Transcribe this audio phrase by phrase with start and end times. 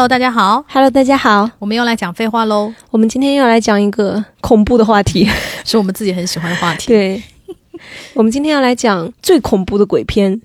[0.00, 0.64] Hello，大家好。
[0.66, 5.28] Hello，大家好，我们又来讲废话喽，我们今天又来讲一个恐怖的话题。
[5.62, 6.86] 是我们自己很喜欢的话题。
[6.86, 7.22] 对，
[8.14, 10.40] 我们今天要来讲最恐怖的鬼片。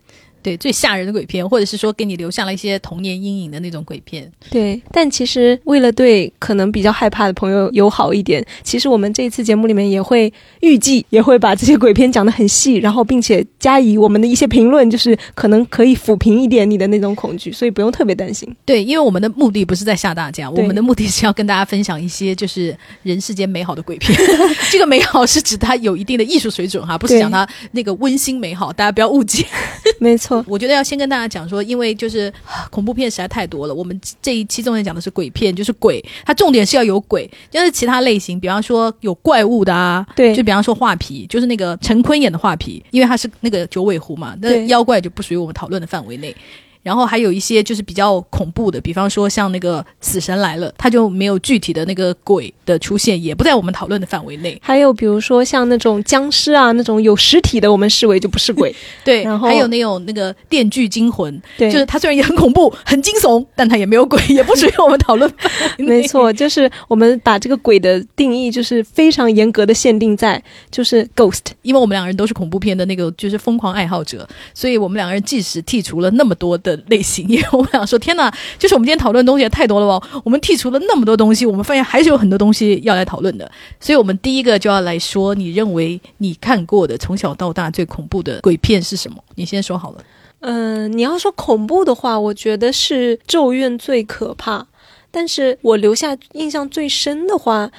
[0.46, 4.32] 对，最吓人的鬼片，或者是说给你留下了一些童年阴影的那种鬼片。
[4.52, 18.48] 对，但其实为了对可能比较害怕的朋友友好一点，其实我们这一次节目里面也会预计也会把这些鬼片讲得很细，然后并且加以我们的一些评论，就是可能可以抚平一点你的那种恐惧，所以不用特别担心。
[18.64, 24.16] 对，因为我们的目的不是在吓大家，我们的目的是要跟大家分享一些就是人世间美好的鬼片。
[24.70, 29.44] 这个美好是指它有一定的艺术水准哈，不是讲它那个温馨美好，大家不要误解。
[30.00, 33.74] 没错，我觉得要先跟大家讲说，因为就是啊 恐怖片实在太多了。
[33.74, 46.36] 我们这一期重点讲的是鬼片，就是鬼，它重点是要有鬼，就是其他类型，比方说有怪物的啊，对就比方说画皮，就是那个陈坤演的画皮，因为他是那个九尾狐嘛，那妖怪就不属于我们讨论的范围内。
[46.86, 54.56] 然后还有一些就是比较恐怖的，比方说像那个《死神来了》，它就没有具体的那个鬼的出现，也不在我们讨论的范围内。
[54.62, 58.76] 还有比如说像那种僵尸啊，那种有实体的，我们视为就不是鬼。
[59.04, 66.02] 对，然后还有那种那个《电锯惊魂》，对，就是它虽然也很恐怖、很惊悚，但它也没有鬼，也不属于我们讨论范围内。
[66.02, 70.40] 没错，就是我们把这个鬼的定义就是非常严格的限定在
[70.70, 71.42] 就是 ghost。
[71.64, 80.22] 因为我们两个人都是恐怖片的那个就是疯狂爱好者，所以我们两个人即使剔除了那么多的类型，因为我们想说，天哪，就是我们今天讨论的东西也太多了吧？
[80.24, 83.50] 我们剔除了那么多东西，我们发现还是有很多东西要来讨论的。
[83.80, 89.18] 所以我们第一个就要来说，你认为你看过的从小到大最恐怖的鬼片是什么？
[89.36, 90.04] 你先说好了。
[90.42, 94.68] 嗯、你要说恐怖的话，我觉得是《咒怨》最可怕。
[95.10, 97.72] 但是我留下印象最深的话，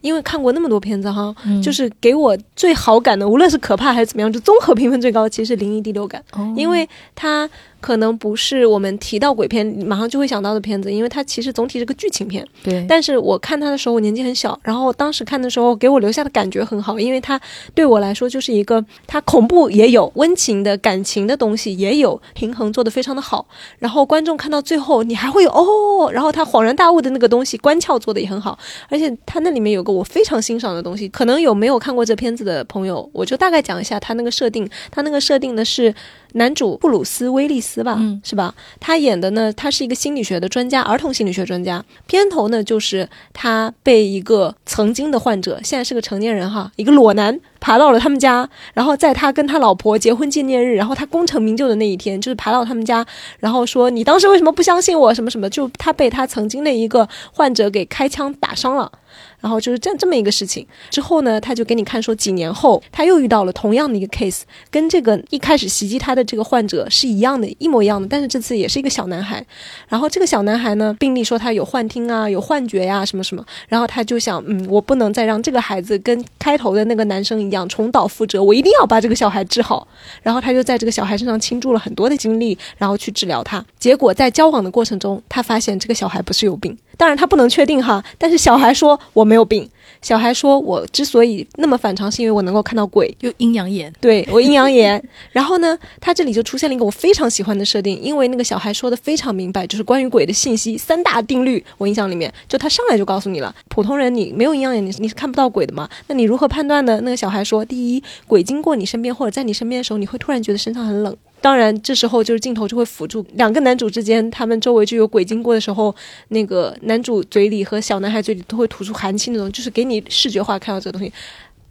[0.00, 12.46] 因为看过那么多片子哈，嗯就是给我最好感的，无论是可怕还是怎么样，就综合评分最高，其实是《灵异第六感》，哦因为它可能不是我们提到鬼片马上就会想到的片子，因为它其实总体是个剧情片。
[12.64, 17.40] 对，但是我看它的时候，我年纪很小，然后当时看的时候给我留下的感觉很好，因为它
[17.74, 23.46] 对我来说就是一个，它恐怖也有，温情的感情的东西也有，平衡做得非常的好。
[23.78, 28.58] 然后观众看到最后，你还会有哦，然后他恍然大悟的那个东西，关窍做得也很好，
[28.88, 35.94] 而且它那里面有个我非常欣赏的东西，可能有没有看过这片子的朋友，我就大概讲一下它那个设定，它那个设定呢是。
[36.36, 38.54] 男主布鲁斯·威利斯吧，嗯是吧？
[38.78, 41.84] 他演的呢，他是一个心理学的专家，儿童心理学专家。
[42.06, 53.04] 片头呢，就是他被一个曾经的患者，现在是个成年人哈，一个裸男爬到了他们家，然后在他跟他老婆结婚纪念日，然后他功成名就的那一天，就是爬到他们家，
[53.40, 55.14] 然后说你当时为什么不相信我？
[55.14, 55.48] 什么什么？
[55.48, 58.92] 就他被他曾经的一个患者给开枪打伤了。
[59.40, 69.44] 然后就是这这么一个事情之后呢，他就给你看说，几年后他又遇到了同样的一个 case，跟这个一开始袭击他的这个患者是一样的，一模一样的，但是这次也是一个小男孩。
[69.88, 73.44] 然后这个小男孩呢，病例说他有幻听啊，有幻觉呀、什么什么。
[73.68, 79.86] 然后他就想，嗯，我不能再让这个孩子跟开头的那个男生一样重蹈覆辙，我一定要把这个小孩治好。
[80.22, 83.64] 然后他就在这个小孩身上倾注了很多的精力，然后去治疗他。
[83.78, 89.68] 结果在交往的过程中，他发现这个小孩不是有病，当然他不能确定哈，但是小孩说我没有病。
[90.02, 93.92] 小孩说：“我之所以那么反常，是因为我能够看到鬼，就阴阳眼。
[94.00, 95.02] 对我阴阳眼。
[95.32, 101.64] 然后呢，他这里就出现了一个我非常喜欢的设定，因为那个小孩说的非常明白，就是关于鬼的信息三大定律。
[101.78, 105.88] 我印象里面，就他上来就告诉你了，普通人你没有阴阳眼，你你是看不到鬼的嘛？
[106.06, 107.00] 那你如何判断呢？
[107.02, 111.16] 那个小孩说，第一，鬼经过你身边或者在你身边的时候，你会突然觉得身上很冷。
[111.40, 115.94] 当然，这时候就是镜头就会辅助两个男主之间，他们周围就有鬼经过的时候，
[116.28, 121.12] 那个男主嘴里和小男孩嘴里都会吐出寒气那种，就是给你视觉化看到这个东西。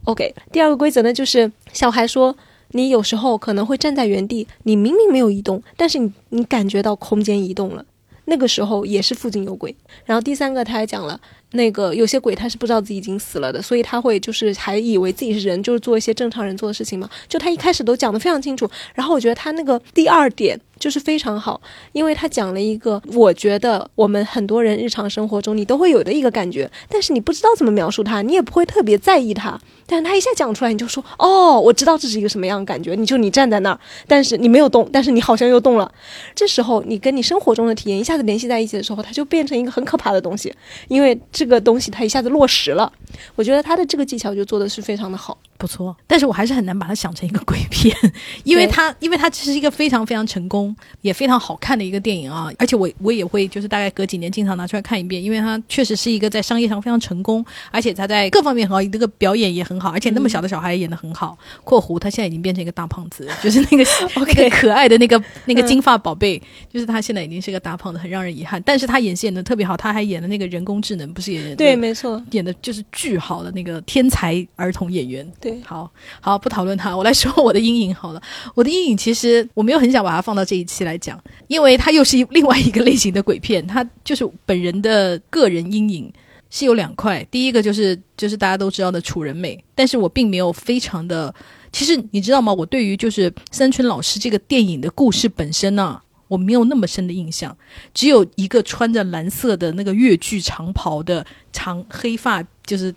[0.05, 2.33] OK，第二个规则呢，就是小孩说，
[2.69, 7.83] 你有时候可能会站在原地，你明明没有移动，但是你你感觉到空间移动了，
[8.25, 9.75] 那个时候也是附近有鬼。
[10.05, 11.19] 然后第三个他还讲了，
[11.55, 17.09] 那个有些鬼他是不知道自己已经死了的，所以他会就是还以为自己是人，就是做一些正常人做的事情嘛。
[17.27, 21.59] 就他一开始都讲得非常清楚，然后我觉得他那个第二点就是非常好，
[21.91, 29.59] 因为他讲了一个我觉得我们很多人日常生活中你都会有的一个感觉，但是你不知道怎么描述它，你也不会特别在意它。
[29.87, 32.95] 但是他一下讲出来，你就说哦，我知道这是一个什么样的感觉。
[32.95, 35.91] 你就你站在那儿，但是你没有动，但是你好像又动了。
[36.33, 40.51] 这时候你跟你生活中的体验一下子联系在一起的时候，它就变成一个很可怕的东西，
[40.87, 42.91] 因为这这个东西它一下子落实了。
[43.35, 45.37] 我觉得他的这个技巧就做的是非常的好。
[45.57, 47.95] 不错，但是我还是很难把它想成一个鬼片，
[48.43, 48.71] 因为对。
[48.75, 61.37] 它因为它其实是一个非常非常成功也非常好看的一个电影啊，而且我我也会就是大概隔几年经常拿出来看一遍，因为它确实是一个在商业上非常成功，而且它在各方面很好，那个表演也很好，而且那么小的小孩也演得很好。
[61.63, 63.85] 括弧他现在已经变成一个大胖子， 就是那个
[64.27, 68.61] 那个可爱的那个那个金发宝贝，就是他现在已经是个大胖子，很让人遗憾。
[68.63, 75.25] 但是他演戏演得特别好，他还演了那个人工智能，不是演对，没错，演的就是巨好的那个天才儿童演员。
[75.63, 78.21] 好好不讨论他，我来说我的阴影好了。
[78.53, 86.11] 我的阴影其实我没有很想把它放到这一期来讲，因为它又是另外一个类型的鬼片，它就是本人的个人阴影
[86.49, 87.23] 是有两块。
[87.29, 91.33] 第一个就是就是大家都知道的楚人美，但是我并没有非常的，
[91.71, 92.53] 其实你知道吗？
[92.53, 97.55] 我对于就是三春老师这个电影的故事本身呢、我没有那么深的印象，
[97.93, 102.93] 只有一个穿着蓝色的那个越剧长袍的长黑发，就是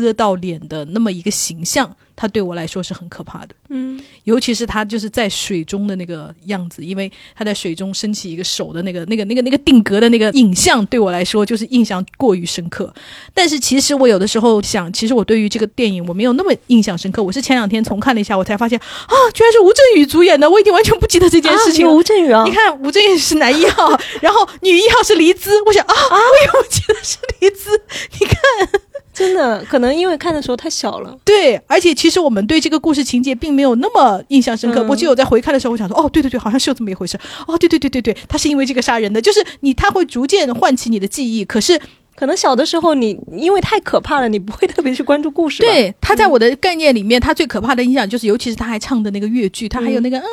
[0.00, 3.54] 遮到脸的那么一个形象，它对我来说是很可怕的。
[3.68, 12.92] 嗯，尤其是他就是在水中的那个样子，因为他在水中升起一个手的那个、那个、那个、那个定格的那个影像，对我来说就是印象过于深刻。
[13.32, 17.22] 但是其实我有的时候想，其实我对于这个电影我没有那么印象深刻。
[17.22, 25.50] 我是前两天重看了一下，我才发现啊，居然是吴镇宇主演的，我已经完全不记得这件事情吴镇宇啊你，看，吴镇宇是男一号，然后女一号是黎姿。
[25.64, 27.70] 我想啊，我也不记得是黎姿。
[28.20, 28.36] 你看，
[29.12, 31.16] 真的可能因为看的时候太小了。
[31.24, 34.82] 对，而且其实我们对这个故事情节并没有那么印象深刻。
[34.82, 37.18] 嗯我只有在回看的时候，我想说，哦，对对对，好像是有这么一回事。
[37.46, 41.44] 哦，对对对对对，他是因为这个杀人的，就是你，他会逐渐唤起你的记忆。
[41.44, 41.78] 可是，
[42.14, 45.62] 可能小的时候你因为太可怕了，你不会特别去关注故事。
[45.62, 50.26] 对他在我的概念里面，他最可怕的印象就是，尤其是他还唱的那个越剧，他还有那个嗯。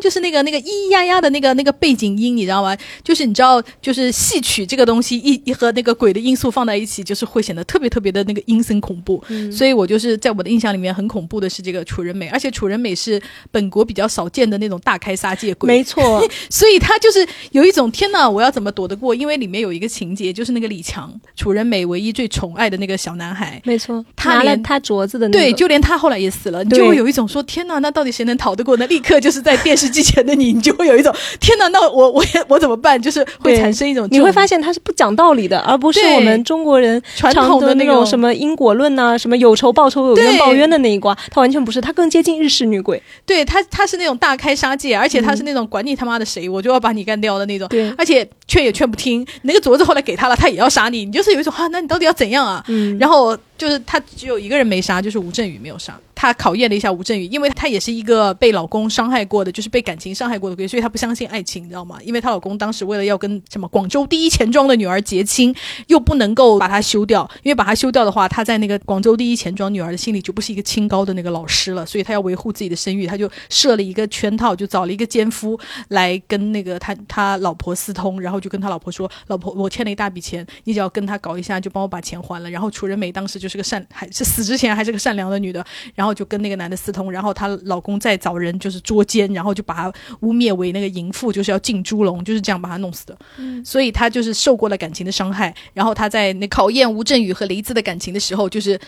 [0.00, 2.76] 就是那个那个咿咿呀呀的那个那个背景音，你知道吗？
[3.02, 9.22] 就是你知道，就是戏曲这个东西一一和那个鬼的因素放在一起，就是会显得特别特别的那个阴森恐怖。
[9.28, 13.20] 嗯所以我就是在我的印象里面很恐怖的是这个楚人美，而且楚人美是
[13.50, 19.14] 本国比较少见的那种大开杀戒鬼，没错， 所以他就是有一种天呐，我要怎么躲得过？
[19.14, 23.60] 因为里面有一个情节，就是那个李强，楚人美唯一最宠爱的那个小男孩。
[23.64, 28.86] 没错，他了他镯子的那个，对，就连他后来也死了，你就会有一种说天呐，那到底谁能逃得过呢？
[28.86, 33.00] 立刻就是在电视机前的你，你就会有一种天哪，那我我也我怎么办？
[33.00, 43.02] 就是会产生一种你会发现现他是不讲道理的，而不是我们中国人传统的那种种什么因果论呐、什么有仇报仇、有冤报冤的那一卦，他完全不是，他更接近日式女鬼。
[43.24, 47.66] 对他他是那种大开杀戒，而且他是那种管你他妈的谁，我就要把你干掉的那种。
[47.68, 52.62] 对，而且劝也劝不听，你那个镯子后来给他了，他也要杀你，你就是有一种啊，那你到底要怎样啊？
[52.68, 55.98] 嗯，然后就是他只有一个人没杀，就是吴镇宇没有杀。
[56.14, 61.98] 他考验了一下吴镇宇，因为他也是一个被老公伤害过的，就是被被感情伤害过的鬼，所以她不相信爱情，你知道吗？
[62.02, 65.54] 因为她老公当时为了要跟什么广州第一钱庄的女儿结亲，
[65.88, 85.62] 又不能够把她休掉，因为把她休掉的话，她在那个广州第一钱庄女儿的心里就不是一个清高的那个老师了，所以她要维护自己的声誉，她就设了一个圈套，就找了一个奸夫来跟那个他他老婆私通，然后就跟他老婆说：“老婆，我欠了一大笔钱，你只要跟他搞一下，就帮我把钱还了。”然后楚人美当时就是个善，还是死之前还是个善良的女的，
[85.94, 93.18] 然后就跟那个男的私通，然后她老公再找人就是捉奸，然后就把他污蔑为那个淫妇，就是要进猪笼，就是这样把他弄死的。
[93.64, 98.80] 所以他就是受过了感情的伤害，然后他在那考验吴镇宇和黎姿的感情的时候，就是。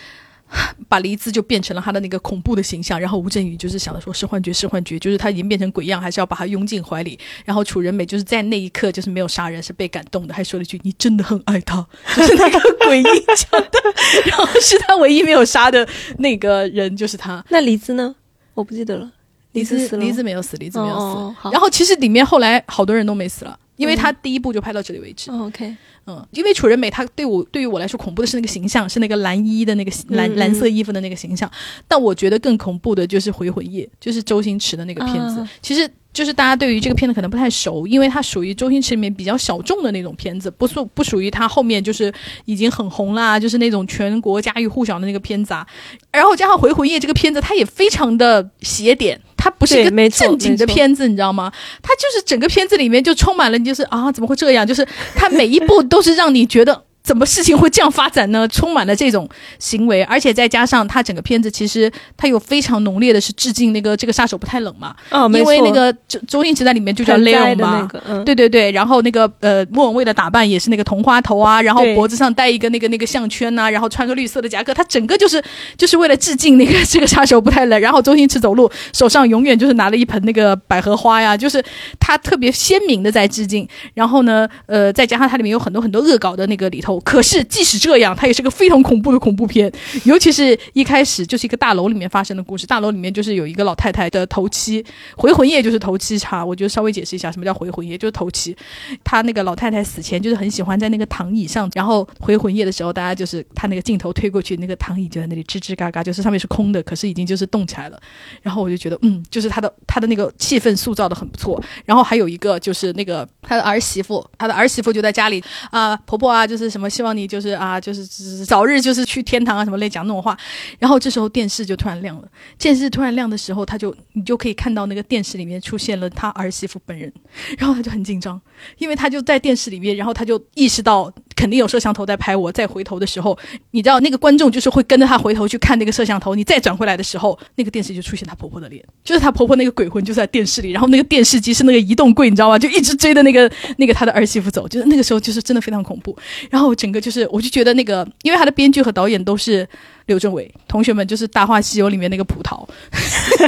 [0.88, 7.18] 把黎姿就变成了他的那个恐怖的形象，然后吴镇宇就是想着说是幻觉是幻觉，就是他已经变成鬼样，还是要把他拥进怀里。
[7.44, 11.86] 然后楚人美就是在那一刻就是没有杀人，是被感动的，还说了一句：“你真的很爱他。
[12.16, 13.04] ”就是那个鬼音
[13.36, 13.78] 讲的，
[14.24, 15.86] 然后是他唯一没有杀的
[16.16, 17.44] 那个人，就是他。
[17.50, 18.14] 那黎姿呢？
[18.54, 19.10] 我不记得了。
[19.52, 21.00] 黎姿黎姿没有死，黎姿没有死。
[21.00, 25.30] 哦然后其实里面后来好多人都没死了，因为他第一部就拍到这里为止。
[25.30, 25.74] 哦，OK，
[26.08, 31.48] 嗯，因为楚人美她对我对于我来说恐怖的是那个形象，是那个蓝衣的那个蓝嗯蓝色衣服的那个形象。
[31.86, 35.40] 但我觉得更恐怖的就是《回魂夜》，就是周星驰的那个片子。
[35.40, 42.12] 啊其实就是大家对于这个片子可能不太熟，因为它属于周星驰里面比较小众的那种片子，不属不属于他后面就是
[42.46, 45.64] 已经很红啦，就是那种全国家喻户晓的那个片子啊。
[46.10, 49.20] 然后加上《回魂夜》这个片子，它也非常的邪点。
[49.40, 51.52] 它不是一个正经的片子，你知道吗？
[51.80, 54.66] 它就是整个片子里面就充满了，你就是啊，怎么会这样？
[54.66, 56.84] 就是它每一部都就是让你觉得。
[57.08, 58.46] 怎么事情会这样发展呢？
[58.48, 59.26] 充满了这种
[59.58, 75.42] 行为，而且再加上他整个片子其实他有非常浓烈的是致敬那个这个杀手不太冷嘛，哦，没因为那个周周星驰在里面就叫盆栽 Leon 的嘛，那个，嗯，对对对，然后那个呃，莫文蔚的打扮也是那个同花头啊， 然后脖子上戴一个那个那个项圈呐、然后穿个绿色的夹克，他整个就是
[75.78, 77.80] 就是为了致敬那个这个杀手不太冷。
[77.80, 81.64] 然后周星驰走路手上永远就是拿了一盆那个百合花呀，就是
[81.98, 83.66] 他特别鲜明的在致敬。
[83.94, 89.70] 然后呢，呃，再加上它里面有很多很多恶搞的那个里头，可是即使这样，它也是个非常恐怖的恐怖片，
[90.04, 92.66] 尤其是一开始就是一个大楼里面发生的故事。
[92.66, 94.84] 大楼里面就是有一个老太太的头七，
[95.16, 96.44] 回魂夜就是头七差。
[96.44, 98.56] 我就稍微解释一下，什么叫回魂夜，就是头七。
[99.04, 108.00] 她那个老太太死前就是很喜欢在那个躺椅上，然后回魂夜的时候，大家就是她那个镜头推过去，那个躺椅就在那里吱吱嘎嘎，就是上面是空的，可是已经就是动起来了。
[108.42, 111.62] 然后我就觉得，嗯，就是她的她的那个气氛塑造的很不错。
[111.84, 118.06] 然后还有一个就是那个她的儿媳妇，她的儿媳妇就在家里啊，婆婆啊，就是什么希望你就是啊，就是
[118.44, 120.36] 早日就是去天堂啊什么类讲那种话。
[120.78, 122.28] 然后这时候电视就突然亮了，
[122.58, 127.12] 电视突然亮的时候，他就你就可以看到那个电视里面出现了他儿媳妇本人，
[127.56, 128.40] 然后他就很紧张，
[128.78, 132.52] 因为他就在电视里面，然后他就意识到肯定有摄像头在拍我。
[132.52, 133.38] 再回头的时候，
[133.70, 136.34] 你知道那个观众就是会跟着他回头去看那个摄像头。
[136.34, 142.58] 你再转回来的时候，那个电视就出现他婆婆的脸，就是他婆婆那个鬼魂就在电视里，然后那个电视机是那个移动柜，你知道吗？
[142.58, 146.16] 就一直追着那个那个他的儿媳妇走，就是那个时候就是真的非常恐怖。
[146.50, 149.68] 然后整个就是我就觉得那个，因为他的编剧和导演都是
[150.06, 152.64] 刘镇伟，同学们就是《大话西游》里面那个葡萄，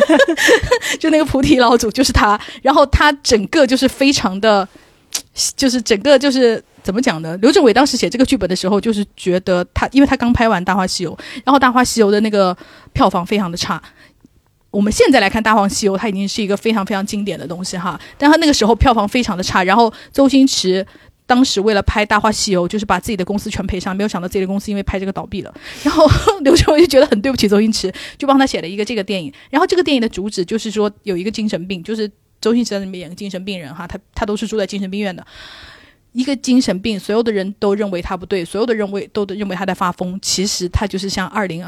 [0.99, 2.38] 就那个菩提老祖就是他。
[2.60, 4.68] 然后他整个就是非常的，
[5.56, 7.37] 就是整个就是怎么讲呢？
[7.38, 12.56] 刘镇伟当时写这个剧本的时候，就是觉得他，因为他刚拍完《大话西游》，然后《大话西游》的那个
[12.92, 13.80] 票房非常的差。
[14.70, 19.64] 我们现在来看《大话西游》，它已经是一个非常非常经典的东西哈，但他那个时候票房非常的差。
[19.64, 20.87] 然后周星驰
[21.30, 25.54] 当时为了拍《大话西游》，就是把自己的公司全赔上，没有想到自己的公司因为拍这个倒闭了。
[25.84, 26.04] 然后
[26.42, 29.32] 刘镇伟就觉得很对不起周星驰，就帮他写了一个这个电影。
[29.49, 32.10] 然后这个电影的主旨就是说有一个精神病，就是
[32.40, 35.25] 周星驰在里面演个精神病人哈，他他都是住在精神病院的。
[36.12, 41.64] 一个精神病，所有的人都认为他不对，所有的认为都认为他在发疯，其实他就是像二零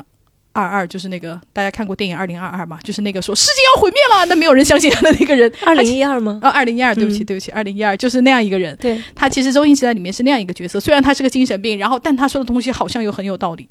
[0.52, 2.78] 二二，就是那个大家看过电影《二零二二》嘛？
[2.84, 5.50] 就是那个说世界要毁灭了，那没有人相信他的那个人。
[5.64, 6.38] 二零一二吗？
[6.42, 8.76] 啊，二零一二，对不起，对不起，二零一二就是那样一个人。
[8.80, 13.66] 对，他其实周星驰在里面是那样一个角色，虽然他是个精神病，然后但他说的东西好像又很有道理。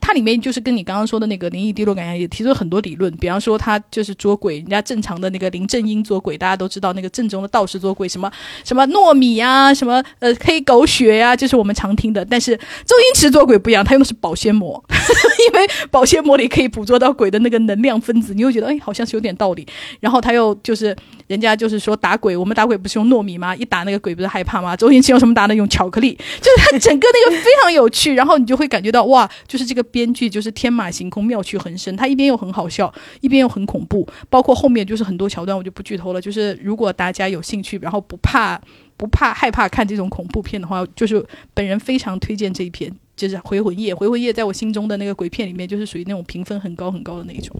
[0.00, 8.30] 他里面就是跟你刚刚说的那个灵异低落感一样，也提出了很多理论，比方说他就是捉鬼，人家正常的那个林正英捉鬼，大家都知道那个正宗的道士捉鬼，什么
[8.64, 12.24] 什么糯米呀，什么呃黑狗血呀，就是我们常听的。
[12.24, 14.82] 但是周星驰捉鬼不一样，他用的是保鲜膜，
[15.52, 19.66] 因为保鲜膜里可以捕捉到鬼的那个能量分子，你又觉得哎，好像是有点道理。
[20.00, 20.94] 然后他又就是
[21.26, 23.54] 人家就是说打鬼，我们打鬼不是用糯米吗？
[23.56, 24.76] 一打那个鬼不是害怕吗？
[24.76, 25.54] 周星驰用什么打呢？
[25.54, 28.14] 用巧克力，就是他整个那个非常有趣。
[28.14, 31.94] 然后你就会感觉到哇，就是这个编剧就是天马行空、妙趣横生。
[31.96, 36.20] 他一边又很好笑，一边又很恐怖，包括后面就是很多桥段我就不剧透了。
[36.20, 38.60] 就是如果大家有兴趣，然后不怕
[38.96, 41.24] 不怕害怕看这种恐怖片的话，就是
[41.54, 42.92] 本人非常推荐这一篇。
[43.20, 47.54] 就是《回魂夜》，《回魂夜》在我心中的那个鬼片里面，就是属于那种评分很高很高的那一种。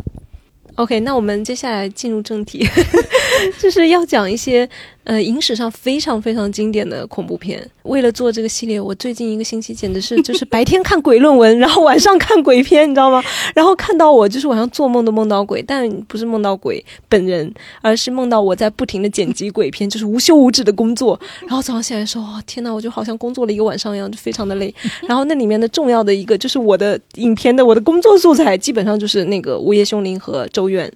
[0.77, 2.67] OK，那我们接下来进入正题
[3.59, 4.69] 就是要讲一些
[5.05, 7.69] 呃影史上非常非常经典的恐怖片。
[7.85, 13.23] 为了做这个系列，我最近一个星期简直是就是白天看鬼论文， 然后晚上看鬼片，你知道吗？
[13.55, 21.19] 然后看到我就是晚上做梦都梦到鬼，但不是梦到鬼本人，而是梦到我在不停的剪辑鬼片，就是无休无止的工作。
[21.41, 24.73] 然后早上起来说，哦天呐，我就好像工作了一个晚上一样，就非常的累。
[25.09, 30.87] 然后那里面的重要的一个就是我的影片的我的工作素材，基本上就是那个《午夜凶铃》和《咒怨》，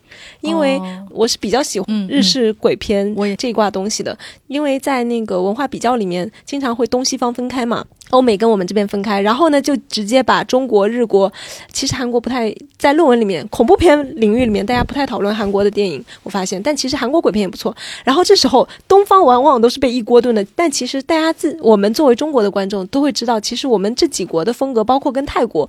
[0.42, 4.16] 因为哦我是比较喜欢嗯日式鬼片我也这一挂东西的，
[4.46, 7.86] 因为在那个文化比较里面，经常会东西方分开嘛。
[8.10, 11.32] 欧美跟我们这边分开，然后呢，就直接把中国、日国，
[11.72, 17.74] 其实韩国不太在论文里面，恐怖片领域里面，大家不太讨论韩国的电影，我发现，但其实韩国鬼片也不错。
[18.04, 25.68] 然后这时候东方往往都是被一锅炖的，但其实大家自我们作为中国的观众都会知道，其实我们这几国的风格，包括跟泰国，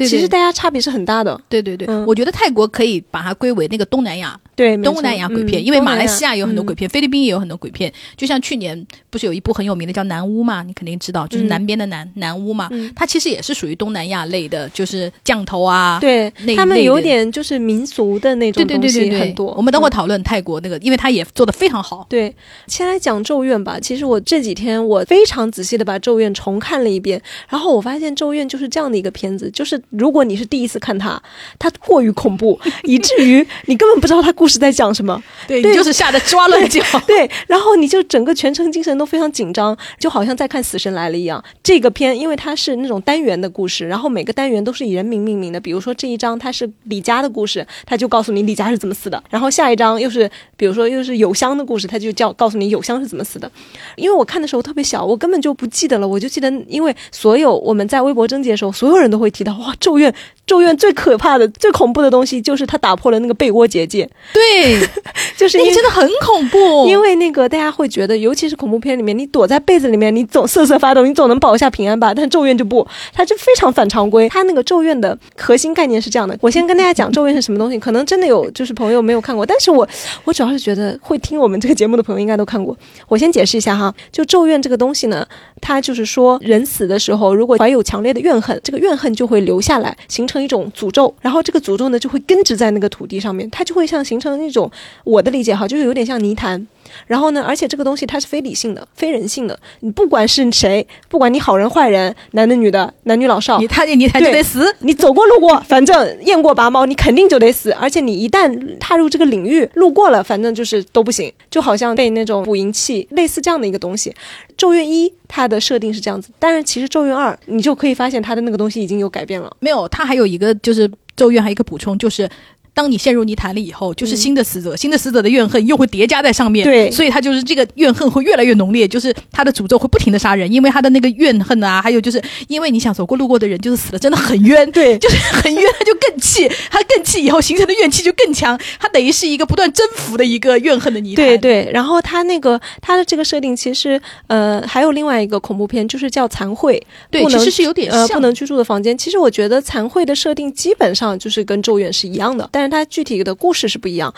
[0.00, 0.10] 对对。
[0.10, 1.40] 其实大家差别是很大的。
[1.48, 2.04] 对对对，嗯。
[2.06, 7.90] 我觉得泰国可以把它归为那个东南亚对，东南亚鬼片，嗯因为马来西亚有很多鬼片，菲律宾也有很多鬼片。
[8.14, 15.98] 就像去年不是有一部很有名的叫《南巫》嘛，你肯定知道，就是嗯南边的南、南巫嘛，嗯它其实也是属于东南亚类的，就是降头啊。
[15.98, 19.54] 对他们有点就是民俗的那种东对对对对，西很多。
[19.56, 22.06] 我们等会嗯讨论泰国那个，因为他也做的非常好。
[22.10, 22.34] 对，
[22.66, 23.78] 先来讲《咒怨》吧。
[23.80, 31.20] 其实我这几天我非常仔细的把《咒怨》重看了一遍，然后我发现《咒怨》就是这样的一个片子，就是如果你是第一次看它，
[31.58, 35.22] 它过于恐怖，以至于你根本不知道它故事在讲什么。
[35.46, 36.82] 对对你就是吓得抓乱脚。
[37.06, 41.42] 对，然后你就整个全程精神都非常紧张，就好像在看《死神来了》一样。
[41.62, 45.60] 这个片因为它是那种单元的故事，然后每个单元都是以人名命名的。
[45.60, 49.22] 比如说这一章它是李佳的故事，他就告诉你李佳是怎么死的。
[49.30, 53.50] 然后下一章又是比如说又是有香的故事，他就叫告诉你有香是怎么死的。
[53.96, 60.12] 因为我看的时候特别小，我根本就不记得了，我就记得因为所有我们在微博征集的时候，所有人都会提到哇，咒怨，
[60.46, 64.08] 咒怨最可怕的、最恐怖的东西就是它打破了那个被窝结界。
[64.32, 64.88] 对对，
[65.36, 72.14] 就是因为那个真的很恐怖，因为那个大家会觉得，尤其是恐怖片里面，你躲在被子里面，你总瑟瑟发抖，你总能保一下平安吧。
[72.14, 74.28] 但咒怨就不，它就非常反常规。
[74.30, 77.78] 它那个咒怨的核心概念是这样的，我先跟大家讲咒怨是什么东西。
[77.78, 79.86] 可能真的有就是朋友没有看过，但是我
[80.24, 82.76] 我主要是觉得会听我们这个节目的朋友应该都看过。
[83.08, 85.26] 我先解释一下哈，就咒怨这个东西呢，
[85.60, 94.70] 它就是说人死的时候，如果怀有强烈的怨恨，这个怨恨就会留下来，形成一种诅咒，然后这个诅咒呢就会根植在那个土地上面，它就会像形成一种
[95.04, 96.66] 我的理解哈，就是有点像泥潭。
[97.06, 99.56] 然后呢，而且这个东西它是非理性的、非人性的。
[99.78, 104.74] 你不管是谁，不管你好人坏人，男的女的，男女老少， 你踏进泥潭就得死。
[104.80, 107.70] 你走过路过，反正雁过拔毛，你肯定就得死。
[107.72, 111.32] 而且你一旦踏入这个领域，路过了，反正就是都不行。
[111.48, 114.12] 就好像被那种捕蝇器类似这样的一个东西。
[114.56, 119.56] 咒怨一它的设定是这样子，但是其实咒怨二你就可以发现它的那个东西已经有改变了。
[119.60, 122.28] 没有，它还有一个就是咒怨，还有一个补充就是。
[122.72, 126.90] 当你陷入泥潭里以后，就是新的死者，新的死者的怨恨又会叠加在上面，对。
[126.90, 134.96] 所以他就是这个怨恨会越来越浓烈，就是他的诅咒会不停的杀人，因为他的那个怨恨啊，还有就是因为你想走过路过的人就是死了真的很冤，对。
[135.00, 146.78] 就是很冤，他就更气，他更气以后形成的怨气就更强，他等于是一个不断征服的一个怨恨的泥潭，对对，然后他那个他的这个设定其实呃还有另外一个恐怖片，就是叫《残会》，
[147.10, 148.20] 对，其实是有点呃像。
[148.20, 148.98] 不能居住的房间。
[148.98, 154.12] 其实我觉得《残会》的设定基本上就是跟《咒怨》是一样的，但但是它具体的故事是不一样。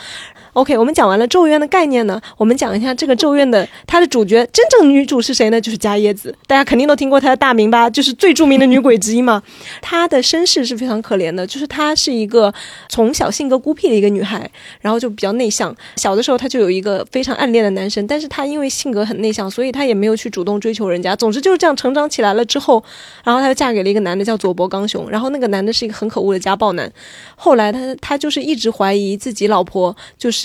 [0.55, 5.59] OK，我们讲完了《咒怨》的概念呢，我们讲一下这个《咒怨》的它的主角，真正女主是谁呢？
[5.59, 9.43] 就是伽椰子，大家肯定都听过她的大名吧，就是最著名的女鬼之一嘛。
[9.81, 12.53] 她的身世是非常可怜的，就是她是一个
[12.91, 14.51] 从小性格孤僻的一个女孩，
[14.83, 15.75] 然后就比较内向。
[15.97, 21.17] 小的时候她就有一个非常暗恋的男生，但是她因为性格很内向，所以她也没有去主动追求人家。
[21.17, 22.85] 总之就是这样成长起来了之后，
[23.25, 26.93] 然后她就嫁给了一个男的叫佐伯刚雄，然后那个男的是一个很可恶的家暴男。
[27.37, 30.42] 后来她她就是一直怀疑自己老婆就是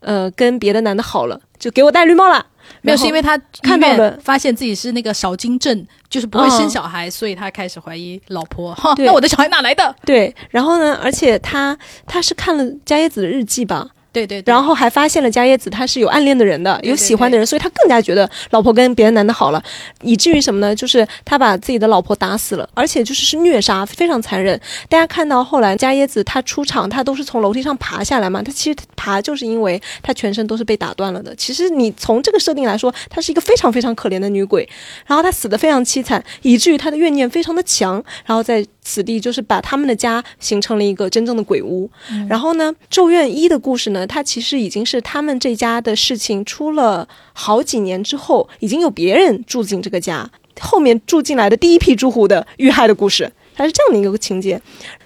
[0.00, 2.46] 呃跟别的男的好了，就给我戴绿帽了。
[2.82, 8.72] 没有，是因为他看到了发现自己是那个少精症，就是不会生嗯小孩，所以他开始怀疑老婆。
[8.76, 9.94] 哈，那我的小孩哪来的？
[10.04, 11.76] 对，然后呢，而且他
[12.06, 19.62] 他是看了伽椰子的日记吧，对对对，然后还发现了伽椰子他是有暗恋的人的，有喜欢的人，所以他更加觉得老婆跟别的男的好了，
[20.02, 20.74] 以至于什么呢？
[20.74, 24.60] 就是他把自己的老婆打死了，而且就是是虐杀，非常残忍。
[24.88, 31.34] 大家看到后来伽椰子他出场，他都是从楼梯上爬下来嘛，他其实爬就是因为他全身都是被打断了的。
[31.36, 34.68] 其实你从这个设定来说，她是一个非常非常可怜的女鬼，
[35.06, 41.88] 然后她死的非常凄惨，以至于她的怨念非常的强，然后在此地就是把他们的家形成了一个真正的鬼屋。
[42.28, 54.60] 然后呢，《咒怨一》的故事呢，他其实已经是他们这家的事情出了好几年之后，已经有别人住进这个家，后面住进来的第一批住户的遇害的故事，它是这样的一个情节。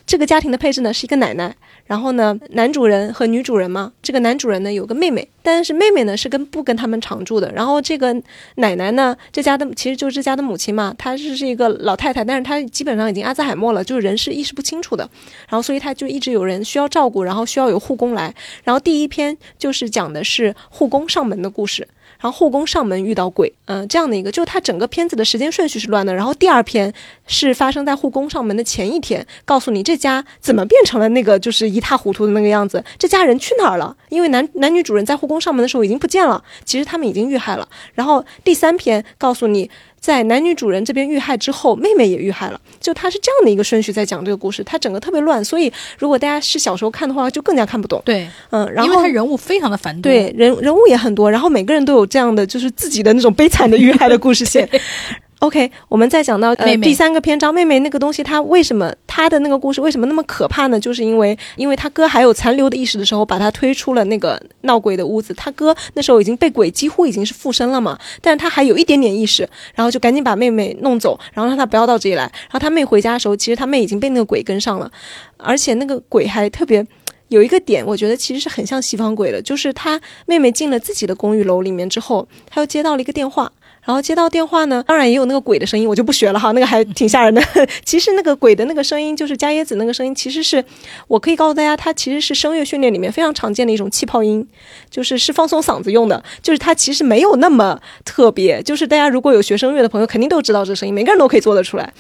[0.07, 7.53] 这个家庭的配置呢是一个奶奶，然后呢男主人和女主人嘛，这个男主人呢有个妹妹，但是妹妹呢是跟不跟他们常住的。
[7.53, 8.14] 然后这个
[8.57, 15.09] 奶奶呢，这家的其实就是这家的母亲嘛，她是是一个老太太，但是她基本上已经阿兹海默了，就是人是意识不清楚的。
[15.49, 18.35] 然后所以她就一直有人需要照顾，然后需要有护工来。
[18.62, 21.87] 然后第一篇就是讲的是护工上门的故事。
[22.25, 26.15] 然后护工上门遇到鬼，嗯、这样的一个，就是它整个片子的时间顺序是乱的。
[26.15, 26.91] 然后第二篇
[27.27, 33.95] 是发生在护工上门的前一天，告诉你这家怎么变成了那个就是一塌糊涂的那个样子，这家人去哪儿了？
[34.09, 37.69] 因为男男女主人在护工上门的时候已经不见了，其实他们已经遇害了。
[37.93, 39.71] 然后第三篇告诉你。
[40.05, 48.03] 在男女主人这边遇害之后，妹妹也遇害了，就他是这样的一个顺序在讲这个故事，他整个特别乱，所以如果大家是小时候看的话，就更加看不懂。
[48.05, 50.12] 对，嗯，然因为后他人物非常的繁多。
[50.12, 54.69] 对，人人物也很多，然后每个人都有这样的就是自己的那种悲惨的遇害的故事线。
[55.40, 60.81] OK，我们再讲到呃第三个篇章，妹妹那个东西，她为什么她的那个故事为什么那么可怕呢？
[60.81, 65.35] 就是因为因为她哥还有残留的意识的时候，把她推出了那个闹鬼的屋子。
[65.35, 72.23] 她哥那时候已经被鬼几乎已经是附身了嘛，但是他还有一点点意识，然后就赶紧把妹妹弄走，然后让她不要到这里来。
[72.23, 74.90] 然后他妹回家的时候，其实他妹已经被那个鬼跟上了，
[75.37, 76.87] 而且那个鬼还特别。
[77.29, 83.51] 有一个点，我觉得其实是很像西方鬼的，就是他妹妹进了自己的公寓楼里面之后，他又接到了一个电话，
[83.85, 87.42] 然后接到电话呢，当然也有那个鬼的声音，我就不学了哈，那个还挺吓人的。
[87.85, 90.64] 其实那个鬼的那个声音，就是加椰子那个声音，其实是
[91.07, 94.47] 我可以告诉大家，它其实是声乐训练里面非常常见的一种气泡音，
[94.90, 101.92] 就是是放松嗓子用的，就是它其实没有那么特别，就是大家如果有学声乐的朋友，肯定都知道这声音，每个人都可以做得出来。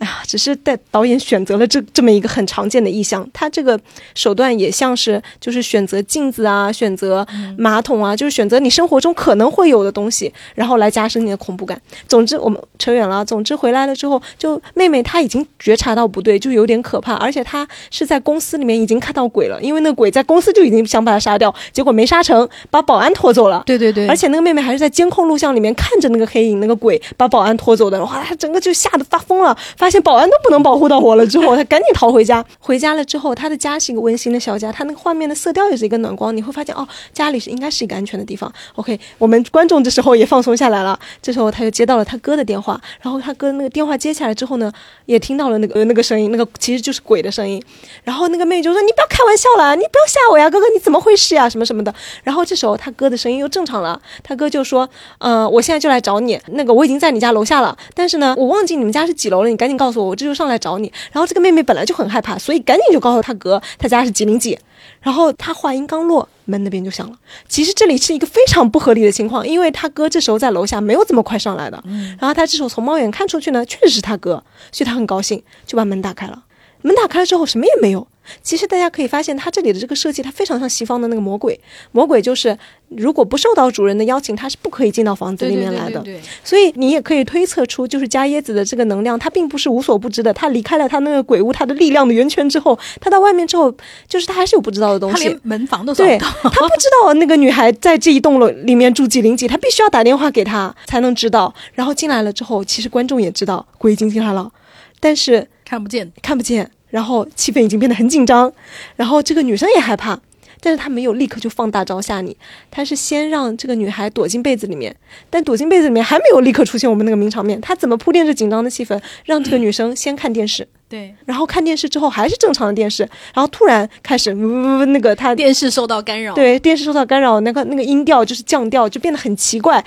[0.00, 3.78] 哎呀，只是带导演选择了这这么一个很常见的意象，他这个
[4.14, 7.26] 手段也像是就是选择镜子啊，选择
[7.58, 11.78] 马桶啊，就是选择你生活中可能会有的东西，然后来加深你的恐怖感。
[12.08, 13.22] 总之，我们扯远了。
[13.22, 23.62] 总之回来了之后，就妹妹她已经觉察到不对，就有点可怕，而且她是在公司里面已经看到鬼了，因为那鬼在公司就已经想把她杀掉，结果没杀成，把保安拖走了。
[23.66, 32.44] 对对对，而且那个妹妹还是在监控录像里面看着那个黑影，那个鬼把保安拖走的，哇，她整个就吓得发疯了，发现保安都不能保护到我了，之后他赶紧逃回家。
[32.60, 38.50] 回家了之后，他的家是一个温馨的小家，他那个画面的色调也是一个暖光，你会发现哦，家里是应该是一个安全的地方。
[38.76, 44.72] OK，我们观众这时候也放松下来了，这时候他就接到了他哥的电话，然后他哥那个电话接起来之后呢，
[45.06, 47.62] 也听到了那个那个声音，那个其实就是鬼的声音。
[48.04, 51.48] 然后那个妹就说：“你不要开玩笑了，你不要吓我呀，哥哥，你怎么回事呀？
[51.48, 64.58] 什么什么的。”然后这时候他哥的声音又正常了，他哥就说：“嗯，我现在就来找你，那个我已经在你家楼下了，但是呢，我忘记你们家是几楼了，你赶紧告诉我，我这就上来找你。”然后这个妹妹本来就很害怕，所以赶紧就告诉她哥，她家是几零几。
[65.00, 67.16] 然后她话音刚落，门那边就响了。
[67.48, 71.82] 其实这里是一个非常不合理的情况，因为她哥这时候在楼下没有这么快上来的。
[72.18, 76.44] 然后她这时候从猫眼看出去呢，确实是他哥，所以她很高兴，就把门打开了。
[76.82, 78.06] 门打开了之后，什么也没有。
[78.42, 81.58] 其实大家可以发现，它这里的这个设计，它非常像西方的那个魔鬼。
[81.92, 82.56] 魔鬼就是
[82.88, 86.04] 如果不受到主人的邀请，它是不可以进到房子里面来的。
[86.44, 90.32] 所以你也可以推测出，就是加椰子的这个能量，它并不是无所不知的。
[90.32, 93.74] 他离开了他那个鬼屋，它的力量的源泉之后，他到外面之后，
[94.08, 95.24] 就是他还是有不知道的东西。
[95.24, 96.26] 他连门房都找不到。
[96.42, 101.54] 他不知道那个女孩在这一栋楼里面住几零几，他必须要打电话给他才能知道。
[101.74, 104.50] 然后进来了之后，其实观众也知道鬼已经进来了，
[104.98, 106.70] 但是看不见，看不见。
[106.90, 108.52] 然后气氛已经变得很紧张，
[108.96, 110.20] 然后这个女生也害怕，
[110.60, 112.36] 但是她没有立刻就放大招吓你，
[112.70, 114.94] 她是先让这个女孩躲进被子里面，
[115.30, 129.84] 但躲进被子里面还没有立刻出现我们那个名场面，她怎么铺垫着紧张的气氛，让这个女生先看电视，对，然后看电视之后还是正常的电视，然后突然开始呜那个她电视受到干扰，对，电视受到干扰，那个那个音调就是降调，就变得很奇怪，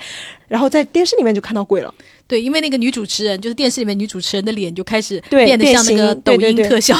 [0.48, 1.94] 然后在电视里面就看到鬼了。
[2.26, 6.96] 对，因为那个女主持人，就是电视里面女主持人的脸就开始变得像那个抖音特效，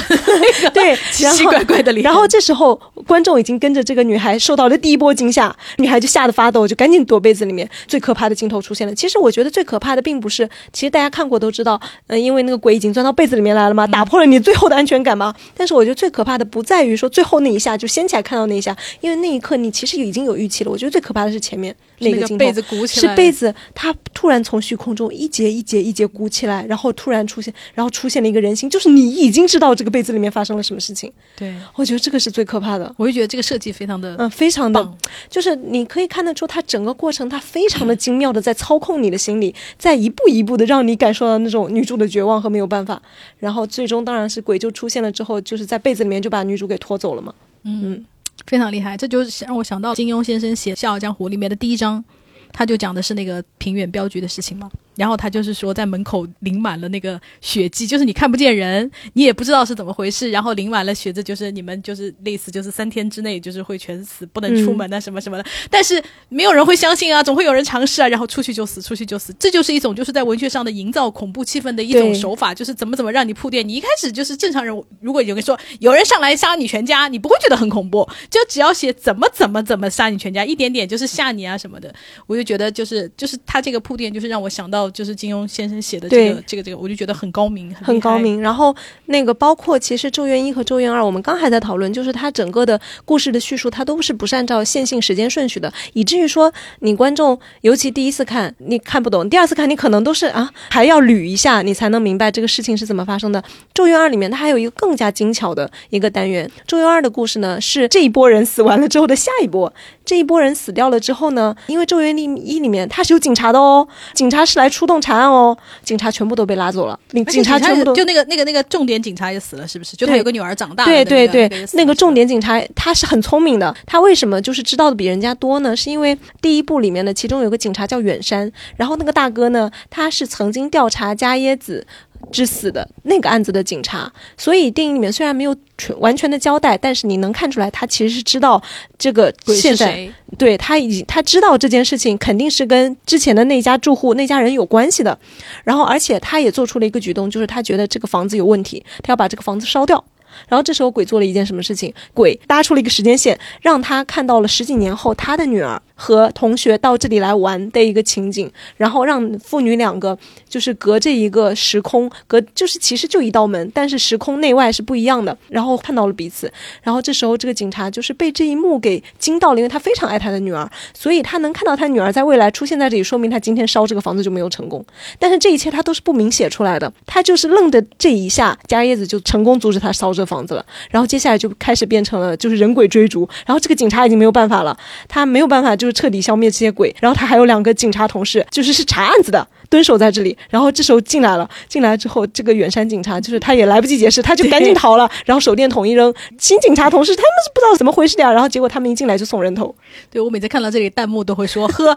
[0.75, 2.05] 对，奇 奇怪怪的脸。
[2.05, 2.75] 然后这时候
[3.07, 7.69] 观众已经跟着这个女孩受到了第一波惊吓，女孩就吓得发抖，就赶紧躲被子里面。
[7.89, 8.95] 最可怕的镜头出现了。
[8.95, 15.35] 其实我觉得最可怕的并不是，其实大家看过都知道，嗯，因为那个鬼已经钻到被子里面来了嘛，打破了你最后的安全感嘛。
[15.57, 20.71] 但是我觉得最可怕的不在于说最后那一下就掀起来看到那一下，因为那一刻你其实已经有预期了。
[20.71, 25.13] 我觉得最可怕的是前面那个镜头，被子鼓起来，是被子它突然从虚空中。
[25.13, 31.13] 一节一节一节鼓起来，然后突然出现，然后出现了一个人形，就是你已经知道这个被子里面发生了什么事情。
[31.37, 32.93] 对，我觉得这个是最可怕的。
[32.97, 34.93] 我就觉得这个设计非常的，嗯，非常的，
[35.29, 43.01] 就是你可以看得出，它整个过程它非常的精妙的在操控你的心理，在一步一步的让你感受到那种女主的绝望和没有办法。
[43.39, 47.35] 然后最终当然是鬼就出现了之后，就是在被子里面就把女主给拖走了嘛。
[47.65, 48.05] 嗯，
[48.47, 52.05] 非常厉害，这就是让我想到金庸先生写《笑傲江湖》里面的第一章，
[52.53, 54.71] 他就讲的是那个平远镖局的事情嘛。
[54.97, 60.31] 然后他就是说，在门口淋满了那个血迹，就是你看不见人，你也不知道是怎么回事。
[60.31, 65.45] 然后淋满了血这，就是你们就是类似就是三天之内就是会全死，不能出门啊什么什么的。
[65.71, 69.35] 但是没有人会相信啊，总会有人尝试啊，然后出去就死，出去就死。
[69.39, 73.67] 这就是一种就是在文学上的营造恐怖气氛的一种手法，就是怎么怎么让你铺垫。
[73.67, 81.93] 你一开始就是正常人，如果有人说有人上来杀你全家，你不会觉得很恐怖，就只要写怎么怎么怎么杀你全家，一点点就是吓你啊什么的，
[82.27, 88.41] 我就觉得就是就是他这个铺垫，就是让我想到就是金庸先生写的这个这个这个，我就觉得很高明，很高明。
[88.41, 88.75] 然后
[89.07, 103.41] 那个包括其实《咒怨一》和《咒怨二》，我们刚还在讨论，就是它整个的故事的叙述，它都是不是按照线性时间顺序的，以至于说你观众尤其第一次看你看不懂，第二次看你可能都是啊还要捋一下，你才能明白这个事情是怎么发生的。
[103.73, 109.73] 《咒怨二》里面它还有一个更加精巧的一个单元，《咒怨二》的故事呢是这一波人死完了之后的下一波。
[110.05, 111.57] 这一波人死掉了之后呢？
[111.67, 119.97] 因为《咒怨一》里面他是有警察的哦，警察是来出动查案哦，警察全部都被拉走了，警察全部都就那个那个那个重点警察也死了，是不是？
[119.97, 125.77] 就他有个女儿长大，对对对，那个重点警察他是很聪明的，他为什么就是知道的比人家多呢？
[125.77, 131.87] 是因为第一部里面的其中有个警察叫远山，然后那个大哥呢，他是曾经调查加耶子。
[132.33, 138.63] 之死的那个案子的警察，所以电影里面虽然没有全完全的交代，但是你能看出来，他其实是知道
[138.99, 140.09] 这个现在
[140.39, 145.19] 对他已经他知道这件事情肯定是跟之前的那家住户那家人有关系的，
[145.65, 150.03] 然后而且他也做出了一个举动，就是他觉得这个房子有问题，他要把这个房子烧掉。
[150.49, 151.95] 然后这时候鬼做了一件什么事情？
[152.13, 160.17] 鬼搭出了一个时间线，让他看到了十几年后他的女儿和同学到这里来玩的一个情景，然后让父女两个
[160.49, 166.53] 就是隔着一个时空，隔就是其实就一道门，但是时空内外是不一样的，然后看到了彼此，
[166.83, 174.85] 然后这时候这个警察就是被这一幕给惊到了，因为他非常爱他的女儿，所以他能看到他女儿在未来出现在这里，说明他今天烧这个房子就没有成功。
[175.19, 184.77] 但是这一切他都是不明写出来的，他就是愣的这一下，加叶子就成功阻止他烧这房子了，然后接下来就开始变成了就是人鬼追逐，然后这个警察已经没有办法了，
[185.09, 189.47] 他没有办法就是彻底消灭这些鬼，然后他还有两个警察同事，就是是查案子的。
[189.69, 199.75] 蹲守在这里，然后这时候进来了，进来之后，这个远山警察就是他也来不及解释，他就赶紧逃了，然后手电筒一扔，新警察同事他们是不知道怎么回事的呀，然后结果他们一进来就送人头。
[200.11, 201.95] 对我每次看到这里，弹幕都会说：“呵，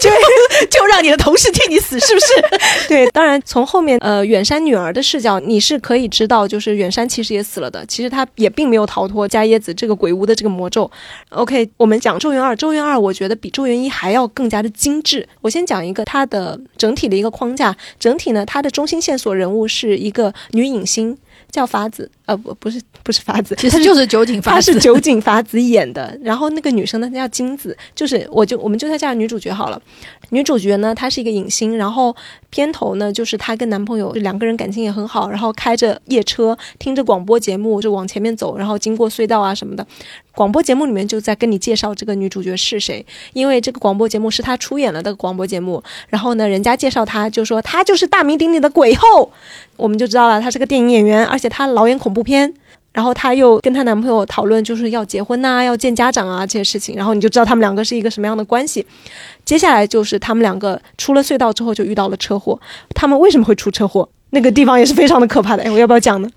[0.00, 0.10] 就
[0.70, 2.26] 就让你的同事替你死，是不是？”
[2.88, 10.90] 对，当然从后面呃远山女儿的视角，你是可以知道，就是远山其实也死了的，其实他也并没有逃脱加椰子这个鬼屋的这个魔咒。
[11.30, 15.26] OK，我们讲《咒怨二》，《咒怨二》我觉得比《咒怨一》还要更加的精致。
[15.40, 16.58] 我先讲一个它的。
[16.78, 21.14] 整体的一个框架，整体呢，它的中心线索人物是一个女影星，
[21.50, 26.16] 叫法子，呃，不，不是，不是法子，其实就是酒井法子，她是酒井法子演的。
[26.22, 29.82] 然后那个女生呢，她叫金子，就是我就我们就叫女主角好了。
[30.30, 32.14] 女主角呢，她是一个影星，然后
[32.50, 39.86] 片头呢，就是她跟男朋友两个人感情也很好，然后开着夜车，听着广播节目就往前面走，然后经过隧道啊什么的。
[40.34, 45.82] 广播节目里面就在跟你介绍这个女主角是谁，因为这个广播节目是她出演了的广播节目。
[46.08, 49.32] 然后呢，人家介绍她就说她就是大名鼎鼎的鬼后，
[49.76, 52.54] 我们就知道了她是个电影演员，而且她老演恐怖片。
[52.98, 56.96] 然后她又跟她男朋友讨论就是要结婚呐，要见家长啊这些事情。
[56.96, 58.84] 然后你就知道他们两个是一个什么样的关系。
[59.44, 62.58] 接下来就是他们两个出了隧道之后就遇到了车祸。
[62.96, 64.08] 他们为什么会出车祸？
[64.30, 65.62] 那个地方也是非常的可怕的。
[65.62, 66.28] 哎， 我要不要讲呢？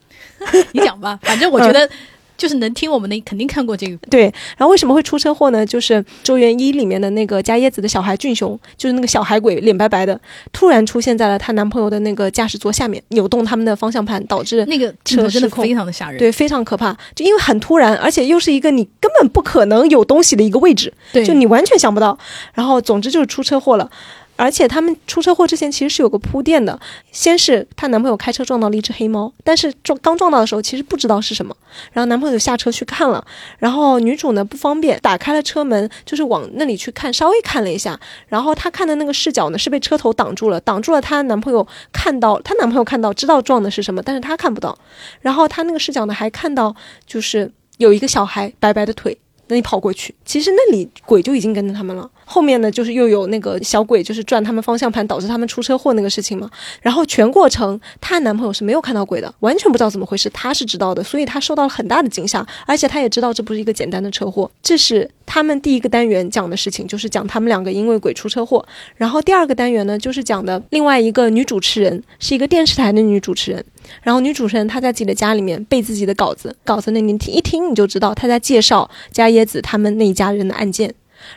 [0.73, 1.89] 你讲吧，反正我觉得。
[2.41, 3.95] 就是能听我们的，肯定看过这个。
[4.09, 4.23] 对，
[4.57, 5.63] 然后为什么会出车祸呢？
[5.63, 10.19] 就是《周元一》里面的那个加椰子的小孩俊雄，就是那个小孩鬼，脸白白的，
[10.51, 16.17] 突然出现在了她男朋友的那个驾驶座下面，扭动他们的方向盘，导致那个车真的非常的吓人。
[16.17, 16.97] 对，非常可怕。
[17.13, 22.17] 就因为很突然，而且又是一个你根本不可能有东西的一个位置，对，就你完全想不到。
[22.55, 23.87] 然后，总之就是出车祸了。
[24.35, 26.79] 而且他们出车祸之前其实是有个铺垫的，
[27.11, 31.55] 先是她男朋友开车撞到了一只黑猫，但是撞刚撞到的时候其实不知道是什么，
[31.93, 33.23] 然后男朋友就下车去看了，
[33.59, 44.75] 然后女主呢不方便打开了车门，就是往那里去看，稍微看了一下，然后她看的那个视角呢是被车头挡住了，挡住了她男朋友看到，她男朋友看到知道撞的是什么，但是她看不到，
[45.21, 49.17] 然后她那个视角呢还看到就是有一个小孩白白的腿。
[49.47, 52.09] 那你跑过去，其实那里鬼就已经跟着他们了。
[52.31, 56.49] 后面呢，就是又有那个小鬼，就是转他们方向盘，导致他们出车祸那个事情嘛。
[56.81, 60.29] 然后全过程，她男朋友是没有看到鬼的，完全不知道怎么回事。
[60.29, 64.49] 她是知道的，所以她受到了很大的惊吓，而且她也知道这不是一个简单的车祸。
[64.63, 68.65] 这是他们第一个单元讲的事情，就是讲他们两个因为鬼出车祸。
[68.95, 73.63] 然后第二个单元呢，就是讲的另外一个女主持人，是一个电视台的女主持人。
[74.03, 80.93] 然后女主持人她在自己的家里面背自己的稿子，稿子那你听一听你就知道她在介绍加椰子他们那一家人的案件，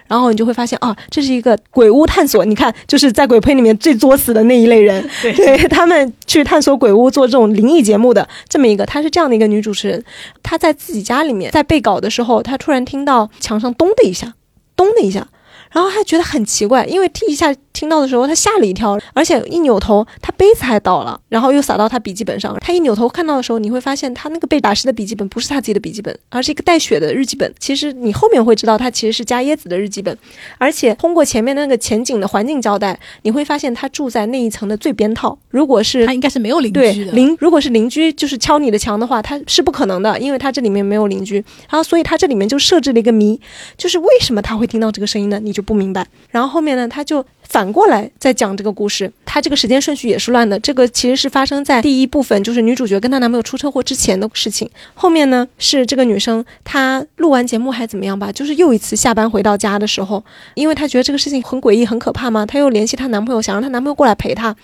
[0.07, 2.44] 然后你就会发现啊，这是一个鬼屋探索。
[2.44, 10.05] 你看，就是在鬼片里面最作死的那一类人， 对他们去探索鬼屋做这种灵异节目的这么一个，她是这样的一个女主持人。
[10.42, 14.35] 她在自己家里面在背稿的时候，她突然听到墙上咚的一下，
[14.77, 15.29] 咚的一下。
[15.73, 22.56] 然后她觉得很奇怪，因为这一下听到的时候，他吓了一跳，而且一扭头，他杯子还倒了，然后又洒到他笔记本上。
[22.60, 27.52] 他一扭头看到的时候，你会发现他那个被打湿的笔记本不是他自己的笔记本，而是一个带血的日记本。
[27.58, 30.16] 其实你后面会知道，他其实是加椰子的日记本。
[30.56, 35.37] 而且通过前面那个前景的环境交代，你会发现他住在那一层的最边套。
[35.50, 41.34] 如果是他应该是没有邻居的，邻如果是邻居就是敲你的墙的话，他是不可能的，因为他这里面没有邻居。
[41.68, 43.40] 然后所以他这里面就设置了一个谜，
[43.76, 45.40] 就是为什么他会听到这个声音呢？
[45.42, 45.64] 你就。
[45.64, 49.12] 不明白，然后后面呢，他就反过来再讲这个故事。
[49.24, 50.59] 他这个时间顺序也是乱的。
[50.61, 54.68] 这个其实是发生在第一部分，就是女主角跟她男朋友出车祸之前的事情。
[54.94, 58.30] 后面呢，是这个女生她录完节目还怎么样吧？
[58.30, 64.54] 就是又一次下班回到家的时候，因为她觉得这个事情很诡异、很可怕嘛，她又联系她男朋友，想让她男朋友过来陪她。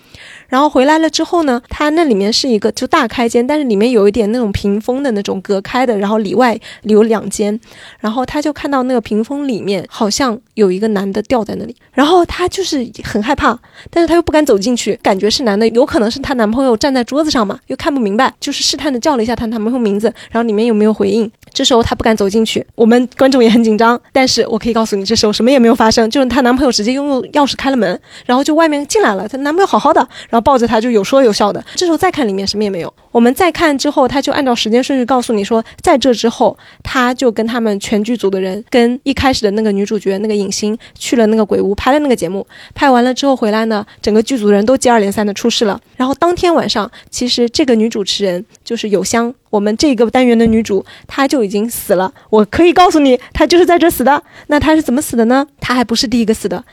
[0.51, 7.59] 然后回来了之后呢，他那里面是一个就大开间，但是里面有一点那种屏风的那种隔开的，然后里外有两间。
[8.01, 13.57] 然后她就看到那个屏风里面好像有一个男的吊在那里，然后她就是很害怕，
[13.91, 21.31] 但是她又不敢走进去，感觉是男的，有可能是她男朋友站在桌子上嘛，又看不明白，就是试探的叫了一下她男朋友名字，然后里面有没有回应。
[21.53, 31.65] 这时候她不敢走进去，我们观众也很紧张，但是我可以告诉你，这时候什么也没有发生，就是她男朋友直接用钥匙开了门，然后就外面进来了，她男朋友好好的，然后抱着她就有说有笑的。
[31.75, 45.81] 这时候再看里面什么也没有，我们再看之后，他就按照时间顺序告诉你说，在这之后，他就跟他们全剧组的人，跟一开始的那个女主角那个影星去了那个鬼屋拍了那个节目，拍完了之后回来呢，整个剧组的人都接二连三的出事了。
[45.97, 52.13] 然后当天晚上，其实这个女主持人就是有香，我们这个单元的女主，她就已经死了。
[52.31, 54.23] 我可以告诉你，她就是在这死的。
[54.47, 55.47] 那她是怎么死的呢？
[55.61, 56.65] 她还不是第一个死的，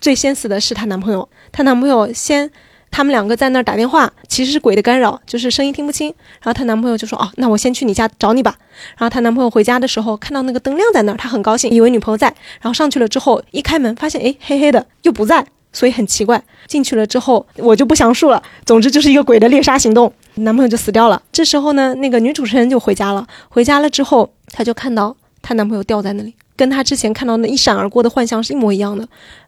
[0.00, 1.28] 最先死的是她男朋友。
[1.52, 2.50] 她男朋友先。
[2.94, 6.06] 他们两个在那儿打电话，其实是鬼的干扰，就是声音听不清。
[6.40, 8.54] 然后她男朋友就说：“哦，那我先去你家找你吧。”
[8.96, 12.28] 然后她男朋友回家的时候，看到那个灯亮在那儿，他很高兴，以为女朋友在。
[12.60, 16.40] 然后上去了之后，一开门发现，哎，黑黑的，又不在，所以很奇怪。
[16.68, 18.40] 进去了之后，我就不详述了。
[18.64, 21.20] 总之就是一个鬼的猎杀行动，男朋友就死掉了。
[21.32, 23.26] 这时候呢，那个女主持人就回家了。
[23.48, 29.06] 回家了之后，她就看到她男朋友掉在那里，跟他之前看到那一闪而过的幻象是一模一样的。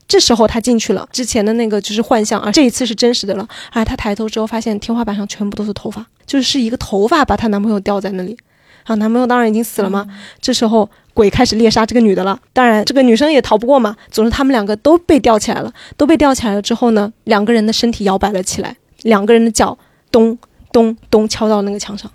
[0.09, 3.49] 这时候他进去了，之前的那个就是幻象，而这一次是真实的了。
[3.73, 8.37] 而她抬头之后，发现天花板上全部都是头发，就是一个头发把她男朋友吊在那里。
[8.85, 10.07] 啊，男朋友当然已经死了嘛。
[10.41, 13.97] 这时候鬼开始猎杀这个女的了，当然这个女生也逃不过嘛。
[14.13, 19.77] 总之他们两个都被吊起来了，都被吊起来了之后呢，两个人的身体摇摆了起来，两个人的脚
[20.13, 20.39] 咚
[20.71, 22.09] 咚咚敲到那个墙上。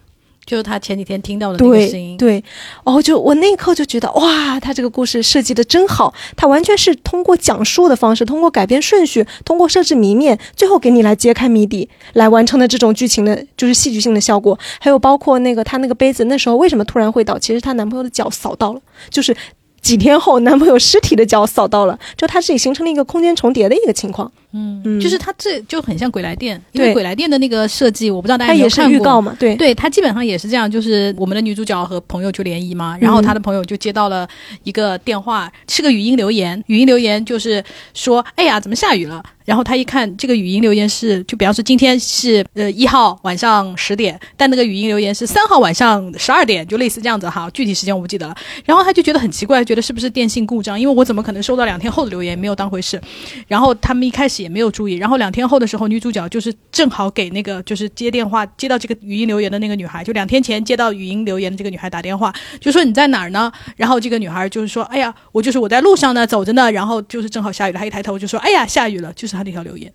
[0.51, 2.43] 就是他前几天听到的那个声音，对，
[2.83, 14.59] 哦，就我那一刻就觉得哇，他这个故事设计的真好，他完全是通过讲述的方式，通过改编顺序，通过设置谜面，最后给你来揭开谜底，来完成的这种剧情的，就是戏剧性的效果。
[14.81, 17.39] 还有包括那个他那个杯子，那时候为什么突然会倒？
[17.39, 19.33] 其实她男朋友的脚扫到了，就是。
[19.81, 24.31] 几天后，男朋友尸体的脚扫到了，就他自己形成了一个空间重叠的一个情况。
[24.53, 28.97] 嗯，就是他这就很像《鬼来电》，因为《鬼来电》的那个设计，我不知道大家有没有看过。
[28.97, 34.27] 预告嘛，对，对他基本上也是这样，就是我们的女主角和朋友去联谊嘛，然后他的朋友就接到了
[34.63, 48.35] 一个电话，是个语音留言，语音留言就是说：“哎呀，怎么下雨了？”然后他一看这个语音留言是，就比方说今天是呃一号晚上十点，但那个语音留言是三号晚上十二点，就类似这样子哈，具体时间我不记得了。
[48.65, 50.79] 然后他就觉得很奇怪，觉得是不是电信故障？
[50.79, 53.01] 因为我怎么可能收到两天后的留言，没有当回事。
[53.47, 54.95] 然后他们一开始也没有注意。
[54.95, 63.51] 然后两天后的时候，女主角就是正好给那个就是接电话接到这个语音留言的那个女孩，就两天前接到语音留言的这个女孩打电话，就说你在哪儿呢？
[63.77, 66.71] 然后这个女孩就是说，哎呀，我就是我在路上呢，走着呢。
[66.71, 69.91] 然后就是正好下雨了，她一抬头就说，哎呀，下雨了，就是她那条留言。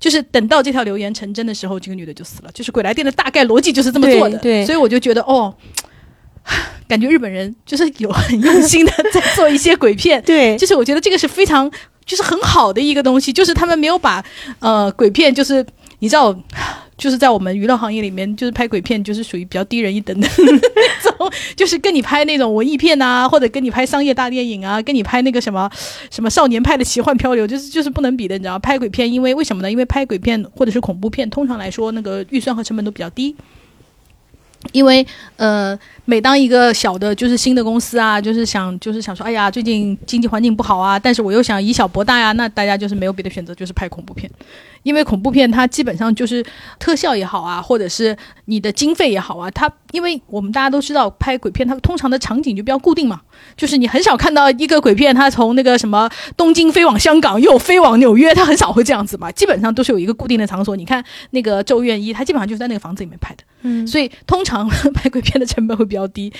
[0.00, 2.50] 就是等到这条留言成真的时候，这个女的就死了。
[2.54, 5.52] 就是鬼来电的大概逻辑就是这么做的，对，所以我就觉得哦，
[6.86, 11.68] 感觉日本人就是有很用心的在做一些鬼片， 对，就是我觉得这个是非常
[12.08, 14.24] 就是很好的一个东西，就是他们没有把
[14.58, 15.64] 呃鬼片就是
[16.00, 16.36] 你知道。
[16.98, 20.58] 就是在我们娱乐行业里面，就是拍鬼片，就是属于比较低人一等的那
[21.00, 25.70] 种，就是跟你拍那种文艺片啊，或者跟你拍商业大电影啊，跟你拍那个什么
[26.10, 28.58] 什么少年派的奇幻漂流，就是就是不能比的，你知道？
[28.58, 29.70] 拍鬼片，因为为什么呢？
[29.70, 33.36] 因为拍鬼片或者是恐怖片，通常来说那个预算和成本都比较低。
[34.72, 44.30] 因为呃，每当一个小的，就是新的公司啊，就是想就是想说，哎呀，最近经济环境不好啊，但是我又想以小博大呀，那大家就是没有别的选择，就是拍恐怖片。
[44.82, 46.44] 因为恐怖片它基本上就是
[46.78, 53.20] 特效也好啊，或者是你的经费也好啊，它因为我们大家都知道拍鬼片，它通常的场景就比较固定嘛，
[53.56, 60.76] 就是你很少看到一个鬼片它从那个什么东京飞往香港又飞往纽约，它很少会这样子嘛，基本上都是有一个固定的场所。
[60.76, 66.32] 你看那个《咒怨一》，它基本上就是在那个房子里面拍的，嗯，所以通常 拍鬼片的成本会比较低，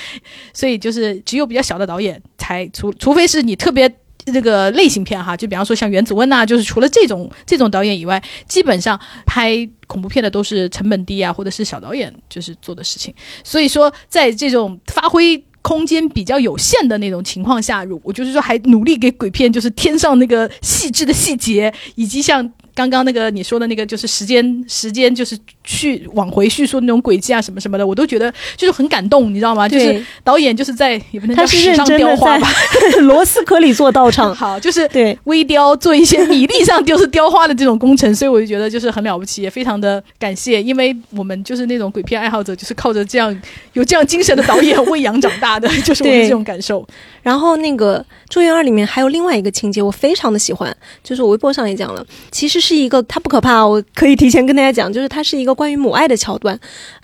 [0.53, 3.93] 所以就是只有比较小的导演才除，除非是你特别。
[4.33, 13.15] 这个类型片哈，就比方说像原子温呐，就是除了这种这种导演以外，基本上拍恐怖片的都是成本低啊，或者是小导演就是做的事情。
[13.43, 22.53] 所以说，在这种发挥空间比较有限的那种情况下，我就是说还努力给鬼片就是添上那个细致的细节，以及像。
[22.79, 29.69] 刚刚那个你说的那个就是时间时间就是去往回叙述那种轨迹啊什么什么的，我都觉得就是很感动，你知道吗？
[29.69, 32.49] 就是导演就是在也不能叫史上雕花吧，
[33.03, 35.19] 螺丝壳里做道场， 好，就是对。
[35.25, 43.37] 微雕做一些米粒上就是雕花的这种工程，所以我就觉得就是很了不起，也非常的感谢，因为我们就是那种鬼片爱好者，就是靠着这样
[43.73, 46.87] 有这样精神的导演喂养长大的， 就是我的这种感受。
[47.23, 56.59] 然后那个《咒怨二》里面还有另外一个情节，我非常的喜欢，就是我微博上也讲了，其实是一个它不可怕，我可以提前跟大家讲，就是它是一个关于母爱的桥段。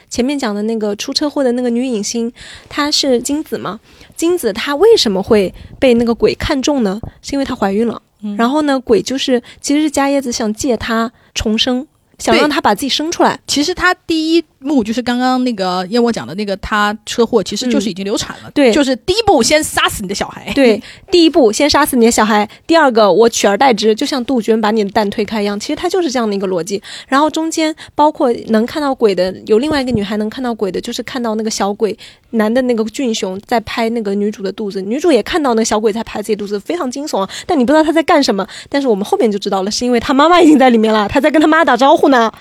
[0.08, 2.32] 前面讲的那个出车祸的那个女影星，
[2.68, 3.80] 她是金子嘛？
[4.14, 7.00] 金子她为什么会被那个鬼看中呢？
[7.20, 8.00] 是因为她怀孕了。
[8.22, 11.86] 嗯然后呢，鬼就是其实是伽椰子想借她重生，
[12.18, 13.38] 想让他把自己生出来。
[13.46, 26.82] 其实他第一幕就是刚刚那个燕窝讲的那个，他车祸其实就是已经流产了，对就是第一步先杀死你的小孩，对，第一步先杀死你的小孩，第二个我取而代之，就像杜鹃把你的蛋推开一样，其实它就是这样的一个逻辑。
[27.08, 31.96] 然后中间包括能看到鬼的，有另外一个女孩能看到鬼的，就是看到那个小鬼
[32.30, 37.28] 男的那个俊雄在拍那个女主的肚子，女主也看到那个小鬼在拍自己肚子，非常惊悚啊。
[37.46, 42.32] 但你不知道他在干什么，但是我们后面就知道了，是因为他妈妈已经在里面了，他在跟他妈打招呼呢，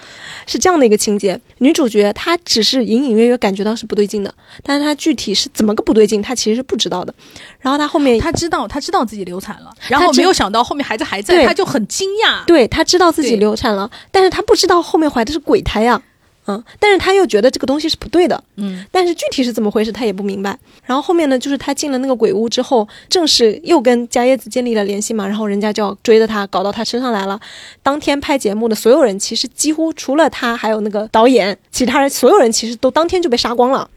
[0.46, 1.40] 是这样的一个情节。
[1.60, 7.14] 女主角她只是隐隐约约感觉到是不对劲的，但是她具体是怎么个不对劲，她其实是不知道的。
[7.60, 12.44] 然后她后面她知道她知道自己流产了，然后没有想到后面孩子还在，她就很惊讶。
[12.46, 16.02] 对她知道自己流产了，但是她不知道后面怀的是鬼胎呀、
[16.46, 20.58] 嗯，但是他又觉得这个东西是不对的，嗯，但是具体是怎么回事他也不明白。
[20.86, 27.40] 然后后面呢，就是他进了那个鬼屋之后，正式又跟伽椰子建立了联系嘛，然后人家就要追着他，搞到他身上来了。
[27.82, 33.90] 当天拍节目的所有人，其实几乎除了他还有那个导演，其他人所有人其实都当天就被杀光了。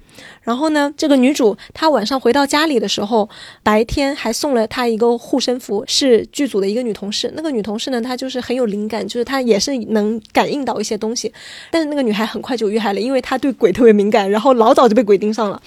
[0.42, 3.28] 然后呢，这个女主她晚上回到家里的时候，
[3.62, 7.32] 白天还送了她一个护身符，是剧组的一个女同事。
[7.34, 11.32] 那个女同事呢，她就是很有灵感，就是她也是能感应到一些东西。
[11.70, 15.60] 但是那个女孩很快就遇害了，因为她对鬼特别敏感，然后老早就被鬼盯上了。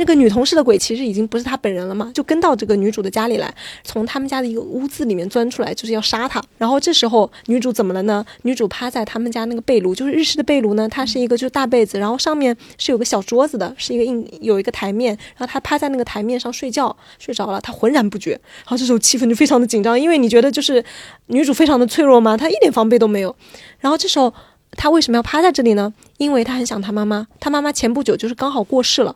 [0.00, 6.42] 那个女同事的鬼其实已经不是她本人了嘛，就跟到这个女主的家里来，从他们家的一个屋子里面钻出来，就是要杀她。
[6.56, 8.24] 然后这时候女主怎么了呢？
[8.44, 18.30] 女主趴在他们家那个被炉，就是日式的被炉呢，它是一个就是大被子，然后上面是有个小桌子的，是一个硬有一个台面，然后她趴在那个台面上睡觉，睡着了，她浑然不觉。
[18.30, 20.82] 然后这时候气氛就非常的紧张，因为你觉得就是
[21.26, 23.36] 女主非常的脆弱嘛，她一点防备都没有。
[23.80, 24.32] 然后这时候。
[24.76, 25.92] 他为什么要趴在这里呢？
[26.18, 27.26] 因为他很想他妈妈。
[27.38, 29.14] 他妈妈前不久就是刚好过世了，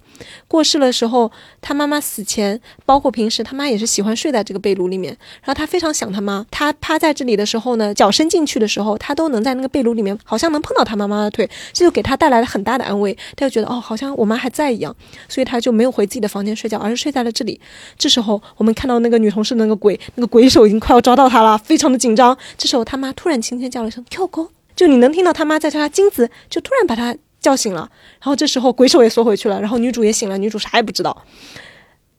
[0.49, 1.31] 过世的时候，
[1.61, 5.17] 他妈妈死前，包括平时，他妈也是喜欢睡在这个被炉里面。
[5.43, 13.17] 然后他非常想他妈，他趴在这里的时候呢，脚伸进去的时候，他都能在那个被炉里面，好像能碰到他妈妈的腿，这就给他带来了很大的安慰。
[13.37, 14.95] 他就觉得哦，好像我妈还在一样，
[15.29, 17.61] 所以他就没有回自己的房间睡觉，而是睡在了这里。
[17.97, 22.37] 这时候我们看到那个女同事那个鬼，那个鬼手已经快要抓到他了，非常的紧张。
[22.59, 27.91] 这时候他妈突然轻轻叫了一声“跳哥”，就你能听到他妈在叫他金子，就突然把他叫醒了。
[28.21, 31.25] 然后这时候鬼手也缩回去了，然后女主也醒了，女主啥也不知道。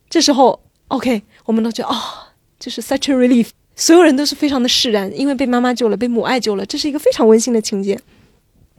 [0.09, 1.99] 这时候，OK，我们都觉得哦，
[2.59, 7.99] 就是 such a relief，所有人都是非常的释然，因为被妈妈救了，被母爱救了，这是一个非常温馨的情节。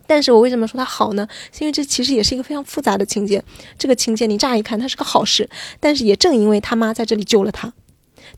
[0.07, 1.27] 但是我为什么说它好呢？
[1.53, 3.43] 是因为这其实也是一个非常复杂的情节。
[3.77, 5.51] 这个情节你乍一看它是个好事，
[5.81, 7.73] 但是也正因为他妈在这里救了她，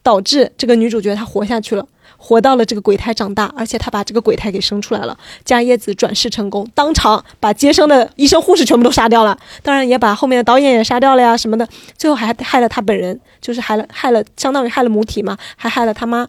[0.03, 1.87] 导致这个女主角她活下去了。
[2.19, 5.17] 活到了这个鬼胎长大，而且他把这个鬼胎给生出来了。
[5.45, 11.67] 伽椰子转世成功，当场把接生的医生护士全部都杀掉了，当然也把后面的导演也杀掉了呀什么的。
[11.97, 16.29] 最后还害了他本人，就是害了害了，相当于害了母体嘛，还害了他妈。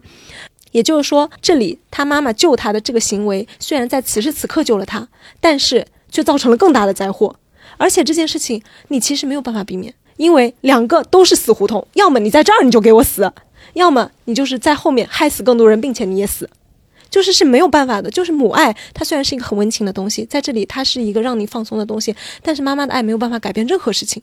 [0.70, 5.08] 也就是说，这里他妈妈救他的这个行为，虽然在此时此刻救了他，
[5.40, 7.34] 但是却造成了更大的灾祸。
[7.76, 13.32] 而且这件事情你其实没有办法避免，因为两个都是死胡同，要么你在这儿你就给我死，
[13.74, 16.48] 要么你就是在后面害死更多人，并且你也死，
[17.08, 18.10] 就是是没有办法的。
[18.10, 24.22] 就是母爱，它虽然是一个很温情的东西，在这里它是一个让你放松的东西，但是妈妈的爱没有办法改变任何事情。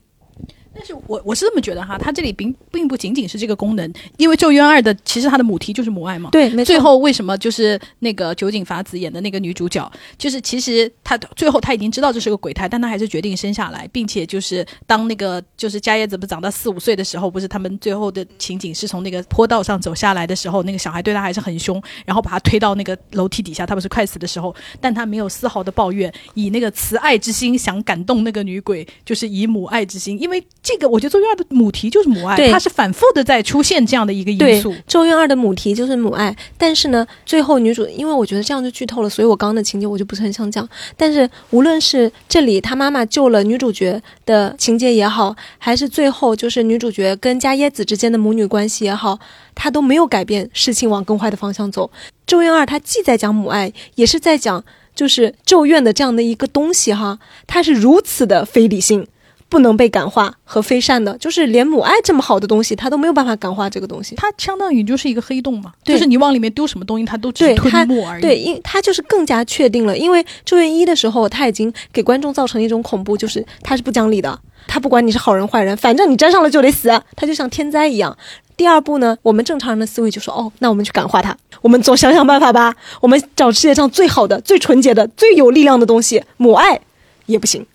[0.77, 6.29] 但是我我是这么觉得哈，它这里并并不仅仅是这个功能，因为《咒怨二》的其实它的母题就是母爱嘛。
[6.31, 6.65] 对，没错。
[6.65, 34.73] 最后为什么就是那个酒井法子演的那个女主角，就是其实她最后她已经知道这是个鬼胎，但她还是决定生下来，并且就是当那个就是伽椰子不长到四五岁的时候，不是他们最后的情景是从那个坡道上走下来的时候，那个小孩对她还是很凶，然后把她推到那个楼梯底下，她不是快死的时候，但她没有丝毫的抱怨，以那个慈爱之心想感动那个女鬼，就是以母爱之心，因为这个我觉得《咒怨二》的母题就是母爱，对它是反复的在出现这样的一个因，素。
[34.85, 40.67] 《咒怨二》的母题就是母爱，但是呢，最后女主，因为我觉得这样就剧透了，所以我刚刚的情节我就不是很想讲。
[40.97, 49.17] 但是无论是这里她妈妈救了女主角的情节也好，还是最后就是女主角跟伽椰子之间的母女关系也好，
[49.55, 51.89] 她都没有改变事情往更坏的方向走。
[52.27, 54.61] 《咒怨二》它既在讲母爱，也是在讲
[54.93, 59.07] 就是咒怨的这样的一个东西哈，它是如此的非理性。
[59.49, 64.15] 不能被感化和非善的，就是连母爱这么好的东西，它都没有办法感化这个东西。
[64.15, 68.21] 它相当于就是一个黑洞嘛，就是你往里面丢什么东西，它都只吞没而已。
[68.21, 74.37] 对，因它就是更加确定了，因为《咒怨一》的时候，它已经给观众造成一种恐怖，就是它是不讲理的，
[74.67, 78.17] 他不管你是好人坏人，反正你沾上了就得死，它就像天灾一样。
[78.57, 86.81] 第二步呢，我们正常人的思维就说，哦，那我们去感化它，我们总想想办法吧，我们找世界上最好的、最纯洁的、最有力量的东西，母爱
[87.27, 87.65] 也不行。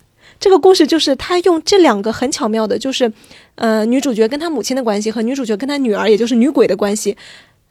[0.43, 3.09] 这个故事就是他用这两个很巧妙的，就是，
[3.55, 7.15] 呃，女主角跟她母亲的关系和女主角跟她女儿，也就是女鬼的关系，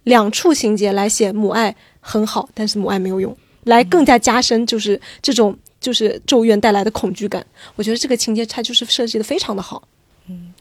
[0.04, 7.44] 两处情节来写母爱很好，但是母爱没有用，来更加加深就是这种就是咒怨带来的恐惧感。
[7.76, 9.86] 我觉得这个情节它就是设计的非常的好。
[10.30, 10.54] 嗯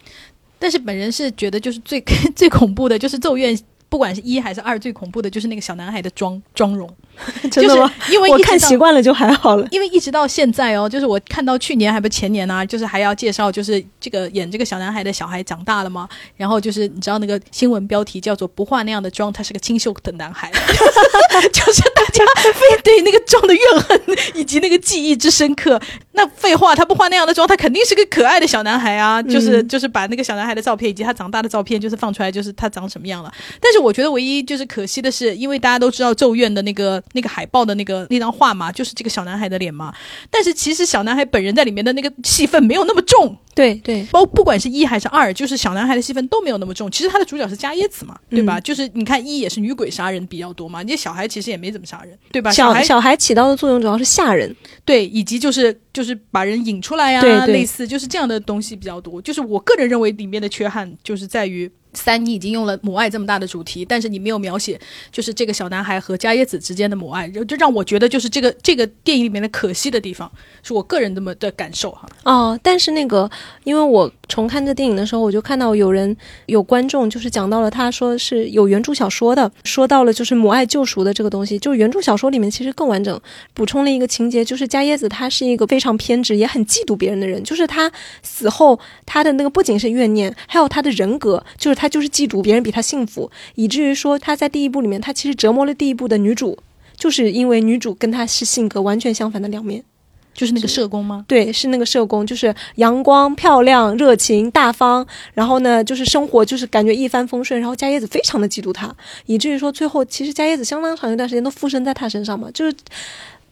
[0.60, 2.04] 但是本人是觉得就是最
[2.36, 3.58] 最恐怖的，就是咒怨，
[3.92, 6.90] 不管是一还是二，最恐怖的就是那个小男孩的妆 妆容，
[7.52, 7.94] 真的吗？
[8.10, 9.68] 因为我看习惯了就还好了。
[9.70, 16.08] 因为一直到现在哦，就是我看到去年还不前年啊，就是还要介绍，就是这个演这个小男孩的小孩长大了嘛？
[16.38, 20.50] 然后就是你知道那个新闻标题叫做“不化那样的妆，他是个清秀的男孩”，
[21.52, 22.24] 就是大家
[22.54, 24.02] 非对那个妆的怨恨
[24.36, 25.78] 以及那个记忆之深刻。
[26.14, 29.22] 那废话，他不化那样的妆，他肯定是个可爱的小男孩啊！
[29.22, 33.34] 就是就是把那个小男孩的照片以及他长大的照片，就是放出来，就是他长什么样了。
[33.60, 39.94] 但是我觉得唯一就是可惜的是，因为大家都知道《咒怨》的那个那个海报的那个那张画嘛，就是这个小男孩的脸嘛。
[40.30, 43.36] 但是其实小男孩本人在里面的那个戏份没有那么重。
[43.54, 46.90] 对对，包不管是一还是二，就是小男孩的戏份都没有那么重。
[46.90, 48.58] 其实他的主角是加耶子嘛，对吧？
[48.62, 52.50] 就是你看一也是女鬼杀人比较多嘛，你小孩其实也没怎么杀人，对吧？
[52.50, 54.56] 小孩小孩起到的作用主要是吓人，
[54.86, 59.22] 对，以及就是就是把人引出来呀，对对类似就是这样的东西比较多。
[59.22, 61.70] 就是我个人认为里面的缺憾就是在于。
[61.94, 64.80] 三，你已经用了母爱这么大的主题，但是你没有描写，
[65.12, 70.32] 就是这个小男孩和加耶子之间的母爱，就就让我觉得就是这个这个电影里面的可惜的地方，
[70.64, 72.08] 是我个人这么的感受哈。
[72.24, 73.30] 哦，但是那个，
[73.64, 76.16] 因为我重看这电影的时候，我就看到有人
[76.46, 83.20] 有观众就是讲到了，他说是有原著小说的，说到了就是母爱救赎的这个东西，就是原著小说里面其实更完整，
[83.54, 87.92] 补充了一个情节，就是加耶子他是一个非常偏执也很嫉妒别人的人，就是他
[88.24, 96.56] 死后他的那个不仅是怨念，还有他的人格，就是他就是嫉妒别人比他幸福，以至于说他在第一部里面他其实折磨了第一部的女主，
[96.96, 99.84] 就是因为女主跟他是性格完全相反的两面。
[100.32, 101.26] 就是那个社工吗？
[101.28, 112.74] 对，是那个社工，就是阳光、漂亮、热情、大方，然后呢，就是生活就是感觉一帆风顺，然后加叶子非常的嫉妒他，以至于说最后其实加叶子相当长一段时间都附身在他身上嘛，就是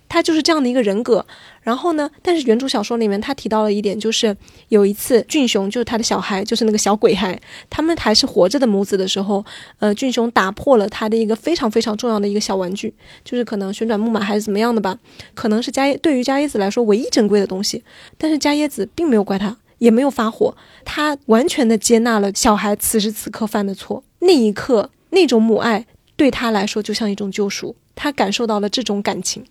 [0.09, 1.25] 他就是这样的一个人格。
[1.61, 4.35] 然后呢，但是原著小说里面他提到了一点，就是
[4.69, 7.39] 有一次俊雄就是他的小孩，就是那个小鬼孩，
[7.69, 9.45] 他们还是活着的母子的时候，
[9.77, 12.91] 呃，俊雄打破了他的一个非常非常重要的一个小玩具，
[13.23, 14.97] 就是可能旋转木马还是怎么样的吧，
[15.35, 17.83] 可能是加对于加椰子来说唯一珍贵的东西，
[18.17, 25.85] 但是加椰子并没有怪他，也没有发火，他完全的接纳了小孩此时此刻犯的错，那一刻那种母爱
[26.15, 29.45] 对他来说就像一种救赎，他感受到了这种感情。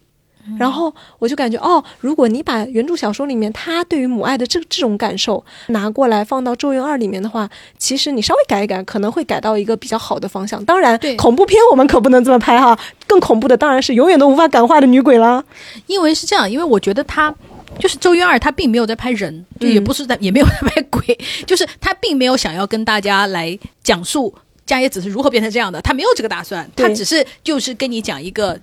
[0.58, 10.64] 然后我就感觉哦，如果你把原著小说里面他对于母爱的这这种感受拿过来放到《咒怨二》里面的话，其实你稍微改一改，可能会改到一个比较好的方向。
[10.64, 15.44] 当然，对恐怖片我们可不能这么拍哈，更恐怖的当然是永远都无法感化的女鬼啦。
[15.86, 17.34] 因为是这样，因为我觉得他
[17.78, 24.34] 就是《咒怨二》，他并没有在拍人，就也不是在，也没有在拍鬼，就是他并没有想要跟大家来讲述
[24.64, 28.58] 加耶子是如何变成这样的，他没有这个打算，他只是就是跟你讲一个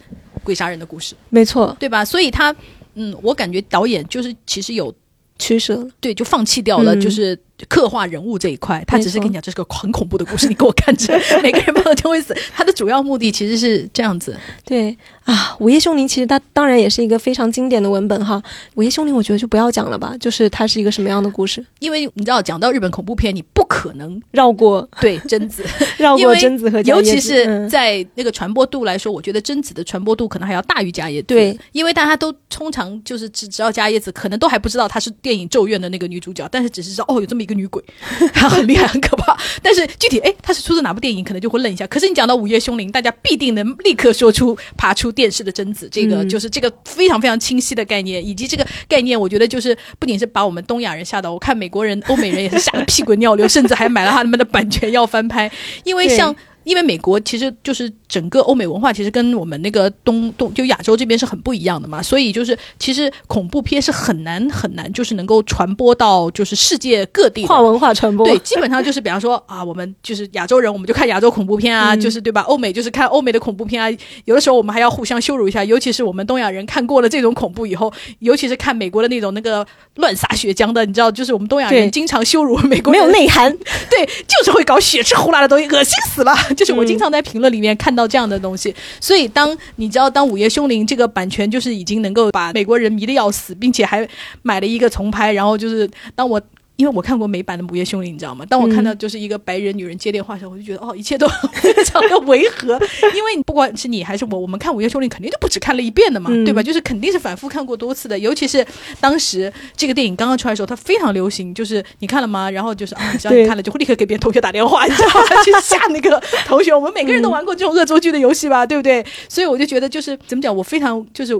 [0.45, 2.05] 鬼杀人的故事，没错，对吧？
[2.05, 2.55] 所以他，
[2.93, 4.93] 嗯，我感觉导演就是其实有
[5.37, 5.87] 取舍了。
[5.99, 7.37] 对，就放弃掉了，嗯就是
[7.70, 12.36] 刻画人物这一块，他只是跟你讲这是个很恐怖的故事， 你给我看着， 每个人碰到就会死。
[12.53, 18.41] 他的主要目的其实是这样子，对啊，《午夜凶铃》其实它当然也是一个非常经典的文本哈，
[18.76, 24.88] 《午夜凶铃》我觉得就不要讲了吧，就是它是一个什么样的故事，因为你知道，讲到日本恐怖片，你不可能 绕过。
[25.01, 25.64] 对贞子，
[25.97, 31.28] 绕过贞子和加尤其是嗯在那个传播度来说，我觉得贞子的传播度可能还要大于加叶子。
[31.28, 37.81] 对，因为大家都通常就是只知道加叶子，可能都还不知道她是电影《咒怨》的那个女主角，但是只是知道哦有这么一个女鬼，
[38.33, 39.37] 她很厉害很可怕。
[39.61, 41.87] 但是具体哎她是出自哪部电影，可能就会愣一下。
[41.87, 55.51] 可是你讲到《午夜凶铃》，大家必定能立刻说出爬出电视的贞子，这个嗯就是这个非常非常清晰的概念，以及这个概念，我觉得就是不仅是把我们东亚人吓到，我看美国人、欧美人也是吓得屁滚尿流，甚至还买了他们的版权要翻拍，
[55.83, 56.35] 因为像。
[56.65, 68.26] 因为美国其实就是整个欧美文化，其实跟我们那个东东就亚洲这边是很不一样的嘛，所以就是其实恐怖片是很难很难，就是能够传播到就是世界各地跨文化传播。
[68.26, 72.41] 对，基本上就是比方说啊，我们就是亚洲人，我们就看亚洲恐怖片啊，嗯就是对吧？
[72.41, 73.89] 欧美就是看欧美的恐怖片啊。
[74.26, 83.51] 有的时候我们还要互相羞辱一下，尤其是我们东亚人看过了这种恐怖以后，尤其是看美国的那种那个乱撒血浆的，你知道，就是我们东亚人经常羞辱美国没有内涵，
[83.89, 86.36] 对，就是会搞血吃呼啦的东西，恶心死了。
[86.56, 94.08] 就是我经常在评论里面看到这样的东西，所以当你知道，当《午夜凶铃》这个版权就是已经能够把美国人迷得要死，并且还
[94.41, 96.41] 买了一个重拍，然后就是当我。
[96.78, 98.45] 因为我看过美版的《午夜凶铃》，你知道吗？
[98.49, 102.73] 当我看到就是一个白人女人接电话的时候，我就觉得哦，一切都非常的违和。
[103.15, 106.61] 因为不管是你还是我， 我们看《午夜凶铃》肯定就不止看了一遍的嘛，对吧？
[106.61, 108.19] 就是肯定是反复看过多次的。
[108.19, 108.65] 尤其是
[108.99, 111.53] 当时这个电影刚刚出来的时候，它非常流行。
[111.53, 112.51] 就是你看了吗？
[112.51, 115.26] 然后就是啊， 只要你看了，就会立刻给别人同学打电话，你知道吗？
[115.45, 116.73] 去吓那个同学。
[116.73, 119.05] 我们每个人都玩过这种恶作剧的游戏吧，对不对？
[119.30, 121.34] 所以我就觉得，就是怎么讲，我非常就是。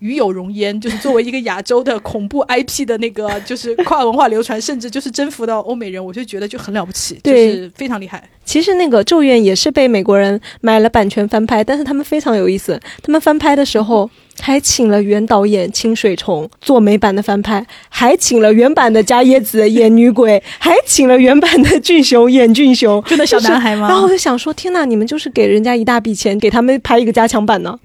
[0.00, 8.22] 与有荣焉，就是作为一个亚洲的恐怖 IP 的那个，就是跨文化流传，甚至就是征服到欧美人，我就觉得就很了不起，就是非常厉害。
[8.44, 23.88] 其实那个《咒怨》也是被美国人买了版权翻拍，但是他们非常有意思，他们翻拍的时候还请了原导演清水崇做美版的翻拍，还请了原版的加椰子演女鬼， 还请了原版的俊雄演俊雄，真的小男孩吗？
[23.88, 27.76] 然后我就想说，天呐，你们就是给人家一大笔钱，给他们拍一个加强版呢？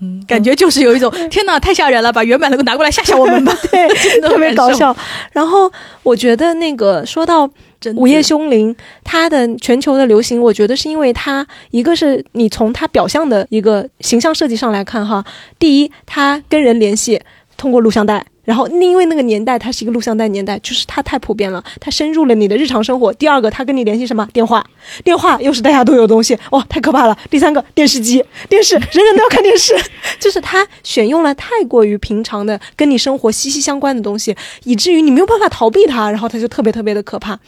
[0.00, 3.88] 嗯，感觉就是有一种天哪，太吓人了，把原版的拿过来吓吓我们吧， 对，
[4.28, 4.94] 特别搞笑。
[5.32, 5.70] 然后
[6.02, 7.46] 我觉得那个说到
[7.94, 8.74] 《午夜凶铃》，
[9.04, 15.24] 它的全球的流行，我觉得是因为它一个是你从它表象的一个形象设计上来看哈，
[15.58, 17.20] 第一，它跟人联系
[17.56, 18.24] 通过录像带。
[18.44, 23.10] 然后，因为那个年代它是一个录像带年代，就是它太普遍了，它深入了你的日常生活。
[23.14, 24.28] 第二个，它跟你联系什么？
[24.34, 24.62] 电话，
[25.02, 27.16] 电话又是大家都有东西，哇，太可怕了。
[27.30, 29.74] 第三个，电视机，电视， 人人都要看电视，
[30.20, 37.38] 就是它选用了太过于平常的跟你生活息息相关的东西，以至于你没有办法逃避它，然后它就特别特别的可怕。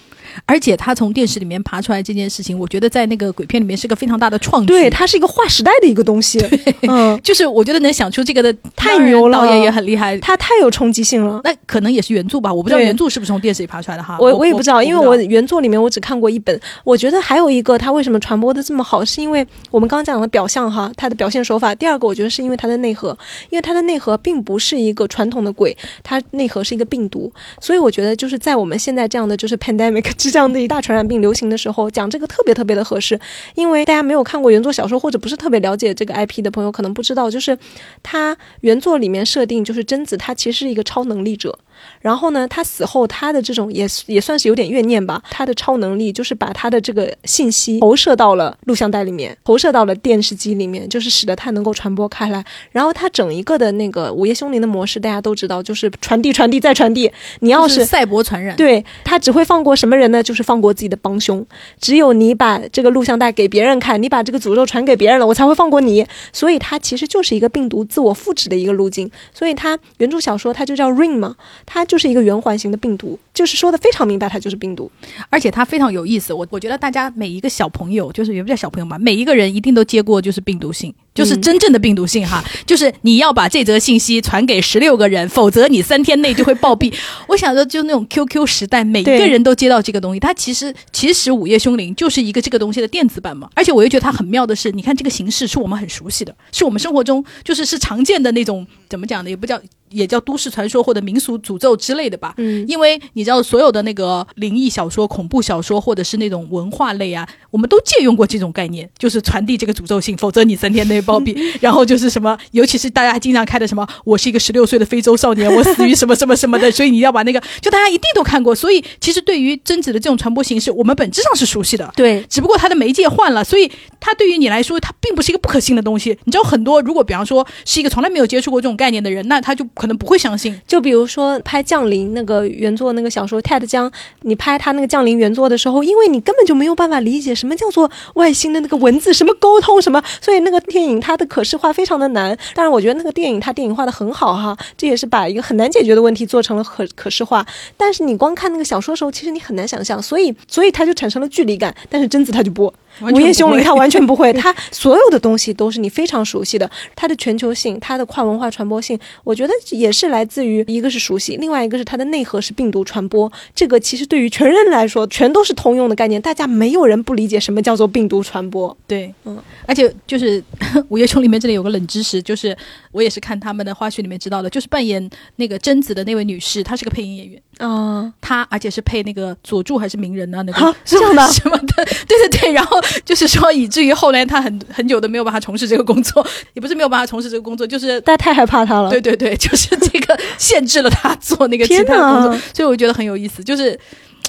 [0.44, 4.68] 而且他从电视里面爬出来这件事情，我觉得在那个鬼片里面是个非常大的创举。
[4.68, 6.38] 对，它是一个划时代的一个东西。
[6.82, 11.40] 嗯，就是我觉得能想出这个的太牛了，导演也很厉害，他太有冲击性了。
[11.44, 14.16] 那可能也是原著吧，我不知道原著是不是从电视里爬出来的哈。
[14.20, 16.60] 我我也不知道，因为我原作里面我只看过一本。
[16.84, 21.74] 我觉得还有一个他为什么传播的这么好，是因为我们刚刚讲的表象哈，他的表现手法。
[21.74, 23.16] 第二个，我觉得是因为它的内核，
[23.50, 27.30] 因为它的内核并不是一个传统的鬼，它内核是一个病毒。
[27.60, 31.06] 所以我觉得就是在我们现在这样的就是 pandemic 这样的一大传染。
[31.06, 33.20] 病流行的时候讲这个特别特别的合适，
[33.54, 37.56] 因为大家没有看过原作小说或者不是特别了解这个 IP 的朋友可能不知道，就是
[38.02, 41.56] 它原作里面设定就是贞子她其实是一个超能力者。
[42.00, 45.22] 然后呢，他死后，他的这种也也算是有点怨念吧。
[45.30, 52.44] 他的超能力就是把他的这个信息投射到了录像带里面，投射到了电视机里面，就是使得他能够传播开来。
[52.70, 57.10] 然后他整一个的那个午夜凶铃的模式，大家都知道，就是传递、传递再传递。
[57.40, 60.22] 你要是赛博传染，对他只会放过什么人呢？
[60.22, 61.44] 就是放过自己的帮凶。
[61.80, 66.06] 只有你把这个录像带给别人看，你把这个诅咒传给别人了，我才会放过你。
[66.32, 69.10] 所以它其实就是一个病毒自我复制的一个路径。
[69.34, 71.36] 所以它原著小说它就叫 Ring 嘛。
[71.66, 74.90] 它就是一个圆环形的病毒，就是说的非常明白，它就是病毒，
[75.28, 76.32] 而且它非常有意思。
[76.32, 86.94] 我我觉得大家每一个小朋友，就是也不叫小朋友吧，每一个人一定都接过就是病毒信，就是真正的病毒信哈，就是你要把这则信息传给十六个人，否则你三天内就会暴毙。
[87.28, 93.50] 我想着就那种 QQ 时代，每一个人都接到这个东西，它其实其实午夜凶铃就是一个这个东西的电子版嘛。
[93.54, 99.30] 而且我又觉得它很妙的是，你看这个形式是我们很熟悉的，是我们生活中就是是常见的那种，怎么讲呢？
[99.30, 99.60] 也不叫。
[99.90, 111.36] 也叫都市传说或者民俗诅咒之类的吧，嗯，因为你知道所有的那个灵异小说、恐怖小说或者是那种文化类啊，我们都借用过这种概念，就是传递这个诅咒性，否则你三天内暴毙。
[111.60, 118.54] 然后就是什么，尤其是大家经常开的什么，我是一个十六岁的非洲少年，我死于什么什么什么的，所以你要把那个，就大家一定都看过。
[118.54, 123.70] 所以其实对于贞子的这种传播形式，我们本质上是熟悉的，对，只不过它的媒介换了，所以
[124.00, 126.18] 它对于你来说，它并不是一个不可信的东西。
[126.24, 130.60] 你知道很多，如果比方说是一个从来没有接触过这种概念的人，那他就可可能不会相信。
[130.66, 133.88] 就比如说拍《降临》那个原作那个小说，Ted 江，
[134.22, 142.36] 你拍他那个《降临》原作的时候，因为你根本就没有办法理解什么叫做外星的那个文字，什么沟通什么，所以那个电影它的可视化非常的难。
[142.52, 147.46] 当然，我觉得那个电影它电影化的很好哈，这也是把一个很难解决的问题做成了可可视化。
[147.76, 151.72] 但是你光看那个小说的时候，其实你很难想象，所以所以它就产生了距离感。
[151.88, 152.74] 但是贞子它就不。
[153.00, 156.70] 午夜凶铃，它完全不会， 它所有的东西都是你非常熟悉的。
[156.94, 163.30] 它的全球性，它的跨文化传播性，我觉得也是来自于一个是熟悉，另外一个是它的内核是病毒传播。
[163.54, 168.76] 这个其实对于全人来说，全都是通用的概念，大家没有人不理解什么叫做病毒传播。
[168.86, 170.42] 对，嗯，而且就是
[170.88, 172.56] 午夜凶铃里面这里有个冷知识，就是
[172.92, 182.80] 我也是看他们的花絮里面知道的，就是扮演那个贞子的那位女士，她是个配音演员啊，她而且是配那个佐助还是鸣人啊，那个 这样的什么的， 对对对，然后。
[183.04, 188.90] 就是说，以至于后来他很很久都没有办法从事这个工作，也不是没有办法从事这个工作，就是大家太害怕他了。
[188.90, 193.44] 对对对，就是这个限制了他做那个 其他工作，所以我觉得很有意思。
[193.44, 193.78] 就是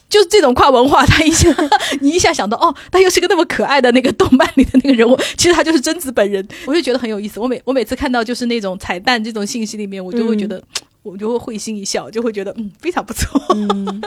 [0.09, 1.49] 就是这种跨文化，他一下
[2.01, 7.39] 你一下想到哦，他又是个那么可爱的那个动漫里的那个人物，其实他就是贞子本人，我就觉得很有意思。
[7.39, 10.61] 我每我每次看到就是那种彩蛋这种信息里面，我就会觉得。
[11.07, 13.41] 我就会会心一笑，就会觉得嗯非常不错。
[13.55, 14.01] 嗯，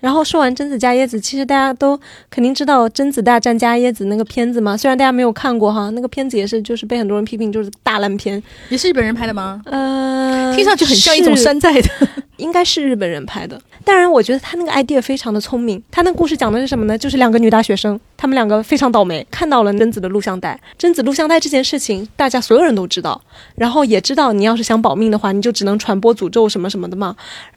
[0.00, 9.62] 然后说完贞子加椰子，其实大家都肯定知道《贞子大战加椰子》那个片子嘛，虽然大家没有看过哈，那个片子也是就是被很多人批评就是大烂片，也是日本人拍的吗？
[9.64, 11.88] 呃，听上去很像一种山寨的。
[12.36, 13.60] 应该是日本人拍的。
[13.84, 15.82] 当然，我觉得他那个 idea 非常的聪明。
[15.90, 16.96] 他那故事讲的是什么呢？
[16.96, 20.58] 就是两个女大学生，她们两个非常倒霉，看到了贞子的录像带。
[20.78, 23.20] 贞子录像带这件事情，大家所有人都知道，
[23.56, 27.14] 然后也知道你要是想保命的话，你就只能传播诅咒什么什么的嘛。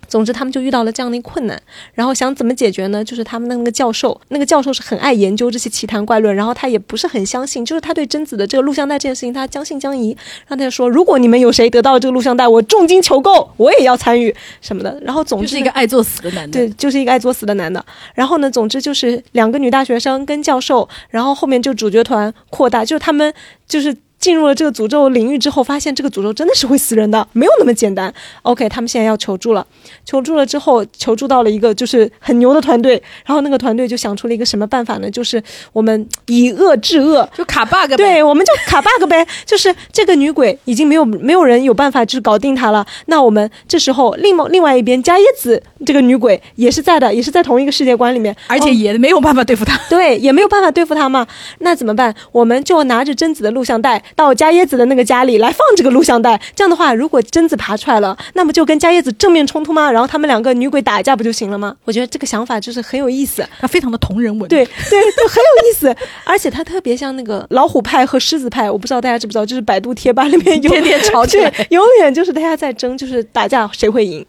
[0.08, 1.62] 总之，他们就遇到了这样的一个困难，
[1.94, 3.04] 然后想怎么解决呢？
[3.04, 10.10] 就是他们的那个教授，那个教授是很爱研究这些奇谈怪论，然后他也不是很相信，就是他对贞子的这个录像带这件事情，他将信将疑。
[10.10, 14.98] 然后他就说，如果你们有谁得到了这个录像带，我重金求购，我也要参与什么的。
[15.04, 16.54] 然后总之是一个爱作死的男的。
[16.54, 17.84] 对，就是一个爱作死的男的。
[18.14, 23.34] 然后呢，总之就是两个女大学生跟教授，然后后面就主角团扩大，就是他们
[23.68, 23.96] 就是。
[24.20, 28.14] 进入了这个诅咒领域之后，发现这个诅咒真的是会死人的，没有那么简单。
[28.42, 29.66] OK，他们现在要求助了，
[30.06, 35.10] 求助了之后，求助到了一个就是很牛的团队，然后那个团队就想出了一个什么办法呢？
[35.10, 35.42] 就是
[35.72, 37.98] 我们以恶制恶，就卡 bug 呗。
[37.98, 42.86] 对，我们就卡 bug 呗， 就是这个女鬼已经没有没有人有办法就是搞定她了。
[43.06, 49.80] 那我们这时候另外另外一边加椰子这个女鬼也是在的，也是在同一个世界观里面，而且也没有办法对付他。
[49.90, 51.26] 对，也没有办法对付她嘛。
[51.60, 52.14] 那怎么办？
[52.32, 56.42] 我们就拿着贞子的录像带到加椰子的那个家里来放这个录像带。
[56.56, 59.90] 这样的话，如果贞子爬出来了，那么就跟加椰子正面冲突吗？
[59.92, 61.76] 然后他们两个女鬼打架不就行了吗？
[61.86, 63.48] 我觉得这个想法就是很有意思。
[63.60, 64.50] 它 非常的同人文。
[64.50, 65.96] 对对对，很有意思，
[66.26, 74.26] 而且它特别像那个老虎派和狮子派，我不知道大家知不知道，就是百度贴吧里面有天天吵起来对，永远就是大家在争，就是打架谁会赢。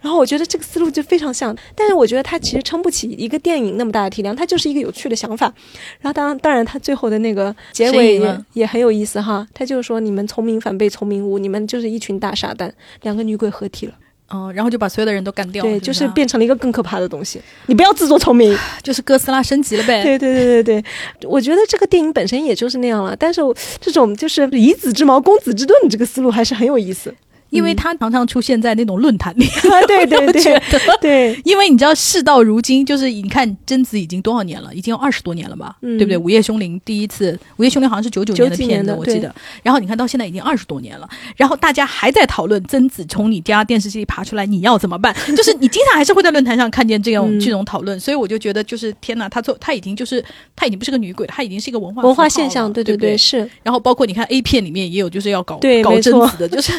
[0.00, 5.52] 然后我觉得这个思路就非常像，但是我觉得它其实撑不起一个电影那么大的体量，它就是一个有趣的想法。
[6.00, 8.20] 然后当然当然，它最后的那个结尾
[8.52, 13.94] 也很有意思哈，他就是说你们聪明反被聪明误，你们就是一群大傻蛋，两个女鬼合体了，
[14.28, 15.70] 哦，然后就把所有的人都干掉了。
[15.70, 17.40] 对，就是变成了一个更可怕的东西。
[17.66, 18.56] 你不要自作聪明。
[18.82, 20.02] 就是哥斯拉升级了呗。
[20.04, 20.84] 对对对对对，
[21.28, 23.40] 我觉得这个电影本身也就是那样了，但是
[23.80, 27.14] 这种就是以子之矛攻子之盾这个思路还是很有意思。
[27.50, 29.46] 因为他常常出现在那种论坛里。
[29.46, 30.60] 啊，对 对对
[31.00, 36.16] 对，因为你知道，事到如今，就是你看贞子已经多少年了，已经有二十多年了吧，嗯对不对？
[36.16, 39.34] 午夜凶铃第一次，午夜凶铃好像是九九年的片子，我记得。
[39.62, 45.14] 然后你看到现在已经二十多年了，然后大家还在讨论贞子从你家电视机里爬出来，你要怎么办？
[45.36, 50.24] 就是你经常还是会在论坛上看见这种、嗯这种讨论，所以我就觉得，就是天哪，他做他已经就是
[50.56, 56.72] 他已经不是个女鬼，他已经是一个文化文化现象，对对对，是然后包括你看 A 片里面也有，就是要搞搞贞子的，就是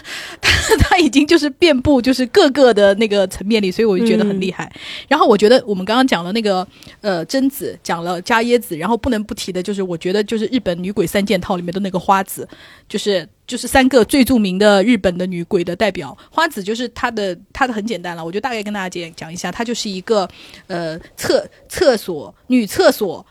[0.57, 4.71] 他 他已经就是遍布就是各个的那个层面里，所以我就觉得很厉害。
[5.07, 6.67] 然后我觉得我们刚刚讲了那个
[7.01, 12.47] 呃贞子，讲了加椰子，然后不能不提的就是我觉得就是日本女鬼三件套里面的那个花子，
[12.89, 13.27] 就是。
[13.47, 20.27] 就是三个最著名的日本的女鬼的代表，花子就是她的，她的很简单了，我就大概跟大家讲讲一下，她就是一个
[20.67, 23.25] 呃厕厕所女厕所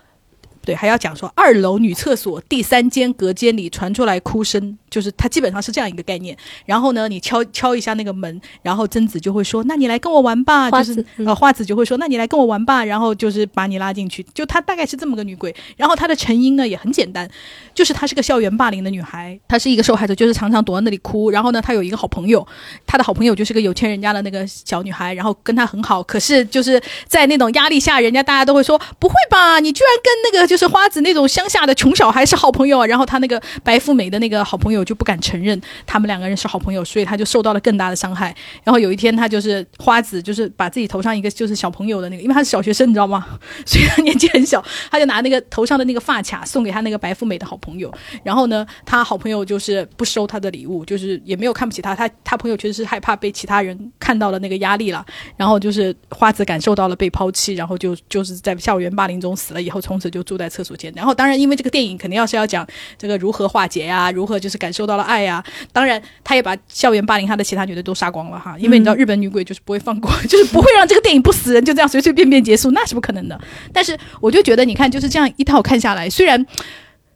[0.66, 6.36] 对，还要讲说二楼女厕所第三间隔间里传出来哭声，就是它基本上是这样一个概念。
[6.64, 15.54] 然后呢，你敲敲一下那个门，然后贞子就会说：“那你来跟我玩吧。”就是嗯呃花子就会说：“那你来跟我玩吧。”然后就是把你拉进去，就她大概是这么个女鬼。
[15.76, 17.30] 然后她的成因呢也很简单，
[17.72, 21.30] 就是她是个校园霸凌的女孩，她是一个受害者，就是常常躲在那里哭。
[21.30, 22.44] 然后呢，她有一个好朋友，
[22.84, 26.02] 她的好朋友就是个有钱人家的那个小女孩，然后跟她很好。
[26.02, 38.34] 可是就是在那种压力下，人家大家都会说：“不会吧，你居然跟那个就就是花子那种乡下的穷小孩是好朋友啊？”然后他那个白富美的那个好朋友就不敢承认他们两个人是好朋友，所以他就受到了更大的伤害。
[38.64, 43.26] 然后有一天，他就是花子，就是把自己头上一个就是小朋友的那个，因为他是小学生，你知道吗？
[43.66, 47.92] 所以他年纪很小，他就拿那个头上的那个发卡送给他那个白富美的好朋友。
[48.22, 51.94] 然后呢，他好朋友就是不收他的礼物，就是也没有看不起他。
[51.94, 55.04] 他他朋友确实是害怕被其他人看到了那个压力了。
[55.36, 60.92] 然后就是花子感受到了被抛弃，然后就就是在校园霸凌中死了以后，从此就住在厕所间。
[60.96, 62.66] 然后当然，因为这个电影肯定要是要讲
[62.98, 65.42] 这个如何化解呀、如何就是感受到了爱呀、
[65.72, 73.40] 当然，他也把校园霸凌他的其他女的都杀光了哈，因为你知道日本女鬼就是不会放过， 就是不会让这个电影不死人就这样随随便便结束，那是不可能的。
[73.72, 76.46] 但是我就觉得，你看就是这样一套看下来，虽然。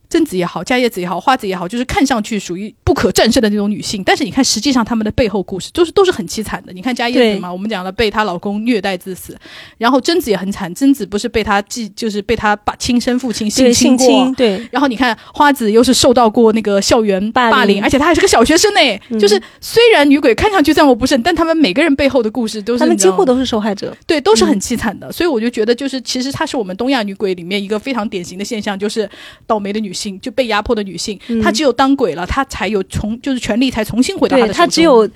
[0.09, 6.73] 贞子也好，伽叶子也好，花子也好，就是看上去属于不可战胜的那种女性，但是你看，实际上她们的背后故事都是都是很凄惨的。
[6.73, 9.39] 你看伽叶子嘛，我们讲了被她老公虐待致死，
[9.79, 18.81] 然后贞子也很惨，贞子不是被她继就是被她爸亲生父亲性侵过，侵，对然后你看花子又是受到过那个校园霸凌霸凌，而且她还是个小学生呢。
[19.11, 23.97] 嗯就是虽然女鬼看上去战无不胜，但他们每个人背后的故事都是他们几乎都是受害者。
[24.05, 25.13] 对，都是很凄惨的。
[25.13, 29.09] 所以我就觉得，就是其实她是我们东亚女鬼里面一个非常典型的现象，就是
[29.47, 34.59] 倒霉的女性，就被压迫的女性，嗯她只有当鬼了，她才有重就是权力才重新回到她的手中。
[34.59, 35.09] 他只有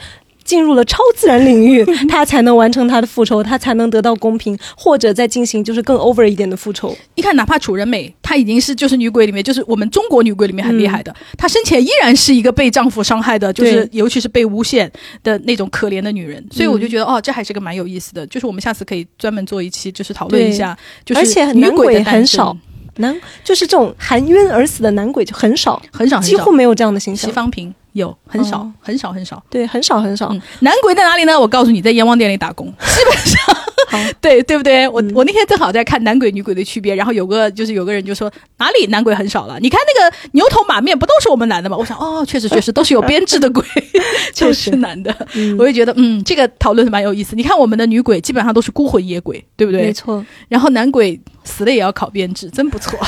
[0.45, 6.95] 进入了超自然领域， 他才能完成他的复仇，他才能得到公平，或者再进行就是更 over 一点的复仇。
[7.15, 14.93] 你看，哪怕楚人美，她已经是就是女鬼里面，就是我们中国女鬼里面很厉害的，她生前依然是一个被丈夫伤害的，就是尤其是被诬陷
[15.23, 16.47] 的那种可怜的女人。
[16.51, 22.55] 所以我就觉得，哦，这还是个蛮有意思的，就是我们下次可以专门做一期，就是讨论一下，就是女鬼很少，
[22.97, 27.32] 男就是这种含冤而死的男鬼就很少，很少，几乎没有这样的形西象。
[27.32, 29.42] 方平有很少、哦很少很少。
[29.51, 30.28] 对，很少很少。
[30.32, 31.38] 嗯，男鬼在哪里呢？
[31.38, 33.62] 我告诉你，在阎王殿里打工，基本上好，
[34.20, 34.89] 对对不对？
[34.89, 39.59] 我、嗯我那天正好在看男鬼女鬼的区别，然后有个就是有个人就说哪里男鬼很少了？
[39.61, 41.76] 你看那个牛头马面不都是我们男的吗？
[41.76, 43.64] 我想哦，确实确实 都是有编制的鬼，
[44.39, 45.14] 都确实是男的。
[45.35, 47.35] 嗯我就觉得嗯，这个讨论蛮有意思。
[47.37, 49.82] 你看我们的女鬼基本上都是孤魂野鬼，对不对？
[49.82, 50.24] 没错。
[50.49, 52.99] 然后男鬼死了也要考编制，真不错。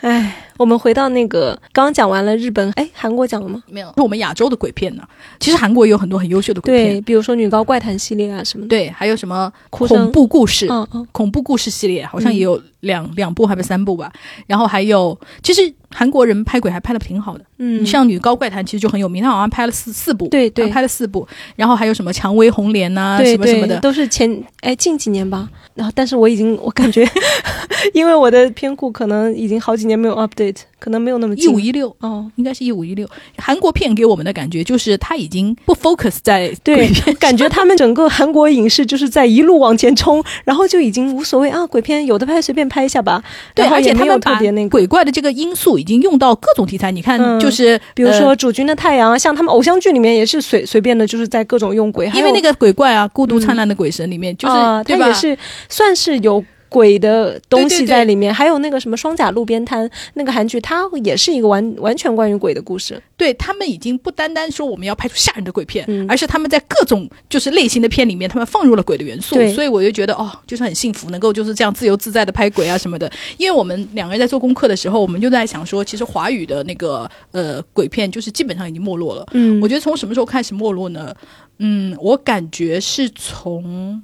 [0.00, 3.62] 哎，我们回到那个刚刚讲完了日本，哎，韩国讲了吗？
[3.68, 5.02] 没有，我们亚洲的鬼片呢，
[5.38, 7.00] 其实韩国也有很多很优秀的鬼片对，。
[7.02, 8.68] 比如说女高怪谈系列啊什么的。
[8.68, 10.66] 对，还有什么恐怖故事？
[10.70, 14.12] 嗯嗯，恐怖故事系列好像也有两、两部还是三部吧，
[14.46, 15.60] 然后还有，其实
[15.90, 21.26] 韩国人拍鬼还拍的挺好的，嗯，像《女高怪谈》其实就很有名，他好像拍了四四部，对对拍了四部，
[21.56, 25.48] 然后还有什么《蔷薇红莲》呐，什么什么的，都是前哎近几年吧。
[25.74, 27.08] 然后，但是我已经我感觉，
[27.94, 31.94] 因为我的片库可能已经好几年没有 update，可能没有那么一近五一六。
[32.00, 32.30] 哦。
[32.36, 33.08] 应该是一五一六，
[33.38, 43.22] 韩国片给我们的感觉就是他已经不 focus 在对感觉他们整个韩国影视就是在一路往前冲，然后就已经无所谓啊，鬼片有的拍随便拍一下吧。
[43.54, 55.04] 对，而且他们把那个，鬼怪的这个因素已经用到各种题材，你看，嗯就是比如说呃《主君的太阳》啊，像他们偶像剧里面也是随随便的，就是在各种用鬼，因为那个鬼怪啊，《孤独灿烂的鬼神》里面就是啊，对吧？
[55.04, 55.36] 它也是
[55.68, 56.42] 算是有。
[56.72, 63.00] 鬼的东西对对对在里面，还有那个什么《双甲路边摊》那个韩剧，它也是一个完完全关于鬼的故事。
[63.16, 73.10] 对他们已经不单单说我们要拍出吓人的鬼片，嗯而是他们在各种就是类型的片里面，他们放入了鬼的元素，所以我就觉得哦，就是很幸福，能够就是这样自由自在的拍鬼啊什么的。
[73.36, 79.24] 因为我们两个人在做功课的时候，我们就在想说，其实华语的那个呃鬼片就是基本上已经没落了。
[79.32, 81.14] 嗯我觉得从什么时候开始没落呢？
[81.58, 84.02] 嗯，我感觉是从，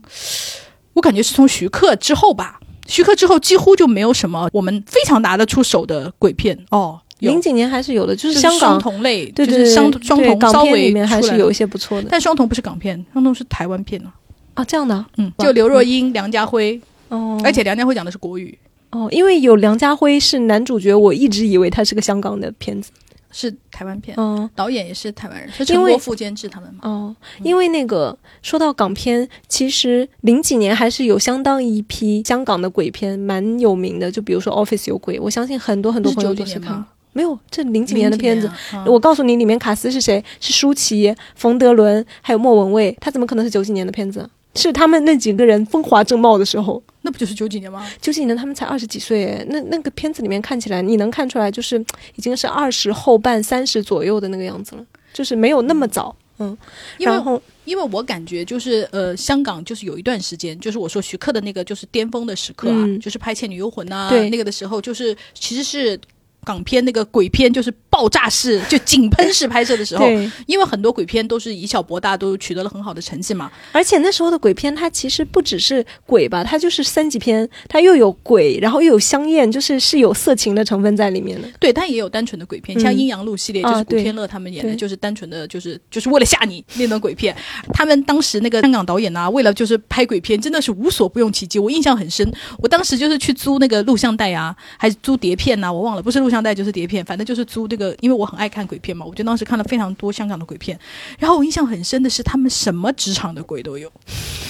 [0.98, 2.60] 我感觉是从徐克之后吧。
[2.86, 6.58] 徐克之后几乎就没有什么我们非常拿得出手的鬼片。
[6.70, 7.00] 哦。
[7.20, 12.06] 零几年还是有的，就就是香港双同类，对对对就是双双同稍微片里面还是有一些不错的。
[12.08, 14.14] 但双瞳不是港片，双瞳是台湾片啊、
[14.54, 14.94] 啊，这样的？
[14.94, 18.56] 啊嗯，就刘若英、梁家辉，哦，而且梁家辉讲的是国语，
[18.90, 22.92] 哦，因为有梁家辉是男主角，我一直以为他是个香港的片子。
[23.30, 26.80] 是台湾片，嗯，导演也是台湾人，是陈国富监制他们嘛。
[26.82, 36.84] 哦，因为那个说到港片，其实零几年还是有相当一批香港的鬼片蛮有名的，就比如说《Office》有鬼，我相信很多很多朋友都是看。
[37.12, 38.48] 没有，这零几年的片子。
[38.86, 40.22] 我告诉你，里面卡斯是谁？
[40.38, 42.96] 是舒淇、冯德伦，还有莫文蔚。
[43.00, 44.28] 他怎么可能是九几年的片子？
[44.54, 46.82] 是他们那几个人风华正茂的时候。
[47.02, 47.88] 那不就是九几年吗？
[48.00, 51.78] 九几年他们才二十几岁，哎那那个片子里面看起来，你能看出来就是
[52.16, 54.84] 已经是二十后半三十左右的那个样子了，
[55.14, 56.14] 就是没有那么早。
[56.40, 56.56] 嗯，
[56.98, 65.98] 因为因为我感觉就是呃，香港就是有一段时间，就是我说徐克的那个就是巅峰的时刻啊，嗯就是拍《倩女幽魂》呐，对那个的时候，就是其实是
[66.44, 70.06] 港片那个鬼片就是爆炸式就井喷式拍摄的时候，
[70.46, 73.50] 因为很多鬼片都是以小博大，都取得了很好的成绩嘛。
[73.72, 81.48] 而且那时候的鬼片，它其实不只是鬼吧，它就是三级片，它又有鬼，然后又有香艳，就是是有色情的成分在里面的。
[81.58, 87.34] 对，但也有单纯的鬼片，嗯像《阴阳路》系列，就是古天乐他们演的，就是单纯的，就是就是为了吓你那种鬼片。
[87.72, 91.58] 他们当时那个香港导演啊，为了就是拍鬼片，真的是无所不用其极。
[91.58, 100.78] 我印象很深，我当时就是去租那个录像带啊，还是租碟片呐、我忘了，不是录像带就是碟片，反正就是租这个，因为我很爱看鬼片嘛，我就当时看了非常多香港的鬼片。
[101.18, 103.90] 然后我印象很深的是，他们什么职场的鬼都有，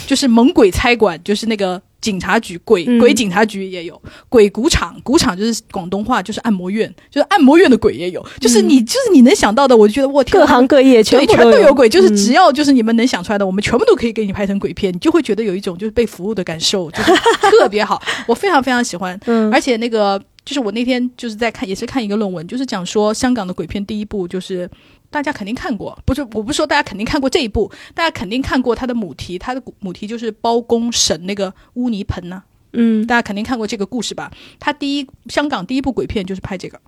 [0.06, 1.80] 就是猛鬼差馆，就是那个。
[2.00, 17.12] 警察局鬼嗯鬼警察局也有，鬼鼓场鼓场就是广东话就是按摩院，就是按摩院的鬼也有，就是你、就是你能想到的，我就觉得我天啊各行各业全部全都有鬼，就是嗯只要就是你们能想出来的，我们全部都可以给你拍成鬼片，你就会觉得有一种就是被服务的感受，就是
[17.58, 19.18] 特别好， 我非常非常喜欢。
[19.26, 24.70] 嗯而且那个就是我那天就是在看，也是看一个论文，就是讲说香港的鬼片第一部就是。
[25.10, 32.42] 大家肯定看过，不是我不是说大家肯定看过这一部，大家肯定看过它的母题，它的母题就是包公审那个污泥盆呐、
[32.74, 34.30] 嗯大家肯定看过这个故事吧？
[34.60, 36.78] 他第一香港第一部鬼片就是拍这个，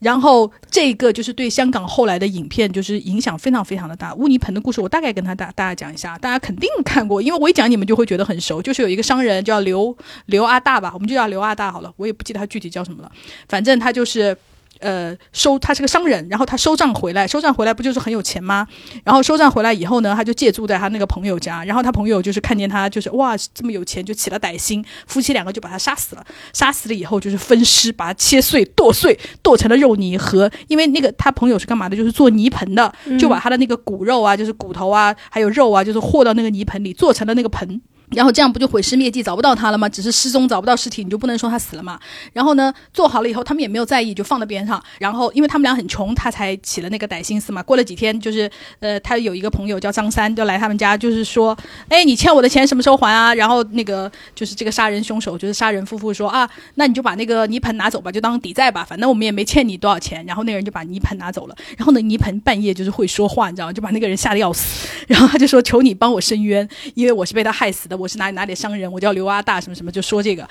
[0.00, 4.12] 然后这个就是对香港后来的影片就是影响非常非常的大。
[4.14, 8.60] 乌泥盆的故事我大概跟他大大家讲一下，大家肯定看过，因为我一讲你们就会觉得很熟。
[8.60, 9.96] 就是有一个商人叫刘
[10.26, 13.12] 刘阿大吧，我们就叫刘阿大好了，我也不记得他具体叫什么了，
[13.48, 14.36] 反正他就是。
[14.80, 18.66] 呃收，他是个商人，然后他收账回来，收账回来不就是很有钱吗？
[19.04, 26.24] 然后收账回来以后呢，他就借住在他那个朋友家，然后他朋友就是看见他就是哇这么有钱，就起了歹心，夫妻两个就把他杀死了。
[26.52, 31.96] 杀死了以后就是分尸，把它切碎、剁碎，剁成了肉泥和，因为那个他朋友是干嘛的？
[31.96, 37.80] 就是做泥盆的，就把他的那个骨肉啊，就是骨头啊，还有肉啊，就是和到那个泥盆里，做成了那个盆。
[38.10, 39.88] 然后这样不就毁尸灭迹，找不到他了吗？
[39.88, 41.98] 只是失踪，找不到尸体，你就不能说他死了嘛？
[42.32, 44.82] 然后呢，做好了以后，他们也没有在意，就放在边上。
[44.98, 47.62] 然后，因为他们俩很穷，他才起了那个歹心思嘛。
[47.62, 48.50] 过了几天，就是
[48.80, 51.56] 呃，他有一个朋友叫张三，就来他们家，就是说，
[51.88, 53.34] 哎，你欠我的钱什么时候还啊？
[53.34, 60.24] 然后那个就是这个杀人凶手，就是杀人夫妇说啊，那你就把那个泥盆拿走吧，就当抵债吧，反正我们也没欠你多少钱。
[60.26, 61.56] 然后那个人就把泥盆拿走了。
[61.76, 63.72] 然后呢，泥盆半夜就是会说话，你知道吗？
[63.72, 64.88] 就把那个人吓得要死。
[65.06, 68.76] 然后他就说，求你帮我伸冤，因为我是被他害死的，我是哪里哪里商。
[68.76, 70.48] 人，我叫刘阿大，什么什么，就说这个，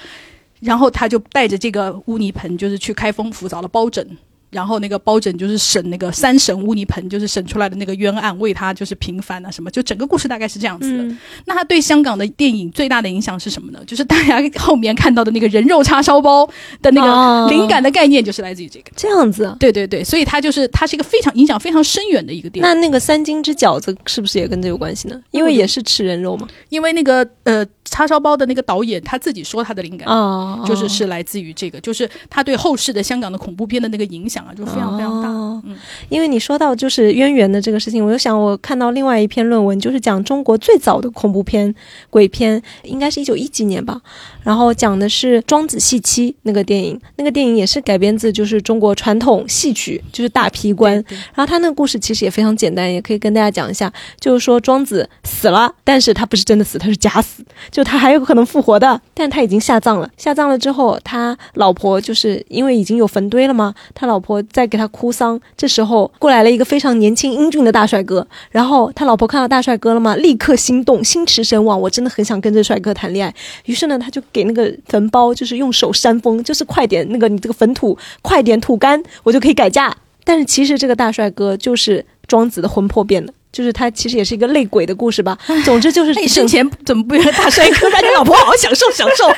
[0.59, 4.05] 然后他就带着这个污泥盆，就是去开封府找了包拯。
[4.49, 11.15] 然后那个包拯就是审那个三审污泥盆，就是审出来的那个冤案，为他就是平反啊什么，就整个故事大概是这样子的。
[11.45, 13.79] 那他对香港的电影最大的影响是什么呢？
[13.85, 16.49] 就是大家后面看到的那个人肉叉烧包
[16.81, 18.91] 的那个灵感的概念，就是来自于这个。
[18.95, 22.67] 这样子，对对对，所以它就是它是一个非常影响非常深远的一个电影。
[22.67, 25.21] 那那个三金之饺子是不是也跟这有关系呢？
[25.31, 26.47] 因为也是吃人肉嘛。
[26.69, 35.11] 因为那个呃叉烧包的那个导演他自己说他的灵感啊，就是是来自于这个，就是他对后世的香港的恐怖片的那个影响啊，就非常非常。
[35.11, 35.75] 哦，嗯，
[36.09, 41.73] 因为你说到就是渊源的这个事情，我就想我看到另外一篇论文，就是讲中国最早的恐怖片、
[42.09, 43.99] 鬼片，应该是一九一几年吧。
[44.43, 50.93] 然后讲的是《庄子戏妻》那个电影，那个电影也是改编自就是中国传统戏曲，就是大皮官。
[51.33, 57.43] 然后他那个故事其实也非常简单，也可以跟大家讲一下，就是说庄子死了，但是他不是真的死，他是假死，
[57.79, 60.11] 就他还有可能复活的，但他已经下葬了。
[60.17, 65.39] 下葬了之后，他老婆就是因为已经有坟堆了嘛，他老婆在给他哭丧。
[65.55, 73.33] 这时候过来了一个非常年轻英俊的大帅哥，然后他老婆看到大帅哥了嘛，立刻心动，心驰神往，我真的很想跟这帅哥谈恋爱。
[73.63, 79.95] 于是呢，他就给那个坟包，就是用手扇风，就是快点那个你这个坟土快点吐干，我就可以改嫁。
[80.25, 83.33] 但是其实这个大帅哥就是庄子的魂魄变的。
[83.51, 85.37] 就是他其实也是一个内鬼的故事吧。
[85.65, 89.29] 总之就是，你生前怎么不愿大帅哥，让你老婆好好享受享受？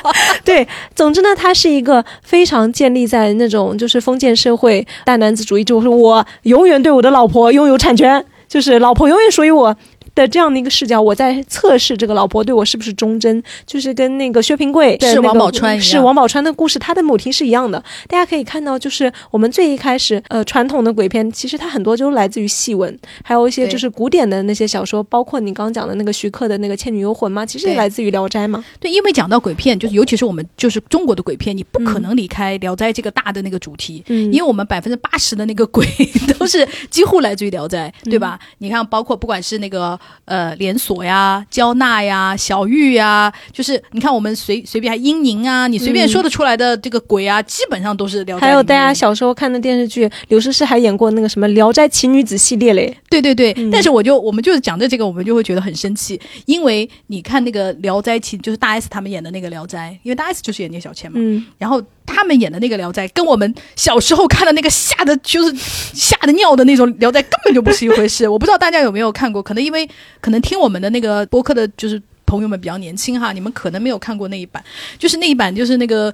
[0.44, 9.76] 对，总之呢，他是一个非常建立在那种就是封建社会大男子主义，就是我永远对我的老婆拥有产权，就是老婆永远属于我。
[10.14, 17.82] 的这样的一个视角，我在测试这个老婆对我是不是忠贞，就是跟那个薛平贵是王宝钏是王宝钏的故事，它的母题是一样的。
[18.08, 28.64] 大家可以看到，就是我们最一开始，呃，传统的鬼片，其实它很多就来自于戏文，还有一些就是古典的那些小说，包括你刚刚讲的那个徐克的那个《倩女幽魂》嘛，其实也来自于《聊斋》嘛。
[28.80, 35.86] 对，因为讲到鬼片，就是尤其是我们就是中国的鬼片，你不可能离开《聊斋》这个大的那个主题，嗯，因为我们百分之八十的那个鬼
[36.38, 38.38] 都是几乎来自于《聊斋》，对吧？
[38.58, 40.72] 你看，包括不管是那个呃连。
[40.82, 48.48] 锁呀，娇娜呀，小玉呀，就是你看我们随随便还英宁啊，你随便说得出来的这个鬼啊，基本上都是聊斋。
[48.48, 52.96] 还有大家小时候看的电视剧，刘诗诗还演过那个什么《聊斋奇女子》系列嘞。
[53.08, 65.54] 对对对，但是我就我们就是讲的这个，我们就会觉得很生气，因为你看那个《聊斋奇》，就是大 S 他们演的那个《聊斋》，因为大 S 就是演聂小倩嘛，嗯，然后他们演的那个《聊斋》，跟我们小时候看的那个吓得就是
[65.94, 68.28] 吓得尿的那种《聊斋》根本就不是一回事。
[68.28, 69.88] 我不知道大家有没有看过，可能因为
[70.20, 70.72] 可能听我。
[70.72, 74.64] 们的那个播客的，就是朋友们比较年轻哈，你们可能没有看过那一版，
[74.98, 76.10] 就是那一版，就是那个，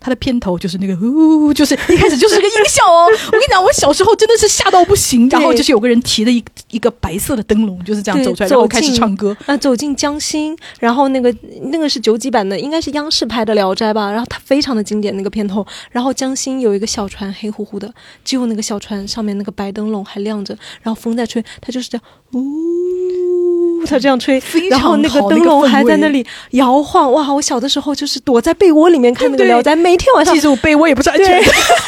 [0.00, 3.06] 它的片头就是那个，呜，就是一开始就是个音效哦。
[3.26, 11.34] 我跟你讲，我小时候真的是吓到不行，然后就是有个人提了一一个白色的灯笼，就是这样走出来，然后开始唱歌啊，走进江心，然后那个
[11.64, 17.92] 那个是九几版的，应该是央视拍的《聊斋》吧，然后它非常的经典那个片头，然后江心有一个小船，黑乎乎的，
[18.24, 23.58] 只有那个小船上面那个白灯笼还亮着，然后风在吹，它就是这样，呜。
[23.86, 27.12] 它这样吹， 然后那个灯笼还在那里摇晃。
[27.12, 27.32] 哇！
[27.32, 31.42] 我小的时候就是躲在被窝里面看那个《聊斋》，每天晚上记住被窝也不是安全。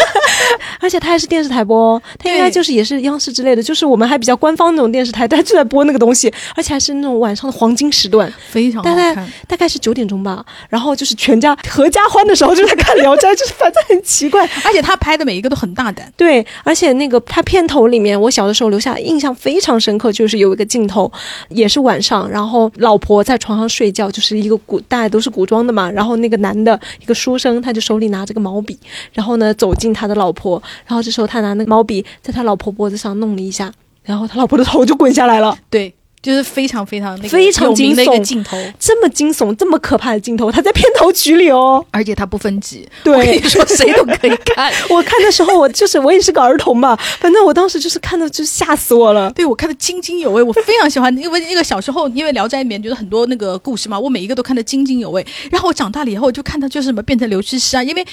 [0.80, 9.14] 而且他还是电视台播，他应该就是也是央视之类的，就是我们还比较官方那种电视台，他就在播那个东西，而且还是那种晚上的黄金时段，非常大概
[9.46, 10.42] 大概是九点钟吧。
[10.70, 14.48] 然后就是全家合家欢的时候就在看《聊斋》，就是反正很奇怪。
[14.64, 16.10] 而且他拍的每一个都很大胆。
[16.16, 21.10] 对，而且那个他片头里面，我小的时候留下印象非常深刻，就是有一个镜头，
[21.50, 25.90] 也是晚上，然后老婆在床上睡觉，就是一个古，大家都是古装的嘛。
[25.90, 28.78] 然后那个男的一个书生，他就手里拿着个毛笔，
[29.12, 30.62] 然后呢走进他的老婆。
[30.86, 33.72] 然后这时候他拿那个毛笔在他老婆脖子上弄了一下，
[34.04, 35.58] 然后他老婆的头就滚下来了。
[35.68, 35.92] 对，
[36.22, 41.84] 就是非常非常那个非常惊悚的一个镜头，这么惊悚、这么可怕的镜头，他在片头曲里哦。
[41.90, 44.72] 而且它不分级，对我跟你说谁都可以看。
[44.90, 49.30] 我看的时候，我就是我也是个儿童嘛，反正我当时就是看的就吓死我了。
[49.32, 55.26] 对我看的津津有味，我非常喜欢，因为那个小时候因为《聊斋》里面觉得很多那个故事嘛，我每一个都看得津津有味。
[55.50, 58.06] 然后我长大了以后，我就看他就是什么变成刘诗诗啊，因为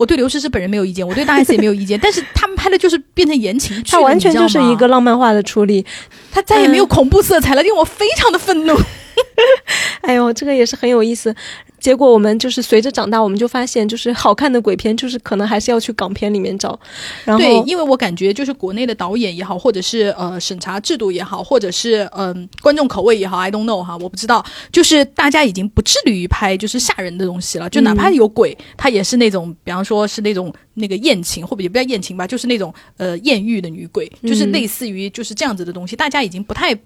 [0.00, 5.84] 我对刘诗诗本人没有意见，我对大 S 也没有意见， 但是他们拍的就是变成言情剧了，它完全就是一个，浪漫化的处理。
[6.32, 8.74] 他再也没有恐怖色彩了，令我非常的愤怒。
[10.00, 11.34] 哎呦，这个也是很有意思。
[11.80, 16.78] 结果我们就是随着长大，我们就发现，就是好看的鬼片，就是可能还是要去港片里面找。
[17.24, 36.78] 然后对，因为我感觉就是国内的导演也好，或者是呃审查制度也好，或者是嗯、观众口味也好，I don't know 哈，我不知道，就是大家已经不致力于拍就是吓人的东西了，就哪怕有鬼，它也是那种，比方说是那种那个艳情，或者也不叫艳情吧，就是那种呃艳遇的女鬼，就是类似于就是这样子的东西，大家已经不太。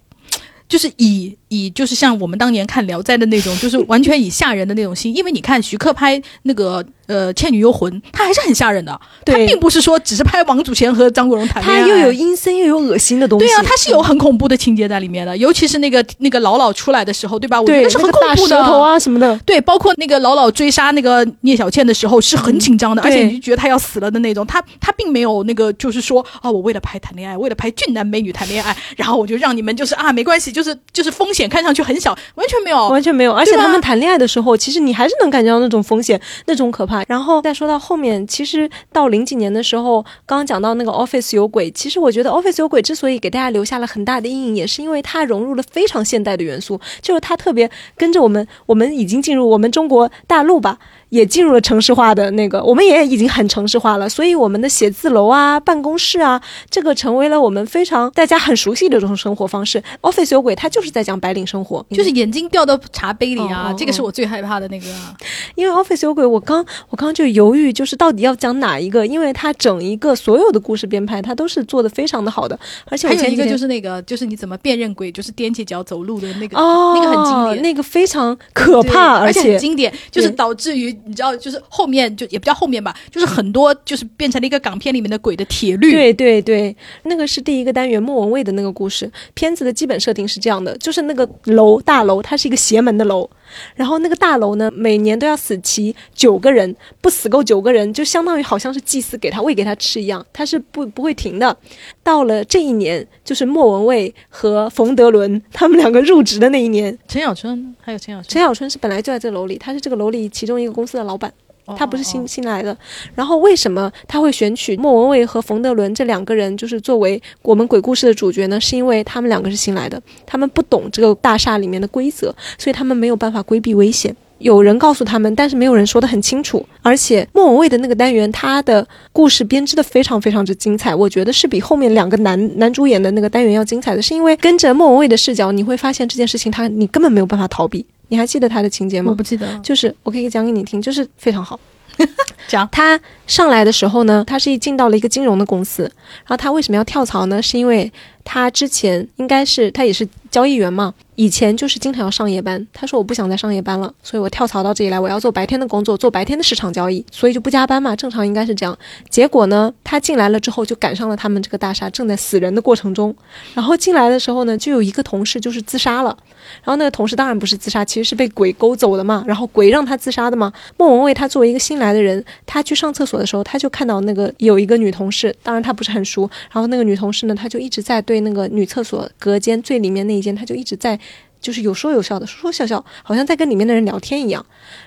[0.69, 8.93] 就是以以就是像我们当年看《聊斋》的那种，就是完全以吓人的那种心，因为你看徐克拍那个呃《倩女幽魂》，他还是很吓人的，
[9.25, 13.47] 他对并不是说只是拍王祖贤和张国荣谈恋爱，它又有阴森又有恶心的东西。
[13.47, 17.61] 对啊，它是有很恐怖的情节在里面的，尤其是那个那个老老出来的时候，对吧？
[17.61, 18.57] 我觉对得是很恐怖的。
[18.57, 19.39] 舌头啊什么的。
[19.45, 24.47] 对，包括那个老老追杀那个聂小倩的时候是很紧张的，嗯而且你就觉得她要死了的那种。
[24.47, 32.89] 他他并没有那个就是说啊，我为了拍谈恋爱，为了拍俊男美女谈恋爱，然后我就让你们就是啊没关系，就是就是风险看上去很小，完全没有。
[32.89, 36.94] 完全没有，而且他们谈恋爱的时候，其实你还是能感觉到那种风险、那种可怕。
[37.09, 50.79] 然后再说到后面，其实到零几年的时候，刚刚讲到那个 Office 有鬼，其实我觉得 Office 有鬼之所以给大家留下了很大的阴影，也是因为它融入了非常现代的元素，就是它特别跟着我们，我们已经进入我们中国大陆吧。
[51.09, 56.41] 也进入了城市化的那个，我们也已经很城市化了，所以我们的写字楼啊、办公室啊，
[56.71, 59.83] 这个成为了我们非常大家很熟悉的这种生活方式。
[60.03, 65.15] Office 有鬼，它就是在讲白领生活，就是眼睛掉到茶杯里啊，这个是我最害怕的那个啊。
[65.55, 77.63] 因为 Office 有鬼，我刚我刚就犹豫，就是到底要讲哪一个，因为它整一个所有的故事编排，它都是做的非常的好的，而且我还有一个就是那个，就是你怎么辨认鬼，就是踮起脚走路的那个，哦，那个很经典。
[77.63, 85.93] 那个非常可怕，而且很经典，就是导致于你知道，就是后面就也不叫后面吧，就是很多就是变成了一个港片里面的鬼的铁律。
[85.93, 86.75] 对对对，
[87.05, 89.11] 那个是第一个单元莫文蔚的那个故事。
[89.35, 93.29] 片子的基本设定是这样的，就是那个楼大楼，它是一个邪门的楼，
[93.75, 101.57] 然后那个大楼呢，每年都要死齐九个人，不死够九个人，就相当于好像是祭司给他喂给他吃一样，他是不不会停的。
[102.03, 111.33] 到了这一年，就是莫文蔚和冯德伦他们两个入职的那一年，陈小春还有陈小春，陈小春是本来就在这楼里，他是这个楼里其中一个公司的老板。
[111.67, 112.77] 哦他不是新哦新来的。
[113.15, 118.61] 然后为什么他会选取莫文蔚和冯德伦这两个人，就是作为我们鬼故事的主角呢？
[118.61, 124.15] 是因为他们两个是新来的，他们不懂这个大厦里面的规则，所以他们没有办法规避危险。
[124.39, 126.67] 有人告诉他们，但是没有人说得很清楚。
[126.83, 137.87] 而且莫文蔚的那个单元，他的故事编织的非常非常之精彩，我觉得是比后面两个男男主演的那个单元要精彩的，是因为跟着莫文蔚的视角，你会发现这件事情他你根本没有办法逃避。
[138.15, 139.15] 你还记得他的情节吗我？
[139.17, 139.59] 不记得。
[139.59, 141.59] 就是我可以讲给你听，就是非常好。
[142.47, 147.43] 讲他上来的时候呢，他是一进到了一个金融的公司，然后他为什么要跳槽呢？
[147.43, 147.93] 是因为
[148.25, 152.67] 他之前应该是他也是交易员嘛，以前就是经常要上夜班。
[152.73, 158.77] 他说我不想再上夜班了，所以我跳槽到这里来，我要做白天的工作，做白天的市场交易，所以就不加班嘛，正常应该是这样。
[159.09, 163.15] 结果呢，他进来了之后就赶上了他们这个大厦正在死人的过程中，
[163.55, 166.17] 然后进来的时候呢，就有一个同事就是自杀了。
[166.63, 169.25] 然后那个同事当然不是自杀，其实是被鬼勾走的嘛。
[169.27, 170.53] 然后鬼让他自杀的嘛。
[170.77, 176.29] 莫文蔚他作为一个新来的人，他去上厕所的时候，他就看到那个有一个女同事，当然他不是很熟。
[176.51, 181.01] 然后那个女同事呢，她就一直在对被那个女厕所隔间最里面那一间，他就一直在。
[181.45, 184.43] 就是有说有笑的，说说笑笑，好像在跟里面的人聊天一样。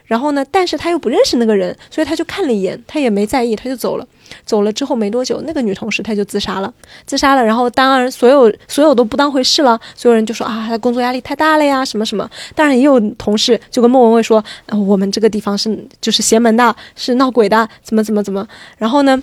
[0.05, 4.07] 然后呢，但是他又不认识那个人，所以他就看了一眼，他也没在意，他就走了。
[4.43, 6.73] 走了之后没多久，那个女同事她就自杀了，
[7.05, 7.45] 自杀了。
[7.45, 12.27] 然后当然所有所有都不当回事了，所有人就说啊，她工作压力太大了呀，什么什么。
[12.55, 14.43] 当然也有同事就跟莫文蔚说，
[14.87, 18.47] 我们这个地方是就是邪门的，是闹鬼的，怎么怎么怎么。
[18.79, 19.21] 然后呢，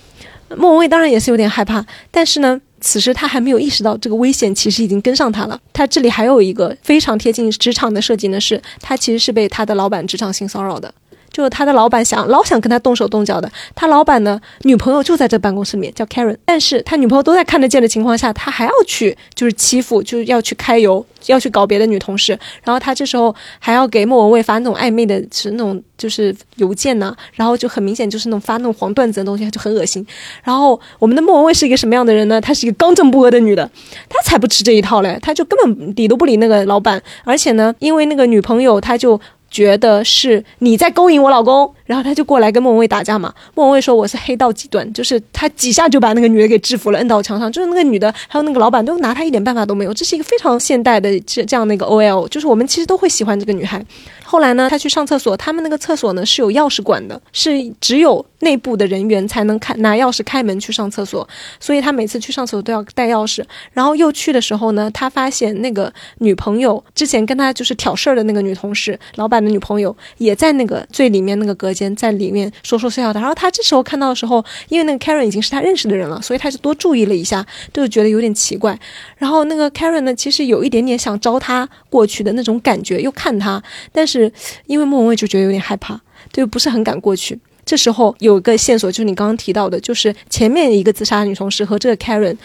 [0.56, 2.60] 莫文蔚当然也是有点害怕，但是呢。
[2.86, 5.58] 此时他还没有意识到这个危险其实已经跟上他了。
[5.72, 10.92] 他这里还有一个非常贴近职场的设计呢，是他其实是被他的老板职场性骚扰的。
[11.34, 30.06] 就他的老板想老想跟他动手动脚的，他老板呢女朋友就在这办公室里面叫 Karen，但是他女朋友都在看得见的情况下，他还要去就是欺负，就是要去揩油，要去搞别的女同事，然后他这时候还要给莫文蔚发那种暧昧的，是那种就是邮件呢、然后就很明显就是那种发那种黄段子的东西，就很恶心。
[30.44, 32.40] 然后我们的莫文蔚是一个什么样的人呢？
[32.40, 33.68] 她是一个刚正不阿的女的，
[34.08, 39.20] 她才不吃这一套嘞，她就根本理都不理那个老板，而且呢，因为那个女朋友，她就。
[39.54, 43.32] 觉得是你在勾引我老公，然后他就过来跟莫文蔚打架嘛。
[43.54, 47.50] 莫文蔚说我是黑道几段，就是他几下就把那个女的给制服了，摁到墙上。
[47.50, 49.92] 就是那个女的还有那个老板都拿他一点办法都没有。
[49.92, 53.84] 这是一个非常现代的这这样的一个 OL，就是我们其实都会喜欢这个女孩。
[54.24, 61.28] 后来呢，他去上厕所，他们那个厕所呢是有钥匙管的，是只有内部的人员才能开拿钥匙开门去上厕所，
[61.60, 63.44] 所以他每次去上厕所都要带钥匙。
[63.72, 73.20] 然后又去的时候呢，他发现那个女朋友之前跟他就是挑事儿的那个女同事，老板的女朋友也在那个最里面那个隔间，在里面说说笑笑的。
[73.20, 78.78] 然后他这时候看到的时候，因为那个 Karen 已经是他认识的人了，所以他就多注意了一下，就觉得有点奇怪。
[79.18, 84.32] 然后那个 Karen 呢，其实有一点点想招他过去的那种感觉，又看他，但是
[84.66, 86.00] 因为莫文蔚就觉得有点害怕，
[86.32, 87.38] 就不是很敢过去。
[87.66, 92.36] 这时候有个线索，就是你刚刚提到的，就是前面一个自杀的女同事和这个 Karen，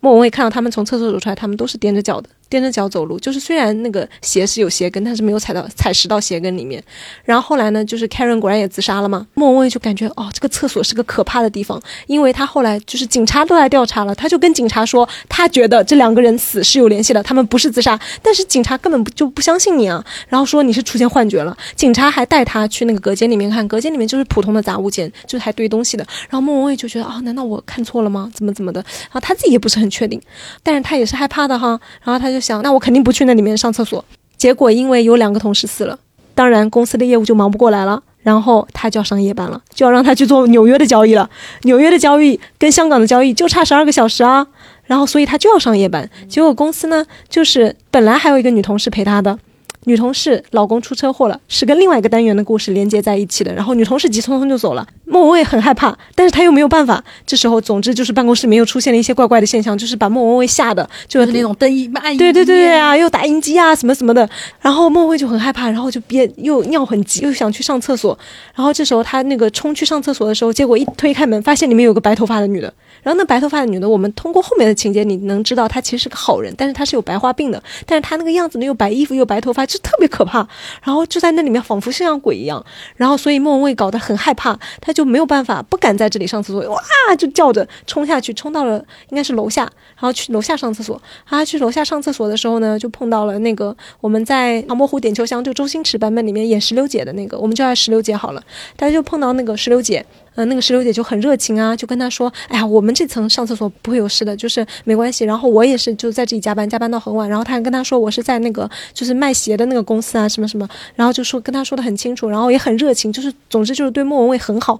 [0.00, 3.18] 莫文蔚看到他们从厕所走出来，他们都是踮着脚的，踮着脚走路。
[3.18, 6.82] 就是虽然那个鞋是有鞋跟，但是没有踩到踩实到鞋跟里面。
[7.24, 9.26] 然后后来呢，就是 Karen 果然也自杀了嘛。
[9.34, 21.56] 莫文蔚就感觉哦，这个厕所是个可怕的地方，因为他后来就是警察都来调查了，他就跟警察说，他觉得这两个人死是有联系的，他们不是自杀，但是警察根本不就不相信你啊，然后说你是出现幻觉了。
[21.74, 26.06] 警察还带他去那个隔间里面看，隔间里面就是普通的杂物间，就是还堆东西的。
[26.28, 28.30] 然后莫文蔚就觉得啊、难道我看错了吗？
[28.34, 28.80] 怎么怎么的？
[28.80, 30.20] 然后他自己也不是很确定，
[30.62, 31.78] 但是他也是害怕的哈。
[32.02, 34.04] 然后他就想，那我肯定不去那里面上厕所。
[34.36, 35.98] 结果因为有两个同事死了，
[36.34, 38.02] 当然公司的业务就忙不过来了。
[38.22, 41.28] 然后他就要上夜班了，就要让他去做纽约的交易了。
[41.64, 44.46] 纽约的交易跟香港的交易就差十二个小时啊。
[44.86, 46.08] 然后所以他就要上夜班。
[46.26, 49.38] 结果公司呢，就是本来还有一个女同事陪他的。
[49.84, 53.52] 女同事老公出车祸了，是跟另外一个单元的故事连接在一起的。
[53.54, 57.02] 然后女同事急匆匆就走了，莫文蔚很害怕，但是她又没有办法。
[57.26, 64.28] 这时候，总之就是办公室里面又出现了一些怪怪的现象，就是把莫文蔚吓的，就就是那种灯一暗一对对对对啊，又打印机啊什么什么的。
[64.60, 68.18] 然后莫文蔚就很害怕，然后就憋又尿很急，又想去上厕所。
[68.54, 72.72] 然后这时候她那个冲去上厕所的时候，结果一推开门，发现里面有个白头发的女的。
[73.04, 80.48] 然后那白头发的女的，我们通过后面的情节，你能知道她其实是个好人，但是她是有白化病的，但是她那个样子呢，又白衣服又白头发，就特别可怕。
[80.82, 82.64] 然后就在那里面仿佛像鬼一样，
[82.96, 86.80] 然后所以莫文蔚搞得很害怕，她就没有办法，不敢在这里上厕所，哇
[87.18, 88.78] 就叫着冲下去，冲到了
[89.10, 91.00] 应该是楼下，然后去楼下上厕所。
[91.26, 98.42] 啊，去楼下上厕所的时候呢，就碰到了那个我们在《唐伯虎点秋香》就周星驰版本里面演石榴姐的那个，我们就叫石榴姐好了。
[98.76, 100.04] 大家就碰到那个石榴姐。
[100.34, 107.28] 呃，那个石榴姐就很热情啊，就跟他说：“哎呀，我们这层上厕所不会有事的，就是没关系。”然后我也是就在这里加班，加班到很晚。
[107.28, 110.68] 然后他还跟他说我是在那个就是卖鞋的那个公司啊，什么什么。
[110.94, 114.78] 然后就说跟他说的很清楚，然后也很热情，就是总之就是对莫文蔚很好。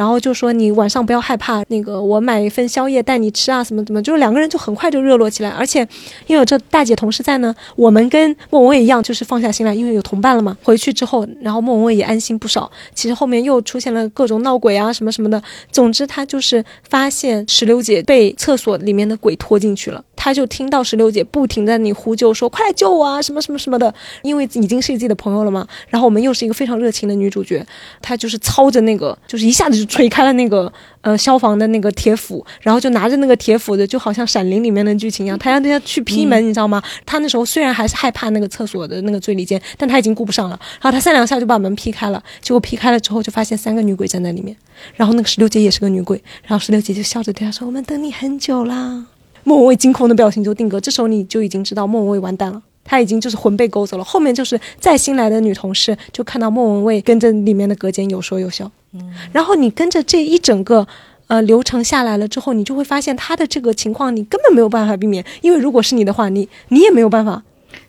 [0.00, 5.50] 然后就说你晚上不要害怕，那个我买一份宵夜带你吃啊，什么怎么，就是两个人就很快就热络起来。
[5.50, 5.80] 而且
[6.26, 10.56] 因为有这大姐同事在呢，我们跟莫文蔚一样，就是放下心来，因为有同伴了嘛。
[10.62, 12.70] 回去之后，然后莫文蔚也安心不少。
[12.94, 15.42] 其实后面又出现了各种闹鬼啊，什么什么的。
[15.70, 23.94] 总之，他就是发现石榴姐被厕所里面的鬼拖进去了，他就听到石榴姐不停在那里呼救，说快来救我啊，什么什么什么的。
[24.22, 27.62] 因为已经是自己的朋友了嘛，然后我们又是一个非常热情的女主角，
[28.00, 36.80] 她就是操着那个，就是一下子就锤开了那个呃消防的那个铁斧，然后就拿着那个铁斧子，就好像《闪灵》里面的剧情一样，他让大家去劈门，你知道吗？
[37.04, 44.56] 他那时候虽然还是害怕那个厕所的那个最里间，但他已经顾不上了，然后他三两下就把门劈开了，结果劈开了之后就发现三个女鬼站在里面，
[44.94, 49.06] 然后那个石榴姐也是个女鬼，然后石榴姐就笑着对他说：“我们等你很久啦。”
[49.42, 52.62] 莫文蔚惊恐的表情就定格，这时候你就已经知道莫文蔚完蛋了。
[52.90, 60.84] 她已经就是魂被勾走了，后面就是再新来的女同事就看到莫文蔚跟着里面的隔间有说有笑，嗯，然后你跟着这一整个
[61.28, 67.40] 呃流程下来了之后，你就会发现他的这个情况你根本没有办法避免，因为如果是你的话，你你也没有办法，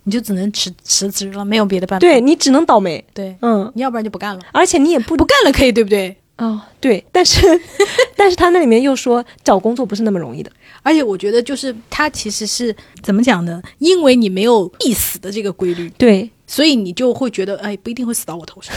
[0.03, 1.99] 你就只能辞辞职了，没有别的办法。
[1.99, 6.15] 对你只能倒霉，对，嗯，你要不然就不干了，而且你也不不干了可以，对不对？
[6.37, 7.39] 哦，对，但是
[8.15, 10.51] 但是他那里面又说找工作不是那么容易的，
[10.83, 13.61] 而且我觉得就是他其实是怎么讲呢？
[13.79, 18.75] 因为你没有必死的这个规律，对，所以你就会觉得哎，不一定会死到我头上。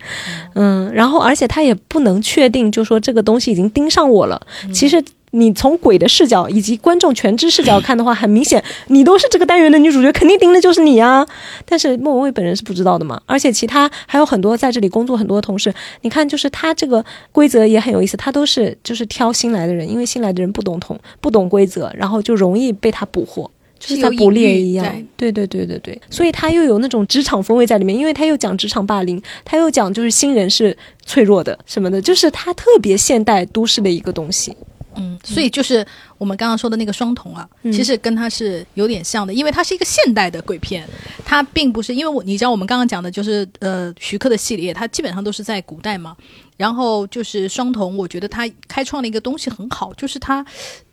[0.54, 4.40] 嗯，然后而且他也不能确定，就说这个东西已经盯上我了。
[4.72, 5.02] 其实
[5.32, 11.26] 你从鬼的视角以及观众全知视角看的话，很明显，你都是这个单元的女主角，肯定盯的就是你啊。
[11.64, 15.72] 但是莫文蔚本人是不知道的嘛，而且其他还有很多在这里工作很多的同事，
[16.02, 23.50] 你看，就是他这个规则也很有意思，他都是就是挑新来的人，因为新来的人不懂同不懂规则，然后就容易被他捕获。
[23.80, 24.84] 就是在捕猎一样，
[25.16, 30.76] 对对对对对，所以他又有那种职场风味在里面，因为他又讲职场霸凌，他又讲就是新人是
[31.06, 34.52] 脆弱的什么的，就是他特别现代都市的一个东西。
[34.98, 35.86] 嗯，所以就是
[36.18, 40.86] 我们刚刚说的那个双瞳啊，其实跟它是有点像的，因为它是一个现代的鬼片，
[41.24, 46.16] 它并不是因为我你知道我们刚刚讲的就是呃徐克的系列，它基本上都是在古代嘛。
[46.56, 50.44] 然后就是双瞳，我觉得他开创了一个东西很好，就是他，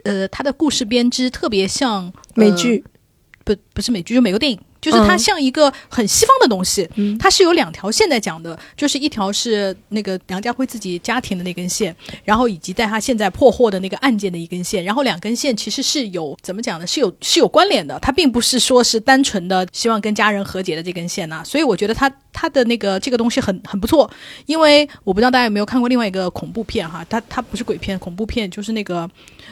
[0.03, 2.86] 呃，他的故事编织特别像美剧，
[3.44, 4.60] 不不是美剧，就美国电影。
[4.86, 6.88] 就是它像一个很西方的东西，
[7.18, 16.86] 它是有两条线在讲的，就是一条是那个梁家辉自己家庭的那根线，然后以及在他现在破获的那个案件的一根线，然后两根线其实是有怎么讲呢？
[16.86, 21.41] 是有是有关联的，它并不是说是单纯的希望跟家人和解的这根线呐。
[21.44, 24.07] 所以我觉得他他的那个这个东西很很不错，
[24.45, 29.10] 因为我不知道大家有没有看过另外一个恐怖片哈，它它不是鬼片，恐怖片就是那个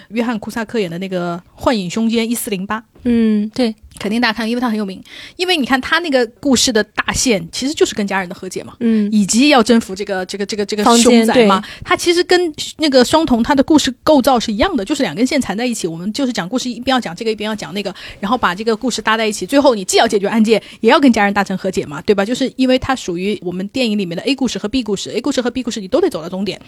[0.10, 2.80] 约翰库萨克演的那个《幻影凶间一四零八》。
[3.06, 3.74] 嗯，对。
[4.00, 5.02] 肯定大家看，因为他很有名。
[5.36, 11.64] 因为你看他那个故事的大线，其实就是跟家人的和解嘛，嗯，以及要征服这个这个这个这个凶宅嘛。
[11.84, 15.88] 他其实跟那个双瞳他的故事构造是一样的，就是两根线缠在一起。
[15.88, 19.46] 我们就是讲故事，一边要讲这个，一边要讲那个，然后把这个故事搭在一起。
[19.46, 22.26] 最后你既要解决案件，也要跟家人达成和解嘛，对吧？
[22.26, 26.60] 就是因为它属于我们电影里面的 A 故事和 B 故事，A 故事和 B 故事你都得走到终点。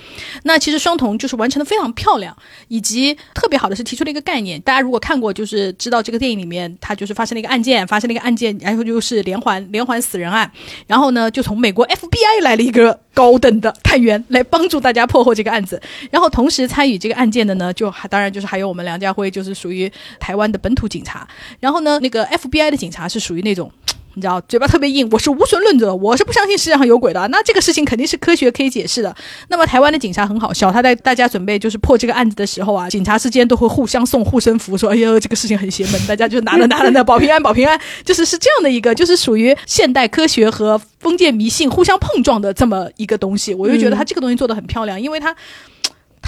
[0.43, 2.35] 那其实双瞳就是完成的非常漂亮，
[2.67, 4.61] 以及特别好的是提出了一个概念。
[4.61, 7.87] 大家如果看过，就是知道这个电影里面它就是发生了一个案件。
[7.87, 10.51] 发生了一个案件，然后就是连环连环死人案，
[10.87, 15.81] 然后呢，就从美国 FBI 来了一个高等的探员来帮助大家破获这个案子，
[16.11, 21.27] 然后同时参与这个案件的呢，就还当然就是还有我们梁家辉，就是属于台湾的本土警察，
[21.59, 23.71] 然后呢，那个 FBI 的警察是属于那种。
[24.15, 27.27] 你知道嘴巴特别硬，我是无神论者，我是不相信世界上有鬼的。
[27.27, 29.13] 那这个事情肯定是科学可以解释的。
[29.49, 43.53] 那么台湾的警察很好笑，他在大家准备就是破这个案子的时候啊，警察之间都会互相送护身符，说哎呦这个事情很邪门，大家就拿着拿着呢，保平安保平安，就是是这样的一个，就是属于现代科学和封建迷信互相碰撞的这么一个东西。
[43.53, 45.35] 我就觉得他这个东西做的很漂亮，因为他。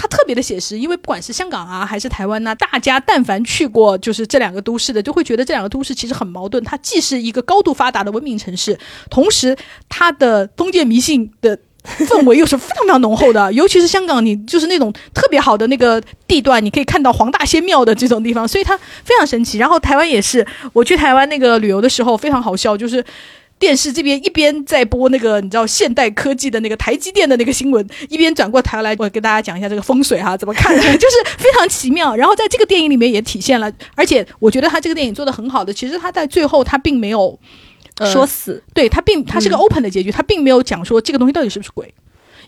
[0.00, 6.62] 它特别的写实，因为不管是香港啊还是台湾呐，大家但凡去过就是这两个都市的，就会觉得这两个都市其实很矛盾。
[6.62, 8.78] 它既是一个高度发达的文明城市，
[9.10, 9.56] 同时
[9.88, 13.52] 它的封建迷信的氛围又是非常非常浓厚的。
[13.52, 19.58] 尤其是香港，你就是那种特别好的那个地段，你可以看到黄大仙庙的这种地方，所以它非常神奇。
[19.58, 23.04] 然后台湾也是，我去台湾那个旅游的时候非常好笑，就是。
[23.58, 32.14] 电视这边一边在播那个你知道现代科技的那个台积电的那个新闻，一边转过台来，我给大家讲一下这个风水哈怎么看，就是非常奇妙。
[32.14, 37.38] 然后在这个电影里面也体现了，而且我觉得他这个电影做的很好的，其实他在最后他并没有
[38.12, 41.92] 说死，对他并他是个 open 的结局，他并没有讲说这个东西到底是不是鬼。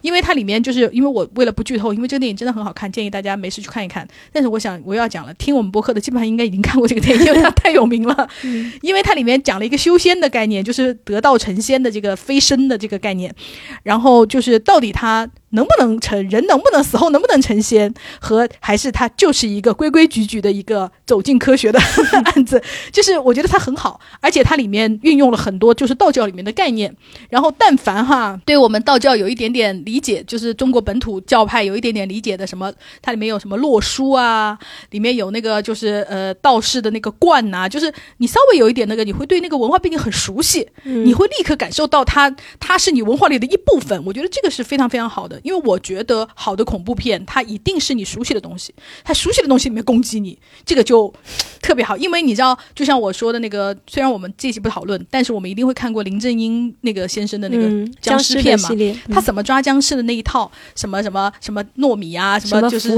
[0.01, 4.07] 因为它里面就是因为我为了不剧透，因为这个电影真的很好看，建议大家没事去看一看。
[4.33, 8.29] 但是我想我要讲了，听我们播客的基本上应该已经看过这个电影，因为它太有名了。
[8.83, 13.35] 因为它里面讲了一个修仙的概念，就是得道成仙的这个飞升的这个概念，
[13.83, 15.29] 然后就是到底它。
[15.51, 16.47] 能不能成人？
[16.47, 17.93] 能不能死后能不能成仙？
[18.21, 21.79] 和还是他就是一个规规矩矩的一个走进科学的
[22.25, 22.63] 案子？
[22.93, 26.95] 就是我觉得它很好，而且它里面运用了很多就是道教里面的概念。
[27.29, 32.73] 然后但凡哈对我们道教有一点点理解，就是中国本土教派有一点点理解的，什么
[33.03, 34.59] 它里面有什么洛书啊，
[34.91, 44.03] 里面有那个就是呃道士的那个冠呐，就是你稍微有一点那个，你会对那个文化背景很熟悉，你会立刻感受到它它是你文化里的一部分。
[44.05, 45.40] 我觉得这个是非常非常好的。
[45.43, 51.13] 因为我觉得好的恐怖片，它一定是你熟悉的东西，它熟悉的东西里面攻击你，这个就
[51.61, 51.97] 特别好。
[51.97, 58.69] 因为你知道，就像我说的那个，虽然我们这期不讨论，但是我们一定会看过林正英那个先生的那个僵尸片嘛，
[59.11, 62.91] 他怎么抓僵尸的那一套，什么什么什么糯米啊，什么就是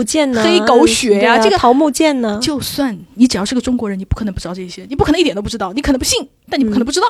[0.43, 2.39] 黑狗血啊，这个桃木剑呢？
[2.43, 7.06] 就算你只要是个中国人，你不可能不知道这些，你不可能一点都不知道，你可能不信，但你不可能不知道。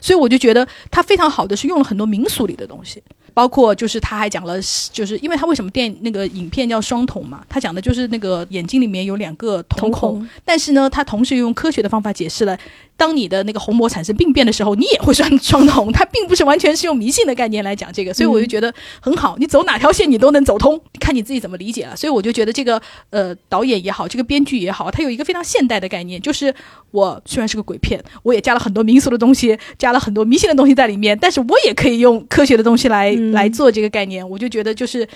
[0.00, 3.02] 所以我就觉得他非常好的是用了很多民俗里的东西。
[3.34, 4.56] 包括就是他还讲了，
[4.92, 12.56] 就是因为他为什么电那个影片叫双瞳嘛，他讲的就是那个眼睛里面有两个瞳孔，但是呢，他同时用科学的方法解释了。
[12.96, 19.34] 当你的那个虹膜产生病变的时候，你也会双双瞳，他并不是完全是用迷信的概念来讲这个，所以我就觉得很好。
[19.36, 21.96] 你走哪条线你都能走通，看你自己怎么理解了。
[21.96, 22.80] 所以我就觉得这个
[23.10, 26.54] 呃导演也好，这个编剧也好，他有一个非常现代的概念，就是
[26.92, 34.28] 我虽然是个鬼片，我也加了很多民俗的东西，加了很多迷信的东西在里面，但是我也可以用科学的东西来 来做这个概念。
[34.28, 35.06] 我就觉得就是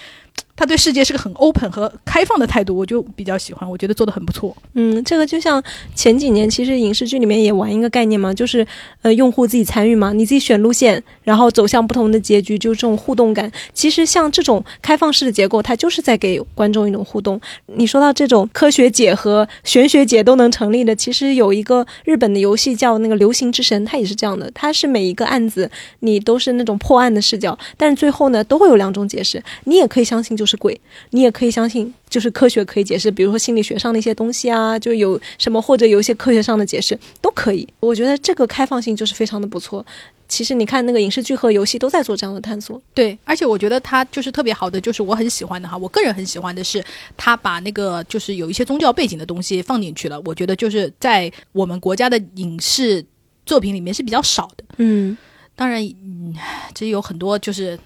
[0.56, 4.56] 他对世界是个很 open 和开放的态度，我就比较喜欢，我觉得做的很不错。
[4.74, 5.62] 嗯，这个就像
[5.94, 8.66] 前几年其实影视剧里面也玩一个概念嘛，就是
[9.02, 13.50] 呃用户自己参与嘛，你自己选路线，然后走向不同的结局，就是这种互动感。
[13.72, 17.40] 其实像这种开放式的结构，它就是在给观众一种互动。
[17.66, 25.70] 你说到这种科学解和玄学解都能成立的，其实有一个日本的游戏叫那个《流行之神》，它也是这样的，它是每一个案子
[26.00, 30.80] 你都是那种破案的视角，但是最后呢都会有两种解释，你也可以相信就是鬼，
[31.10, 37.66] 你也可以相信就是科学可以解释，比如说心理学上的一些东西啊，就有什么或者有一些科学上的解释都可以。
[37.80, 39.84] 我觉得这个开放性就是非常的不错。
[40.28, 42.80] 其实你看那个影视剧和游戏都在做这样的探索。
[42.92, 46.84] 对，而且我觉得它就是特别好的，就是我很喜欢的哈，我个人很喜欢的是
[47.16, 53.02] 他把那个就是有一些宗教背景的东西放进去了，我觉得就是在我们国家的影视
[53.46, 54.64] 作品里面是比较少的。
[54.76, 55.16] 嗯
[55.56, 56.36] 当然，嗯，
[56.72, 57.76] 这有很多就是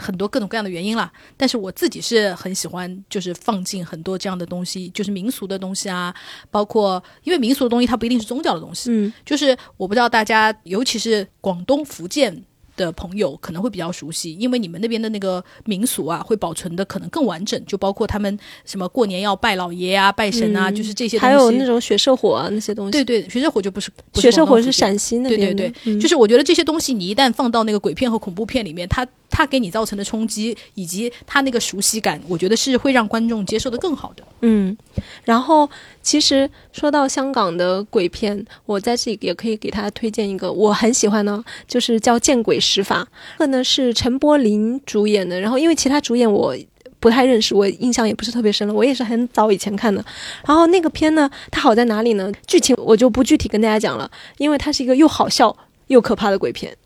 [0.00, 1.12] 很多各种各样的原因啦。
[1.36, 6.14] 但是我自己是很喜欢，就是放进很多这样的东西，就是民俗的东西啊，
[6.50, 12.44] 包括因为民俗的东西它不一定是宗教的东西，嗯就是我不知道大家，尤其是广东、福建。
[12.76, 21.34] 的朋友可能会比较熟悉，因为你们那边的那个民俗啊，会保存的可能更完整，就包括他们什么过年要拜老爷啊、拜神啊，嗯就是这些东西。
[21.34, 22.92] 还有那种血社火啊那些东西。
[22.92, 25.64] 对对，血社火就不是，不血社火是陕西那对边的。
[25.64, 34.24] 对对，嗯就是我觉得这些东西你一旦放到那个鬼片和恐怖片里面，它它给你造成的冲击以及它那个熟悉感，我觉得是会让观众接受的更好的。
[34.40, 34.76] 嗯，
[35.24, 35.68] 然后
[36.02, 43.02] 其实说到香港的鬼片，我在这里也可以给大家推荐一个我很喜欢的，就是叫《见鬼使法》，
[43.38, 45.40] 这个呢是陈柏霖主演的。
[45.40, 46.54] 然后因为其他主演我。
[47.02, 48.74] 不太认识，我印象也不是特别深了。
[48.74, 50.04] 我也是很早以前看的。
[50.46, 52.30] 然后那个片呢，它好在哪里呢？
[52.46, 56.76] 剧情我就不具体跟大家讲了，因为它是一个又好笑又可怕的鬼片，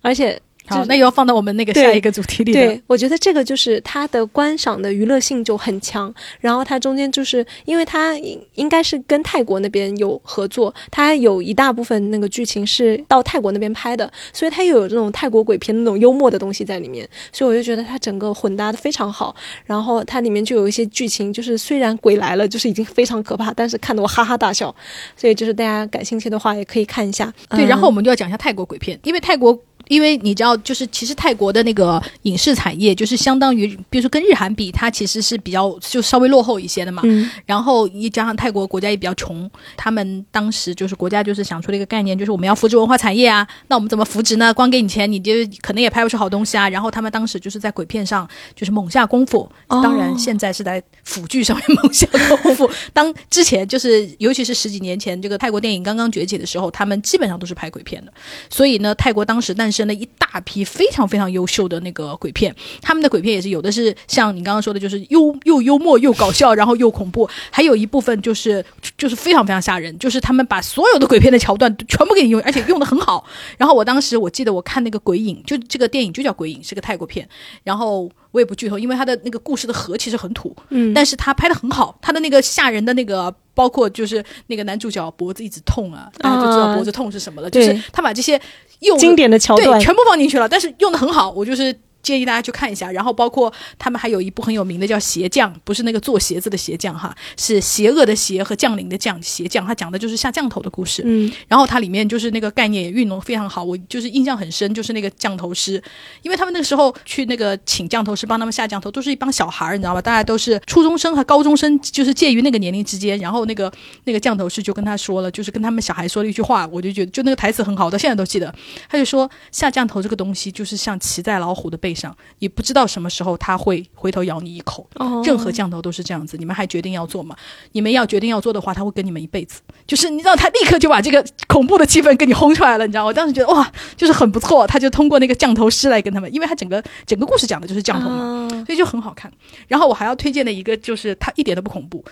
[0.00, 2.60] 而且好，那又要放到我们那个下一个主题里了。
[2.60, 19.36] 对，我觉得这个就是它的观赏的娱乐性就很强，然后它中间就是因为它应应该是跟泰国那边有合作，它有一大部分那个剧情是到泰国那边拍的，所以它又有这种泰国鬼片那种幽默的东西在里面，所以我就觉得它整个混搭的非常好。
[19.66, 24.74] 然后它里面就有一些剧情，就是虽然鬼来了，就是已经非常可怕，但是看得我哈哈大笑。
[25.14, 27.30] 所以就是大家感兴趣的话，也可以看一下。
[27.50, 29.58] 对，嗯然后我们就要讲一下泰国鬼片，因为泰国。
[29.88, 37.02] 因为你知道，就是其实泰国的那个影视产业，就是相当于，比如说跟日韩比，它其实是比较就稍微落后一些的嘛。
[37.04, 43.46] 嗯然后一加上泰国国家也比较穷，他们当时就是国家就是想出了一个概念，就是我们要扶植文化产业啊。
[43.68, 44.52] 那我们怎么扶植呢？
[44.52, 46.68] 光给你钱，你就可能也拍不出好东西啊。
[46.68, 52.06] 然后他们当时就是在鬼片上就是猛下功夫，哦当然现在是在腐剧上面猛下
[52.42, 52.70] 功夫。
[52.92, 58.12] 当之前就是尤其是十几年前这个泰国电影刚刚崛起的时候，他们基本上都是拍鬼片的。
[58.50, 62.54] 所以呢，泰国当时诞生了一大批非常非常优秀的那个鬼片。
[62.80, 68.64] 他们的鬼片也是有的是像你刚刚说的，就是又又幽默又搞笑，然后又恐怖，还有一部分就是
[68.96, 73.26] 就是非常非常吓人，就是他们把所有的鬼片的桥段全部给你用，而且用的很好。
[73.58, 77.28] 然后我当时我记得我看那个《鬼影》，就这个电影就叫《鬼影》，是个泰国片。
[77.62, 83.34] 然后我也不剧透，因为他的那个故事的核其实很土，嗯，但是他拍的很好，他的那个吓人的那个。
[83.56, 87.48] 包括就是那个男主角脖子一直痛啊，大家就知道脖子痛是什么了。
[87.48, 88.40] 对就是他把这些
[88.80, 91.72] 用经典的桥段对，全部放进去了，但是用的很好，我就是。
[92.04, 101.02] 建议大家去看一下，然后包括他们还有一部很有名的叫《鞋匠》，不是那个做鞋子的鞋匠哈，是邪恶的邪和降临的降，鞋匠，他讲的就是下降头的故事。
[101.04, 105.82] 嗯然后它里面就是那个概念也运用得非常好，我就是印象很深，就是那个降头师，
[106.22, 110.02] 因为他们那个时候去那个请降头师帮他们下降头，都是一帮小孩儿，你知道吧？
[110.02, 113.18] 大家都是初中生和高中生，就是介于那个年龄之间。
[113.18, 113.72] 然后那个
[114.04, 118.52] 那个降头师就跟他说了，就是跟他们小孩说了一句话，我就觉得就那个台词很好，到现在都记得。
[118.88, 124.88] 他就说下降头这个东西就是像骑在老虎的背上，你不知道什么时候它会回头咬你一口。
[124.96, 127.36] 哦，任何降头都是这样子，你们还决定要做吗？
[127.72, 129.60] 你们要决定要做的话，他会跟你们一辈子。
[129.86, 133.04] 就是你知道，他立刻就把这个恐怖的气氛给你轰出来了，你知道？
[133.04, 134.66] 我当时觉得哇，就是很不错。
[134.66, 139.30] 他就通过那个降头师来跟他们，因为他整个整个故事讲的就是降头嘛，啊所以就很好看。
[139.68, 142.04] 然后我还要推荐的一个就是它一点都不恐怖。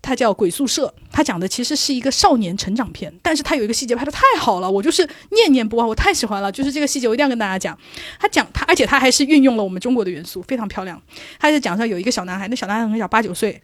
[0.00, 6.50] 它叫《鬼宿舍》，它讲的其实是一个少年成长片，但是它有一个细节拍的太好了，我就是念念不忘，我太喜欢了。
[6.50, 7.76] 就是这个细节，我一定要跟大家讲。
[8.18, 11.00] 他讲他，而且他还是运用了我们中国的元素，非常漂亮。
[11.38, 13.60] 他就讲说有一个小男孩，那小男孩很小，八九岁，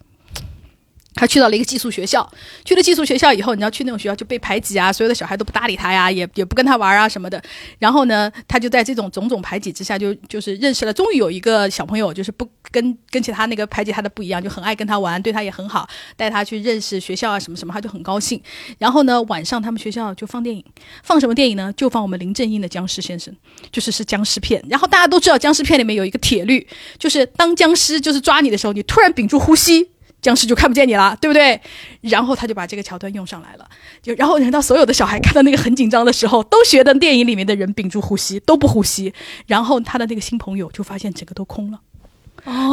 [1.15, 2.29] 他去到了一个寄宿学校，
[2.65, 7.41] 去了寄宿学校以后，你要去那种学校就被排挤啊，所有的小孩都不搭理他呀，也也不跟他玩啊什么的。
[7.79, 18.41] 然后呢，他就在这种种种排挤之下，就就是认识了，终于有一个小朋友，就是不跟跟其他那个排挤他的不一样，就很爱跟他玩，对他也很好，带他去认识学校啊什么什么，他就很高兴。
[18.79, 20.65] 然后呢，晚上他们学校就放电影，
[21.03, 21.73] 放什么电影呢？
[21.77, 23.33] 就放我们林正英的《僵尸先生》，
[23.71, 24.63] 就是是僵尸片。
[24.69, 26.67] 然后大家都知道，僵尸片里面有一个铁律，
[26.99, 29.94] 就是当僵尸就是抓你的时候，你突然屏住呼吸。
[30.25, 31.61] 僵尸就看不见你了，对不对？
[32.01, 33.69] 然后他就把这个桥段用上来了，
[34.03, 39.13] 就然后等到所有的小孩看到那个很紧张的时候，都学的电影里面的人屏住呼吸，都不呼吸。
[39.47, 41.79] 然后他的那个新朋友就发现整个都空了，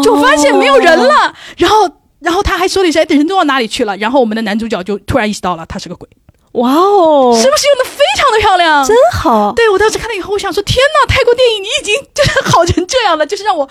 [0.02, 1.36] 就发现没有人了。
[1.57, 6.07] 然后，然后他还说了一声：“人都到哪里去了？”然后我们的男主角就突然意识到了，他是个鬼。
[6.53, 8.86] 哇哦，是不是用的非常的漂亮？
[8.86, 9.52] 真好。
[9.53, 13.69] 对我当时看了以后，我想说：天哪，泰国电影你已经就是好成这样了，就是让我。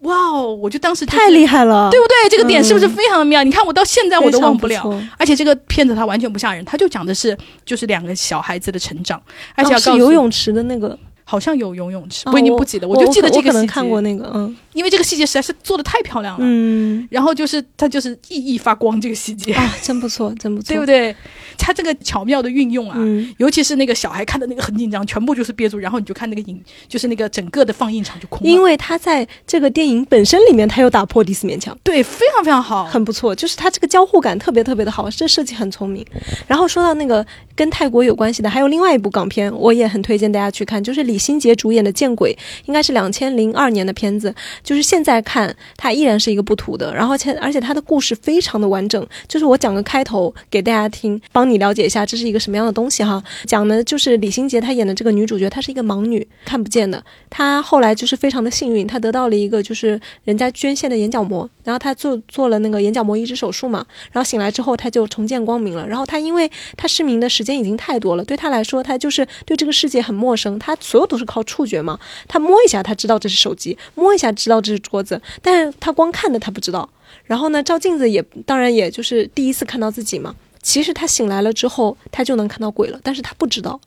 [0.00, 0.54] 哇哦！
[0.54, 2.30] 我就当时太厉害了，对不对？
[2.30, 3.42] 这个点是不是非常的妙？
[3.42, 4.88] 你看我到现在我都忘不了。
[5.16, 9.20] 而且这个片子它完全不吓人，它就讲的是就是两个小孩子的成长，
[9.56, 10.96] 而且是游泳池的那个，
[11.30, 13.48] 好像有游泳池，我已经不记得，我就记得这个。
[13.48, 17.06] 可能看过那个，嗯，因为这个细节实在是做的太漂亮了，嗯。
[17.10, 21.14] 然后就是它就是熠熠发光，这个细节啊，真不错，真不错， 对不对？
[21.58, 22.96] 它这个巧妙的运用啊，
[23.36, 28.50] 尤其是那个小孩看的那个很紧张，全部就是憋住，然后你就看那个影，就是那个整个的放映场就空了。
[28.50, 33.34] 因为他在这个电影本身里面，他又打破第四面墙，对，非常非常好，很不错。
[33.34, 36.06] 就是它这个交互感特别特别的好，这设计很聪明。
[36.46, 37.26] 然后说到那个
[37.56, 42.32] 跟泰国有关系的，还有另外一部港片，我也很推荐大家去看，就是李心洁主演的《见鬼》，
[42.66, 44.32] 应该是两千零二年的片子，
[44.62, 46.94] 就是现在看它依然是一个不土的。
[46.94, 52.28] 然后且而且它的故事非常的完整，就是我讲个开头给大家听，帮你了解一下这是。
[52.28, 53.24] 一个什么样的东西哈？
[53.46, 57.02] 讲的就是李心洁她演的这个女主角，她是一个盲女，看不见的。
[57.30, 63.86] 她后来就是非常的幸运，她得到了一个就是人家捐献的眼角膜，然后她做做了那个眼角膜移植手术嘛。
[64.12, 65.88] 然后醒来之后，她就重见光明了。
[65.88, 70.58] 然后她因为她失明的时间已经太多了，对她来说，她就是对这个世界很陌生。
[70.58, 71.98] 她所有都是靠触觉嘛，
[72.28, 75.20] 他摸一下，他知道这是手机；摸一下，知道这是桌子。
[75.42, 76.88] 但是他光看的，他不知道。
[77.24, 80.34] 然后呢，照镜子也当然也就是第一次看到自己嘛。
[80.62, 83.80] 其实他醒来了之后，他就能看到鬼了，但是他不知道。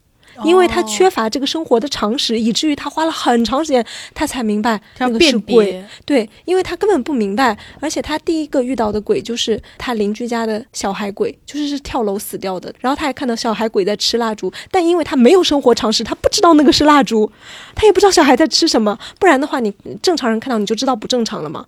[0.44, 3.84] 因为他缺乏这个生活的常识，以至于他花了很长时间，
[4.14, 5.84] 他才明白那个是鬼。
[6.04, 12.74] 对，因为他根本不明白，而且他第一个遇到的鬼就是他邻居家的小孩鬼，就是是跳楼死掉的。
[12.80, 17.30] 然后他还看到小孩鬼在吃蜡烛，但因为他没有生活常识，他不知道那个是蜡烛，
[17.74, 18.98] 他也不知道小孩在吃什么。
[19.18, 19.72] 不然的话，你
[20.02, 21.66] 正常人看到你就知道不正常了嘛。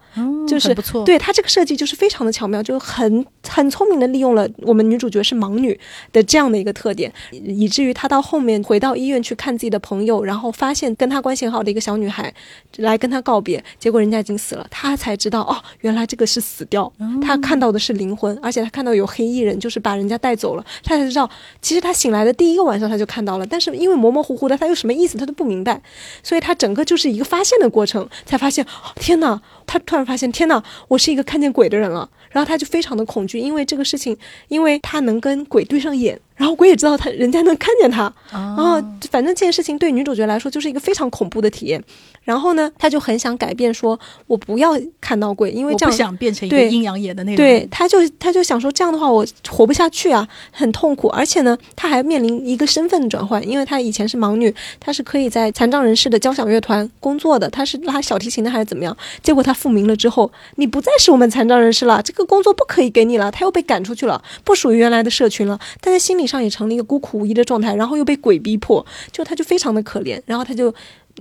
[0.48, 1.04] 就是不错。
[1.04, 5.78] 对他这个设计就是非常的巧妙，就很很聪明的利用了我们女主角是盲女
[6.12, 8.54] 的这样的一个特点，以至于他到后面。
[8.64, 12.32] 回到医院去看自己的朋友，然后发现跟他关系很好的一个小女孩
[12.78, 16.90] 来跟他告别，结果人家已经死了，他才知道哦，原来这个是死掉。
[17.22, 20.64] 他看到的是灵魂，而且他看到有黑衣人，就是把人家带走了。
[20.82, 21.28] 他才知道，
[21.60, 25.80] 其实他醒来的第一个晚上他就看到了，但是因为模模糊糊的，他有什么意思他都不明白，
[26.22, 28.64] 所以他整个就是一个发现的过程，才发现
[28.96, 32.08] 天哪，他突然发现天哪，我是一个看见鬼的人了。
[32.30, 34.16] 然后他就非常的恐惧，因为这个事情，
[34.48, 36.20] 因为他能跟鬼对上眼。
[36.36, 41.82] 然后鬼也知道他，人家能看见他，然后反正这件事情对女主角来说就是一个非常恐怖的体验。
[42.24, 47.36] 然后呢，他就很想改变，说我不要看到鬼，因为这样不想变成一个阴阳眼的那种。
[47.36, 51.08] 对，他就他就想说这样的话我活不下去啊，很痛苦。
[51.08, 58.96] 而且呢，他还面临一个身份的转换，因为他以前是盲女，他是可以在残障人士的交响乐团工作的，他是拉小提琴的还是怎么样？
[59.22, 65.60] 结果他复明了之后，你不再是我们残障人士了，这个工作不可以给你了，他又被赶出去了，不属于原来的社群了。
[65.82, 70.74] 但在心上也成了一个孤苦无依的状态，然后又被鬼逼迫，就他就非常的可怜，然后他就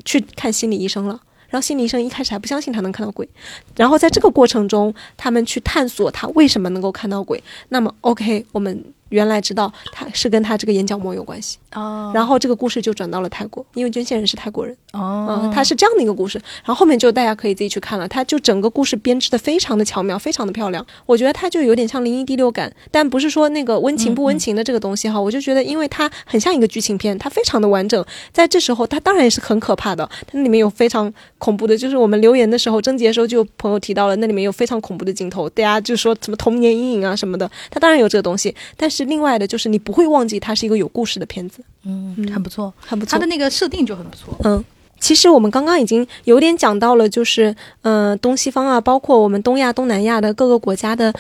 [0.06, 1.20] 去看心理医生了。
[1.50, 3.28] 然后心理医生一开始还不相信他能看到鬼，
[3.76, 7.44] 然后在这个过程中，他们去探索他为什么能够看到鬼。
[7.70, 8.84] 那么，OK，我们。
[9.14, 11.60] 原来知道他是跟他这个眼角膜有关系。
[11.74, 14.76] 哦，然后这个故事就转到了泰国，因为捐献人是泰国人。
[14.94, 39.03] 哦，嗯，他是这样的一个故事，然后后面就大家可以自己去看了，他就整个故事编织的非常的巧妙，非常的漂亮，我觉得他就有点像灵异第六感，但不是说那个温情不温情的这个东西哈，我就觉得因为它很像一个剧情片，它非常的完整，在这时候它当然也是很可怕的，它里面有非常恐怖的，就是我们留言的时候征集的时候就有朋友提到了，那里面有非常恐怖的镜头，大家就说什么童年阴影啊什么的，它当然有这个东西，但是。
[39.06, 43.12] 另外的就是你不会忘记它是一个有故事的片子，嗯，很不错，很不错。
[43.12, 44.64] 它的那个设定就很不错，嗯。
[45.00, 51.14] 其实我们刚刚已经有点讲到了，就是嗯，东西方啊，包括我们东亚、东南亚的各个国家的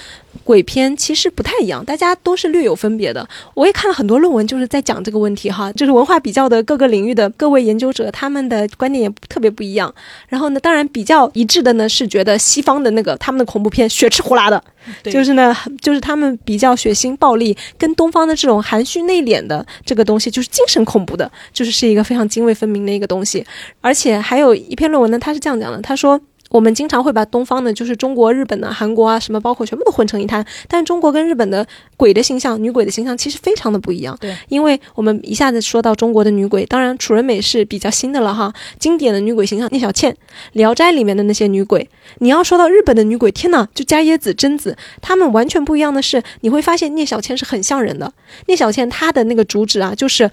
[0.43, 3.27] 鬼片其实不太一样，大家都是略有分别的。
[3.53, 9.93] 我也看了很多论文，就是在讲这个问题哈，就是文化比较的各个领域的各位研究者，他们的观点也特别不一样。
[10.27, 14.61] 然后呢，当然比较一致的呢是觉得西方的那个他们的恐怖片血吃呼啦的，
[15.03, 23.45] 就是呢，就是他们比较血腥暴力，跟东方的这种含蓄内敛的这个东西，就是精神恐怖的，就是是一个非常泾渭分明的一个东西。
[23.81, 26.19] 而且还有一篇论文呢，他是这样讲的，他说。
[26.53, 30.45] 我们经常会把东方的，就是中国、日本的、韩国啊，什么包括全部都混成一滩。
[30.67, 31.65] 但中国跟日本的
[31.97, 34.15] 鬼的形象、女鬼的形象其实非常的不一样。
[34.21, 38.53] 对，因为我们一下子说到中国的女鬼，当然楚人美是比较新的了哈。
[38.77, 40.13] 经典的女鬼形象聂小倩，
[40.51, 41.89] 《聊斋》里面的那些女鬼。
[42.19, 48.13] 你要说到日本的女鬼，天呐，就伽椰子、贞子，她们完全不一样的是，你会发现聂小倩是很像人的。
[48.45, 50.29] 聂小倩她的那个主旨啊，就是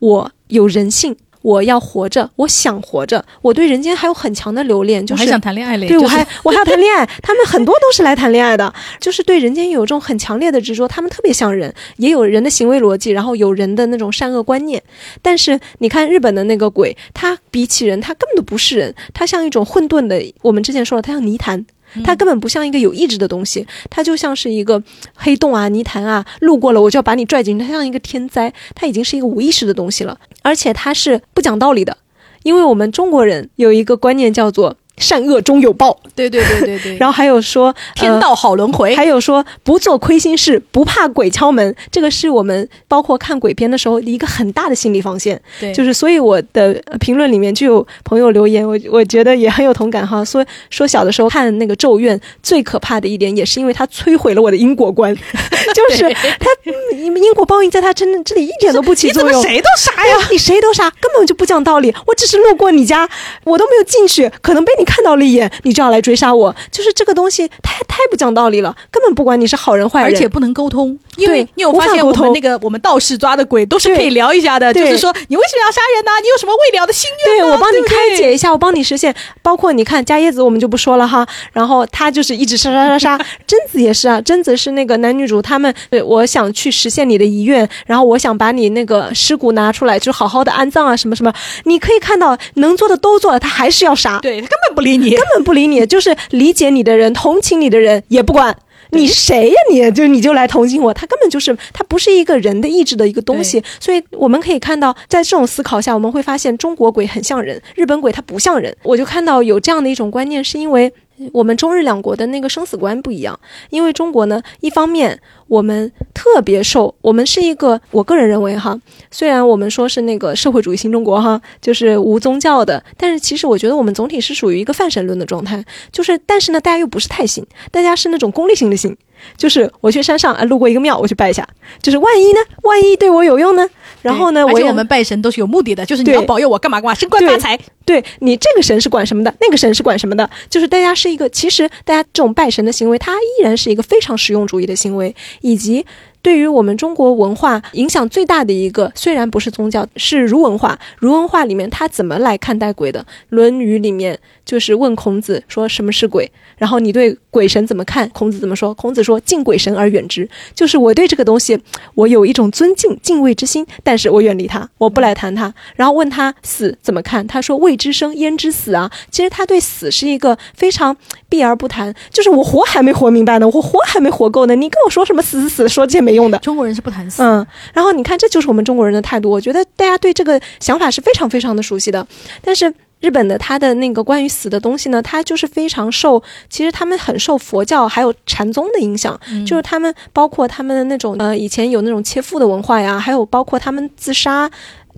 [0.00, 1.16] 我有人性。
[1.42, 5.88] 我要活着，我想活着，我对人间还有很强的留恋，就是还想谈恋爱嘞。
[5.88, 10.86] 对我还我还要谈恋爱， 他们很多都是来谈恋爱的，就是对人间有一种很强烈的执着。
[10.86, 14.82] 他们特别像人，也有人的行为逻辑，然后有人的那种善恶观念。
[15.22, 20.20] 但是你看日本的那个鬼，他比起人，他根本都不是人，他像一种混沌的。
[20.42, 21.64] 我们之前说了，他像泥潭。
[22.04, 24.80] 它根本不像一个有意志的东西，它就像是一个
[25.16, 27.66] 黑洞啊、泥潭啊，路过了我就要把你拽进去。
[27.66, 31.98] 它像一个天灾，它已经是一个无意识的东西了，而且他是不讲道理的，
[32.42, 34.76] 因为我们中国人有一个观念叫做。
[35.00, 36.96] 善恶终有报，对对对对对。
[36.98, 41.74] 然后还有说天道好轮回，还有说不做亏心事，不怕鬼敲门。
[41.90, 45.40] 这个是我们包括看鬼片的时候一个很大的心理防线。
[45.58, 50.22] 对，就是所以我的评论里面就有朋友留言，我我觉得也很有同感哈。
[50.22, 55.16] 说说小的时候看那个咒怨最可怕的一点，也是因为它摧毁了我的因果观，
[55.74, 56.46] 就是它
[56.94, 59.42] 因果报应在它真这里一点都不起作用。
[59.42, 61.94] 谁都杀呀，你谁都杀，根本就不讲道理。
[62.06, 63.08] 我只是路过你家，
[63.44, 64.89] 我都没有进去，可能被你。
[64.90, 70.98] 看到了一眼，你就要来追杀我，就是这个东西太太不讲道理了，根本不管你是好人坏人，而且不能沟通。
[71.16, 76.10] 因为你有发现我们那个我们道士抓的鬼都是可以聊一下的，就是说你为什么要杀人呢？
[76.22, 77.38] 你有什么未了的心愿？
[77.38, 79.14] 对我帮你开解一下，我帮你实现。
[79.42, 81.26] 包括你看伽椰子，我们就不说了哈。
[81.52, 91.32] 然后他就是一直杀杀杀杀， 贞子也是啊，贞子是那个男女主他们，对，我想去实现你的遗愿，然后我想把你那个尸骨拿出来，就好好的安葬啊什么什么。
[91.64, 98.56] 你可以看到能做的都做了，他还是要杀，对他根本不理你，根本不理你，就是理解你的人、同情你的人也不管。
[98.92, 99.56] 你是谁呀？
[99.70, 100.92] 你就你就来同情我？
[100.92, 108.76] 他根本就是他不是一个人的意志的一个东西，所以我们可以看到，在这种思考下，我们会发现中国鬼很像人，日本鬼它不像人。
[108.82, 110.92] 我就看到有这样的一种观念，是因为。
[111.32, 113.38] 我们中日两国的那个生死观不一样，
[113.70, 118.78] 因为中国呢，一方面我们特别受，我们是一个，我个人认为哈，
[119.10, 128.96] 虽然我们说是那个社会主义新中国哈，就是无宗教的，但是其实我觉得我们总体是属于一个泛神论的状态，就是但是呢，大家又不是太信，大家是那种功利性的信。
[129.36, 131.46] 就是我去山上啊，路过一个庙，我去拜一下。
[131.82, 132.40] 就是万一呢？
[132.62, 133.68] 万一对我有用呢？
[134.02, 134.44] 然后呢？
[134.46, 137.58] 而且我们拜神都是有目的的，就是你要保佑我干嘛干嘛，升官发财。
[137.84, 140.28] 对你这个神是管什么的，那个神是管什么的。
[140.48, 145.84] 就是大家是一个，其实大家这种拜神的行为，它依然是一个非常实用主义的行为，以及。
[146.22, 150.78] 对于我们中国文化影响最大的一个，虽然不是宗教，是儒文化。
[150.98, 153.00] 儒文化里面，他怎么来看待鬼的？
[153.30, 158.08] 《论语》里面就是问孔子说什么是鬼，然后你对鬼神怎么看？
[158.10, 158.74] 孔子怎么说？
[158.74, 161.58] 孔子说敬鬼神而远之，就是我对这个东西
[161.94, 165.54] 我有一种尊敬、敬畏之心，但是我远离他，我不来谈他。
[165.74, 167.26] 然后问他死怎么看？
[167.26, 168.90] 他说未知生焉知死啊？
[169.10, 170.94] 其实他对死是一个非常
[171.30, 176.09] 避而不谈，就是我活还没活明白呢，我活还没活够呢，你跟我说什么死死死，说这没。
[176.10, 177.22] 没用的，中国人是不谈死。
[177.22, 179.30] 嗯，然后你看，这就是我们中国人的态度。
[179.30, 182.06] 我觉得大家对这个想法是非常非常的熟悉的。
[182.42, 194.50] 但是日本的他的那个关于死的东西呢，他就是非常受，其实他们很受佛教还有禅宗的影响，就是他们包括他们的那种呃，以前有那种切腹的文化呀，还有包括他们自杀。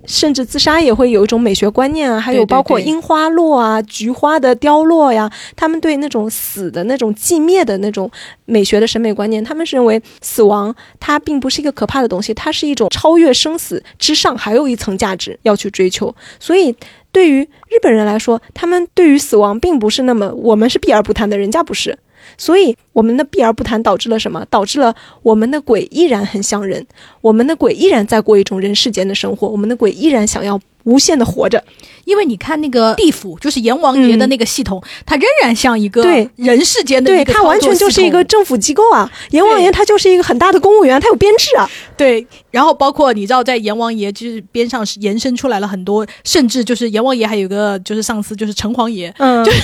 [0.05, 8.09] 甚至自杀也会有一种美学观念啊，还有包括樱花落啊、菊花的凋落呀，他们对那种死的那种寂灭的那种
[8.45, 16.13] 美学的审美观念，他们是认为死亡它并不是一个可怕的东西，它是一种超越生死之上还有一层价值要去追求。
[16.39, 16.75] 所以
[17.11, 21.97] 对于日本人来说，他们对于死亡并不是那么我们是避而不谈的，人家不是。
[22.37, 24.45] 所以我们的避而不谈导致了什么？
[24.49, 26.85] 导致了我们的鬼依然很像人，
[27.21, 31.63] 我们的鬼依然在过一种人世间的生活，我们的鬼依然想要无限的活着。
[32.05, 36.03] 因为你看那个地府，就是阎王爷的那个系统，它仍然像一个
[36.35, 41.69] 人世间的对，一个它完全就是一个政府机构啊，阎王爷他就是一个很大的公务员，他有编制啊。
[41.95, 49.61] 对，然后包括你知道，在阎王爷就是边上是延伸出来了很多，甚至就是阎王爷还有个就是上司就是城隍爷，嗯，就是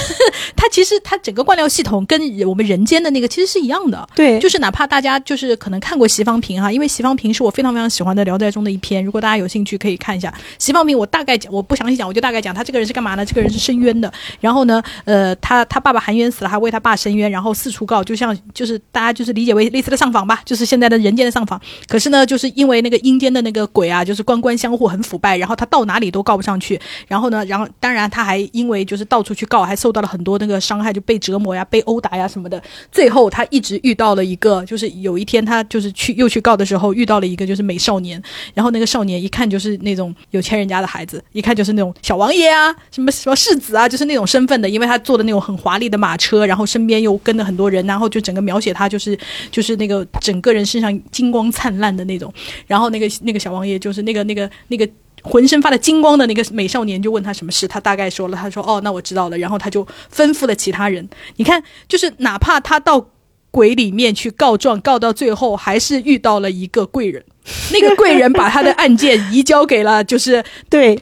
[0.55, 4.07] 他其实他整个官僚系统跟我们人间的那个其实是一样的。
[4.15, 10.95] 对，就是哪怕大家就是可能看过《席方平》哈，因为《席方平》是我非常非常喜欢的《聊斋》中的一篇，如果大家有兴趣可以看一下《席方平》。
[10.99, 13.25] 我大概讲，我不详细讲，我就大概讲他这个人是干嘛呢？
[13.25, 14.11] 这个人是申冤的。
[14.39, 21.59] 然后呢，呃，他他爸爸含冤死了，还为他爸申冤，然后四处告，就像就是大家就是理解为类似的上访吧，就是现在的人间的上访。
[21.87, 26.79] 可是呢，就是因为那个阴间的那个鬼啊，就是官官相护，很腐败，然后他到哪里都告不上去。
[27.07, 32.61] 然后呢，然后当然他还因为就是到处去告，还受到了很多那个伤害，就被折磨呀、被殴打呀什么的。
[32.91, 38.21] 最后他一直遇到了一个，就是有一天他就是去又去告的时候，遇到了一个就是美少年，
[38.53, 49.17] 然后那个少年一看就是那种有钱人家的孩孩子，一看就是那种小王爷啊，什么什么世子啊，就是那种身份的，因为他坐的那种很华丽的马车，然后身边又跟着很多人，然后就整个描写他就是
[49.49, 52.33] 就是那个整个人身上金光灿烂的那种，
[52.67, 54.87] 然后那个那个小王爷就是那个那个那个。
[55.21, 61.05] 浑身发的金光的那个美少年就问他什么事，他大概说了，他说：“哦，那我知道了。”然后他就吩咐了其他人。
[61.35, 63.05] 你看，就是哪怕他到
[63.51, 67.23] 鬼里面去告状，告到最后还是遇到了一个贵人。
[67.71, 70.99] 那个贵人把他的案件移交给了，就是 对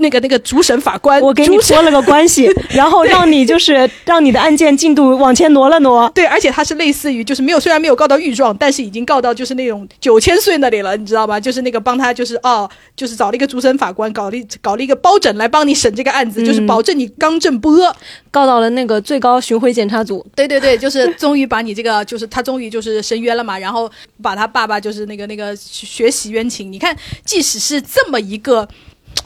[0.00, 1.20] 那个那个主审法官。
[1.20, 6.10] 我给你主审托了个 关系，然后让你就是让你的案件进度往前挪了挪。
[6.14, 11.38] 对，而且他是类似于，就是没有，虽然没有告到御状，但是已经告到就是那种九千岁那里了，你知道吧？
[11.38, 17.94] 就是那个帮他，就是哦，就是找了一个主审法官，搞了搞了一个包拯来帮你审这个案子，就是保证你刚正不阿。
[18.32, 23.90] 告到了那个最高巡回检察组，对对对，就是终于把你这个，就是他终于就是申冤了嘛，然后
[24.22, 26.70] 把他爸爸就是那个那个学习冤情。
[26.70, 28.68] 你看，即使是这么一个。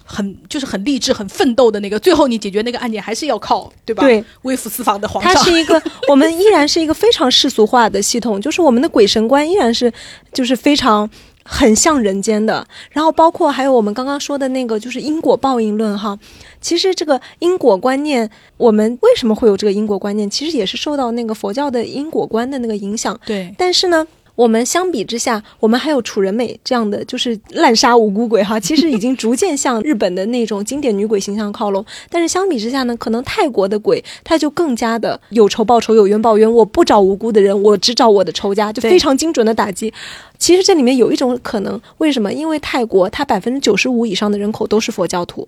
[0.05, 4.05] 很就是很励志、很奋斗的那个，最后你解决那个案件还是要靠，对吧？
[4.05, 5.35] 对，微服私访的皇上。
[5.35, 9.91] 它是一个 我们依然是一个非常世俗化的系统，就是我们的鬼神观依然是
[10.33, 11.09] 就是非常
[11.43, 12.67] 很像人间的。
[12.91, 16.19] 然后包括还有我们刚刚说的那个就是因果报应论哈，
[16.61, 20.29] 其实这个因果观念，我们为什么会有这个因果观念？
[20.29, 23.19] 其实也是受到那个佛教的因果观的那个影响。
[23.25, 24.07] 对，但是呢。
[24.37, 31.85] 我们相比之下，我们还有楚人美这样的，就是滥杀无辜鬼哈， 其实已经逐渐向日本的那种经典女鬼形象靠拢。
[32.11, 36.53] 但是相比之下呢，可能泰国的鬼它就更加的有仇报仇，有冤报冤。
[36.53, 39.93] 我不找无辜的人，我只找我的仇家，就非常精准的打击。
[40.37, 42.33] 其实这里面有一种可能，为什么？
[42.33, 45.47] 因为泰国它百分之九十五以上的人口都是佛教徒。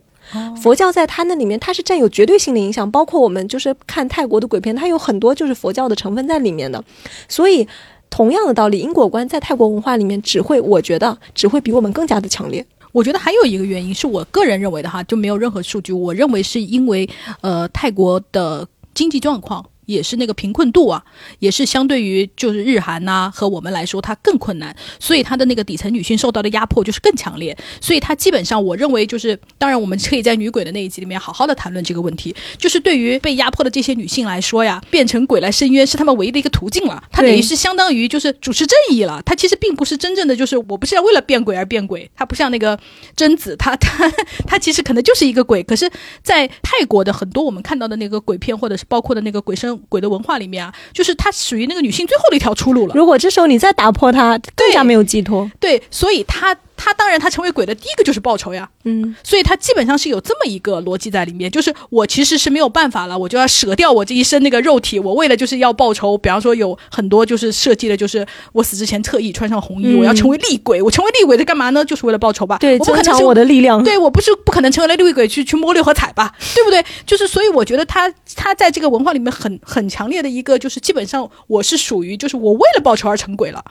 [0.61, 6.85] 佛教在它那里面，它是占有绝对性的影响，包括我们就是看泰国的鬼片，它有很多就是佛教的成分在里面的，
[7.29, 7.67] 所以。
[8.11, 12.65] 同样的道理，因果观在泰国文化里面只会，我觉得只会比我们更加的强烈。
[12.93, 15.93] 我觉得还有一个原因是我个人认为的哈，就没有任何数据。
[15.93, 17.09] 我认为是因为
[17.43, 19.65] 呃泰国的经济状况。
[19.87, 21.03] 也是那个贫困度啊，
[21.39, 42.79] 也是相对于就是日韩呐、和我们来说，它更困难，所以它的那个底层女性受到的压迫就是更强烈，所以它基本上我认为就是，当然我们可以在女鬼的那一集里面好好的谈论这个问题，就是对于被压迫的这些女性来说呀，变成鬼来伸冤是她们唯一的一个途径了，它等于是相当于就是主持正义了，它其实并不是真正的就是我不是要为了变鬼而变鬼，它不像那个
[43.15, 44.11] 贞子，她她
[44.47, 45.91] 她其实可能就是一个鬼，可是，
[46.23, 49.87] 在泰国的很多我们看到的那个鬼片或者是包括的那个鬼生。
[49.89, 52.95] 鬼的文化里面啊，就是它属于那个女性最后的一条出路了。
[52.95, 55.51] 如果这时候你再打破它，更加没有寄托。
[55.61, 58.69] 对，所以她她当然他成为鬼的第一个就是报仇呀。
[58.85, 66.17] 嗯，所以他基本上是有这么一个逻辑在里面，就是我其实是没有办法了，我就要舍掉我这一身那个肉体，我为了就是要报仇。
[66.19, 70.81] 比方说有很多就是设计的，就是我死之前特意穿上红衣，嗯我要成为厉鬼。
[70.81, 71.85] 我成为厉鬼是干嘛呢？
[71.85, 72.59] 就是为了报仇吧。
[72.59, 73.83] 对，我不可能是增强我的力量。
[73.83, 76.85] 对我不是不可能成为了厉鬼去去摸六合彩吧，对不对？
[77.05, 83.65] 就是所以我觉得他他在这个文化里面很很强烈的一个就是基本上我是属于就是我为了报仇而成鬼了，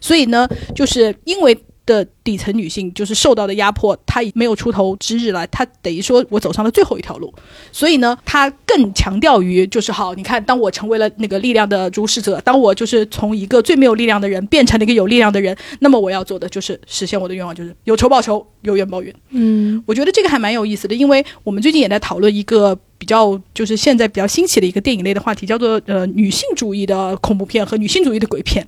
[0.00, 1.58] 所以呢，就是因为。
[1.90, 7.34] 的底层女性就是受到的压迫，她没有出头之日了，她等于说我走上了最后一条路，
[7.72, 19.12] 所以呢，她更强调于就是好，你看，当我成为了那个力量的主使者，当我就是从一个最没有力量的人变成了一个有力量的人，那么我要做的就是实现我的愿望，就是有仇报仇，有怨报怨。
[19.30, 28.64] 嗯，我觉得这个还蛮有意思的，因为我们最近也在讨论一个比较就是现在比较兴起的一个电影类的话题，叫做呃女性主义的恐怖片和女性主义的鬼片。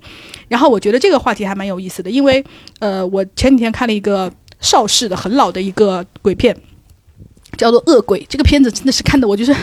[0.49, 2.43] 然后我觉得这个话题还蛮有意思的，因为
[2.79, 6.57] 呃我前几天看了一个邵氏的很老的一个鬼片。
[7.57, 9.55] 叫做《恶鬼》这个片子真的是看得我就是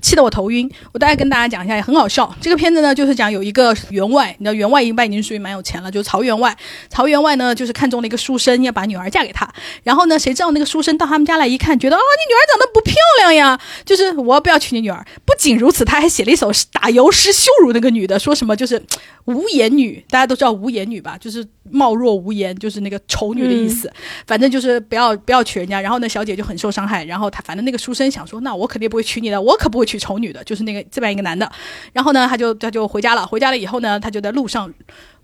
[0.00, 0.70] 气得我头晕。
[0.92, 2.34] 我大概跟大家讲一下，也很好笑。
[2.40, 6.56] 这个片子呢，就是讲有一个员外，你知道员外一般已经属于蛮有钱了，就是曹员外。
[6.88, 9.48] 曹员外呢，就是看中了一个书生，要把女儿嫁给他。
[9.82, 15.04] 然后呢，谁知道那个书生到他们家来一看，觉得啊，你女儿长得不漂亮呀，就是我不要娶你女儿？
[15.24, 18.82] 不仅如此，他还写了一首打油诗羞辱那个女的，说什么就是
[19.28, 21.18] 无颜女，大家都知道无颜女吧？
[21.18, 23.92] 就是貌若无颜，就是那个丑女的意思。
[24.26, 25.80] 反正就是不要不要娶人家。
[25.82, 27.04] 然后呢，小姐就很受伤害。
[27.04, 31.50] 然后她反正那个书生想说，那我肯定不会娶你的，我可不会娶丑女的，就是那个这边一个男的。
[31.92, 33.26] 然后呢，他就他就回家了。
[33.26, 34.72] 回家了以后呢，他就在路上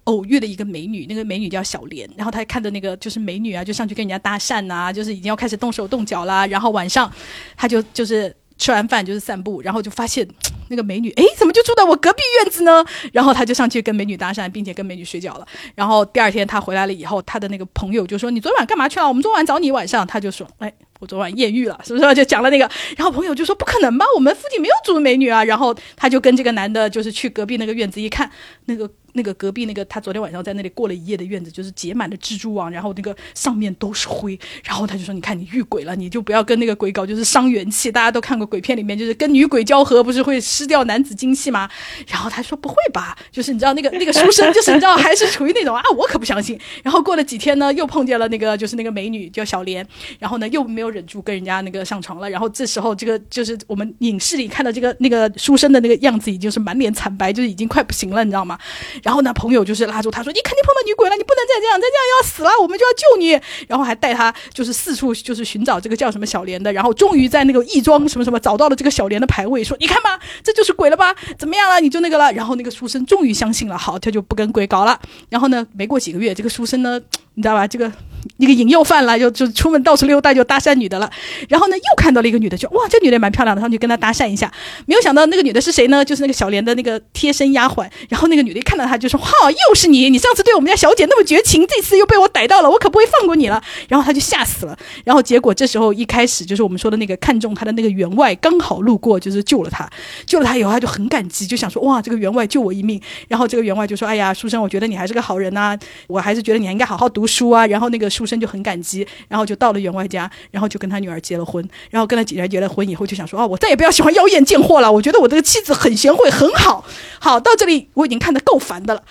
[0.05, 2.07] 偶遇了一个美女，那个美女叫小莲。
[2.15, 6.47] 然后他看着那个就是美女啊，就上去跟人家搭讪呐，就是已经要开始动手动脚啦。
[6.47, 7.11] 然后晚上
[7.57, 10.27] 他就就是吃完饭就是散步，然后就发现
[10.71, 12.85] 那个美女，哎，怎么就住在我隔壁院子呢？
[13.13, 15.47] 然后他就上去跟美女搭讪，并且跟美女睡觉了。
[15.75, 19.07] 然后第二天他回来了以后，他的那个朋友就说：“你昨晚干嘛去了？
[19.07, 22.71] 我们昨晚找你晚上。”他就说：“哎。”我昨晚艳遇了，是不是就讲了那个？
[22.97, 25.45] 然后朋友就说不可能吧，我们附近没有住美女啊。
[25.45, 28.31] 然后他就跟这个男的，就是去隔壁那个院子一看，
[28.67, 28.89] 那个。
[29.15, 37.91] 那个隔壁那个他昨天晚上在那里过了一夜的院子，就是结满了蜘蛛网，然后那个上面都是灰，然后他就说：“你看你遇鬼了，你就不要跟那个鬼搞，就是伤元气。
[37.91, 41.69] 大家都看过鬼片里面，就是跟女鬼交合，不是会失掉男子精气吗？”
[42.09, 43.17] 然后他说：“不会吧？
[43.31, 49.87] 就是你知道那个那个书生，就是你知道还是处于那种啊，我可不相信。”然后过了几天呢，又碰见了那个就是那个美女叫小莲，
[50.19, 52.29] 然后呢又没有忍住跟人家那个上床了。
[52.29, 58.59] 然后这时候这个就是我们影视里看到这个那个书生的那个样子，已经是满脸惨白，就是已经快不行了，你知道吗？
[59.05, 59.85] 然后呢，朋友就是。
[59.85, 71.15] 拉住他说：“你肯定碰到女鬼了，你不能再这样，再这样要死了，我们就要救你。”然后还带他就是四处就是寻找这个叫什么小莲的，然后终于在那个义庄什么什么找到了这个小莲的牌位，说：“你看吧，这就是鬼了吧？
[71.39, 71.81] 怎么样了？
[71.81, 74.99] 你就那个了。”然后那个书生终于相信了，好，他就不跟鬼搞了。
[75.29, 76.99] 然后呢，没过几个月，这个书生呢，
[77.35, 77.67] 你知道吧？
[77.67, 77.91] 这个。
[78.39, 81.09] 一个引诱犯了，就就出门到处溜达，就搭讪女的了。
[81.47, 84.51] 然后呢，又看到了一个女的，就哇，这女的蛮漂亮的，上去跟他搭讪一下。
[84.87, 86.03] 没有想到那个女的是谁呢？
[86.03, 87.87] 就是那个小莲的那个贴身丫鬟。
[88.09, 90.09] 然后那个女的一看到他，就说：“哈，又是你！
[90.09, 94.75] 你上次对我们家小姐那么绝情，这次又被我逮到了，我可不会放过你了。”然后他就吓死了。
[95.05, 99.87] 然后结果这时候一开始就是我们说的那个看中他的那个员外刚好路过，就是救了他。
[100.25, 102.99] 救了他以后，他就很感激，就想说：“哇，这个员外救我一命。”
[103.29, 109.07] 然后这个员外就说：“哎呀，书生，我觉得你还是个好人呐，我还是觉得你应该好好读书啊。”然后那个书生就很感激。
[109.29, 111.67] 然后就到了员外家，然后就跟他女儿结了婚。
[111.91, 114.91] 然后跟他女儿结了婚以后，就想说啊，我再也不要喜欢妖艳贱货了。
[114.91, 116.85] 我觉得我这个妻子很贤惠，很好。
[117.19, 119.03] 好，到这里我已经看得够烦的了。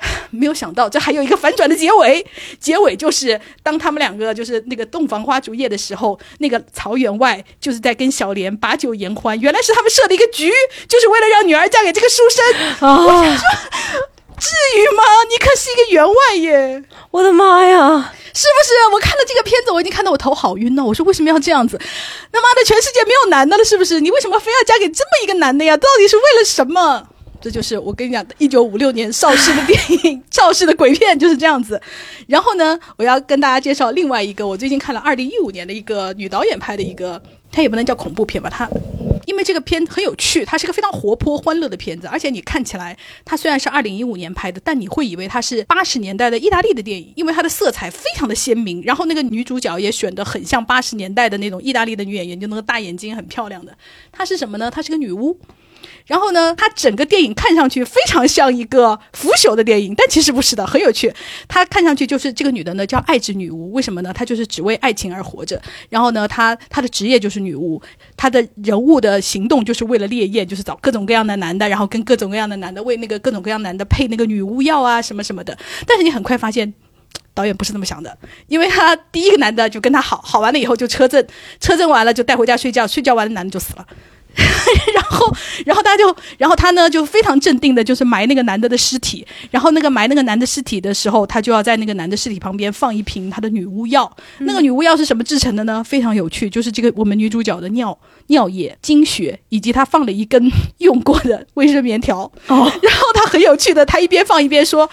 [0.30, 2.24] 没有想到这还有一个反转的结尾，
[2.58, 9.38] 结尾就是当他们两个就是那个洞房花烛夜的时候，那个曹员外就是在跟小莲把酒言欢。
[9.38, 10.50] 原来是他们设了一个局，
[10.88, 12.42] 就是为了让女儿嫁给这个书生。
[12.80, 13.46] 我想说，
[14.40, 14.48] 至
[14.78, 15.02] 于吗？
[15.28, 16.82] 你可是一个员外耶！
[17.10, 17.78] 我的妈呀！
[18.32, 18.72] 是不是？
[18.94, 20.82] 我看了这个片子，我已经看到我头好晕了。
[20.82, 21.78] 我说为什么要这样子？
[22.32, 24.00] 他妈的，全世界没有男的了，是不是？
[24.00, 25.76] 你为什么非要嫁给这么一个男的呀？
[25.76, 27.06] 到底是为了什么？
[27.42, 31.80] 这就是我跟你讲的，一九五六年邵氏的电影，邵氏的鬼片就是这样子。
[32.26, 37.20] 然后呢，我要跟大家介绍另外一个，我最近看了二零一五年的一个女导演拍的一个，
[37.52, 38.68] 它也不能叫恐怖片吧，它。
[39.30, 53.72] 因为这个片很有趣，它是个非常活泼欢乐的片子，而且你看起来，它虽然是二零一五年拍的，但你会以为它是八十年代的意大利的电影，因为它的色彩非常的鲜明，然后那个女主角也选的很像八十年代的那种意大利的女演员，就那个大眼睛很漂亮的，
[54.10, 54.68] 她是什么呢？
[54.68, 55.38] 她是个女巫。
[56.06, 61.12] 然后呢，它整个电影看上去非常像一个腐朽的电影，但其实不是的，很有趣。
[61.48, 64.12] 它看上去就是这个女的呢叫爱之女巫，为什么呢？
[64.12, 65.60] 她就是只为爱情而活着。
[65.88, 67.80] 然后呢，她她的职业就是女巫，
[68.16, 75.56] 她的人物的行动就是为了猎艳，就是找各种各样的男的，然后跟各种各样的男的为那个各种各样男的配那个女巫药啊什么什么的。
[75.86, 76.72] 但是你很快发现，
[77.34, 78.16] 导演不是这么想的，
[78.48, 81.24] 因为他第一个男的就跟他好好完了以后就车震，
[81.60, 83.86] 车震完了就带回家睡觉，睡觉完了男的就死了。
[84.94, 85.34] 然后，
[85.66, 89.26] 然后大家就，然后他呢就非常镇定的，就是埋那个男的的尸体。
[89.50, 94.10] 然后那个埋那个男的尸体的时候，他就要在那个男的尸体旁边放一瓶他的女巫药。
[94.38, 95.82] 那个女巫药是什么制成的呢？
[95.84, 97.96] 非常有趣，就是这个我们女主角的尿、
[98.28, 102.20] 尿液、精血，以及他放了一根用过的 卫生棉条。
[102.46, 104.88] 哦，然后他很有趣的，他一边放一边说。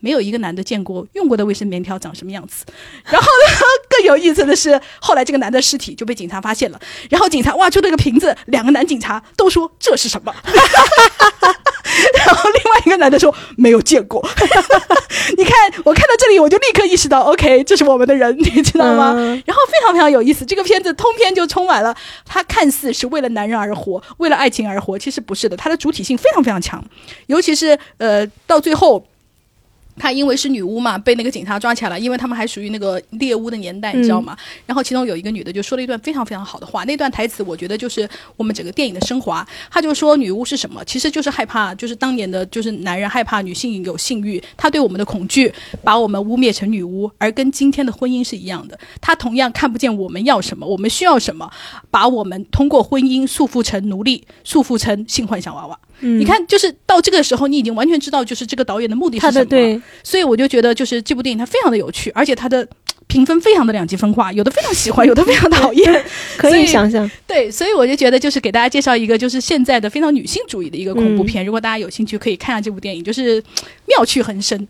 [0.00, 2.64] 没有一个男的见过用过的卫生棉条长什么样子。
[3.04, 3.54] 然后呢，
[3.90, 6.80] 更有意思的是，后来这个男的尸体就被警察发现了。
[7.10, 10.34] 然后警察挖出那个瓶子，两个男警察都说这是什么。
[12.26, 14.26] 然后另外一个男的说没有见过。
[15.36, 15.54] 你看，
[15.84, 19.14] 我看到这里我就立刻意识到，OK，这是我们的人，你知道吗？
[19.46, 21.94] 然后非常非常有意思，这个片子通篇就充满了
[22.24, 26.82] 他看似是为了男人而活，为了爱情而活，其实不是的，他的主体性非常非常强，
[27.26, 29.04] 尤其是呃到最后。
[29.98, 34.36] 她因为是女巫嘛，被那个警察抓起来了，因为他们还属于那个猎巫的年代，你知道吗？
[34.66, 39.46] 然后其中有一个女的就说了一段非常非常好的话，那段台词我觉得就是我们整个电影的升华。
[39.70, 40.84] 她就说女巫是什么？
[40.84, 45.52] 其实就是害怕，就是当年的就是男人害怕女性有性欲，他对我们的恐惧
[45.82, 48.78] 把我们污蔑成女巫，而跟今天的婚姻是一样的。
[49.00, 51.50] 他同样看不见我们要什么，我们需要什么，
[51.90, 55.78] 把我们通过婚姻束缚成奴隶，束缚成性幻想娃娃。
[56.00, 59.44] 嗯你看，就是到这个时候，你已经完全知道，就是这个导演的目的是他什么了。
[59.44, 62.66] 的对，所以我就觉得，就是这部电影它非常的有趣，而且它的
[63.06, 66.04] 评分非常的两极分化，有的非常喜欢，有的非常讨厌。
[66.36, 71.44] 可以想想象，对，所以我就觉得，就是给大家介绍一个，就是现在的非常女性主义的一个恐怖片。
[71.44, 73.42] 如果大家有兴趣，可以看下这部电影，就是
[73.86, 74.68] 妙趣横生。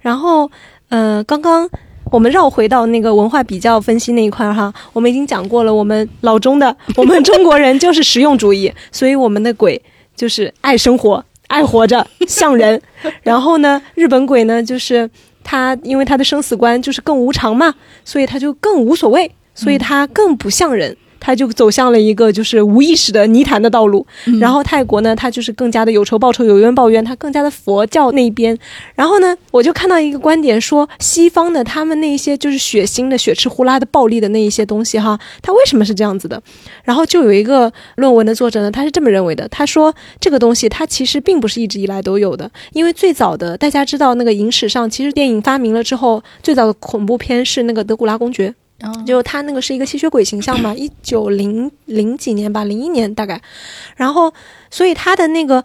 [0.00, 0.48] 然后，
[0.88, 1.68] 呃，刚刚
[2.12, 9.82] 我们绕回到那个文化比较分析那一块儿哈，我们已经讲过了，我们老中的，我们中国人就是实用主义，所以我们的鬼
[10.16, 12.80] 就是爱生活、爱活着、像人。
[13.22, 15.08] 然后呢，日本鬼呢，就是
[15.44, 17.74] 他因为他的生死观就是更无常嘛，
[18.04, 20.96] 所以他就更无所谓，所以他更不像人。
[21.26, 24.06] 他就走向了一个就是无意识的泥潭的道路，
[24.38, 28.56] 然后泰国呢，他就是更加的有仇报仇，有冤报冤，他更加的佛教那边。
[28.94, 36.40] 然后呢，我就看到一个观点说，西方的他们那一些就是血腥的、血吃呼啦的、暴力的那一些东西哈，它为什么是这样子的？
[36.84, 48.54] 然后就有一个论文的作者呢，他是这么认为的，他说这个东西它其实并不是一直以来都有的，因为最早的大家知道那个影史上，其实电影发明了之后，最早的恐怖片是那个德古拉公爵。
[49.06, 53.40] 就他那个是一个吸血鬼形象嘛，一九零零几年吧，零一年大概，
[53.96, 54.32] 然后
[54.70, 55.64] 所以他的那个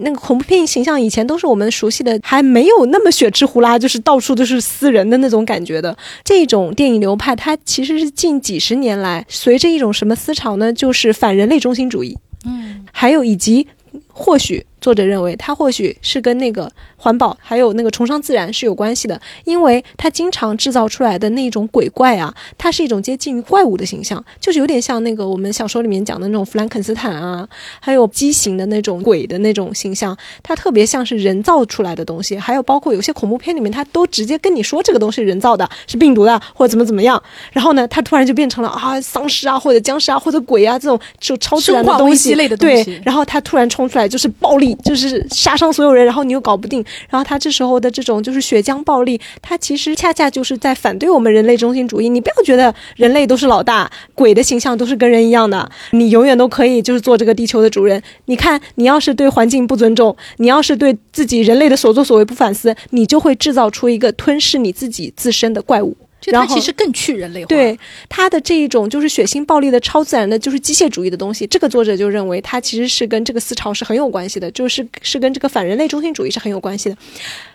[0.00, 5.96] 那个恐怖片形象以前都是我们熟悉的，还没有那么血吃呼啦，就是到处都是撕人的那种感觉的。
[6.22, 10.72] 这种电影流派，它其实是近几十年来随着一种什么思潮呢？
[10.72, 13.66] 就是反人类中心主义，嗯，还有以及
[14.08, 27.48] 或许作者认为，它或许是跟那个环保还有那个崇尚自然是有关系的，因为它经常制造出来的那种鬼怪啊，它是一种接近于怪物的形象，就是有点像那个我们小说里面讲的那种弗兰肯斯坦啊，
[27.80, 37.22] 还有畸形的那种鬼的那种形象，它特别像是人造出来的东西，还有包括有些恐怖片里面，它都直接跟你说这个东西人造的，是病毒的，或者怎么怎么样，
[37.52, 42.84] 然后呢，它突然就变成了啊丧尸啊，或者僵尸啊，或者鬼啊这种就超自然的生化危东西类的东西。
[42.84, 52.08] 对，然后它突然冲出来就是暴力，就是杀伤所有人，然后你又搞不定，然后他这时候的这种就是血浆暴力，他其实恰恰就是在反对我们人类中心主义。
[52.08, 58.02] 你不要觉得人类都是老大，鬼的形象都是跟人一样的，你永远都可以就是做这个地球的主人。
[58.26, 65.96] 你看，你要是对环境不尊重，你要是对自己人类的所作所为不反思，你就会制造出一个吞噬你自己自身的怪物。
[66.22, 67.48] 就它其实更去人类化。
[67.48, 67.78] 对
[68.08, 76.96] 它的这一种就是血腥暴力的超自然的，就是机械主义的东西，这个作者就认为它其实是跟这个思潮是很有关系的，就是是跟这个反人类中心主义是很有关系的。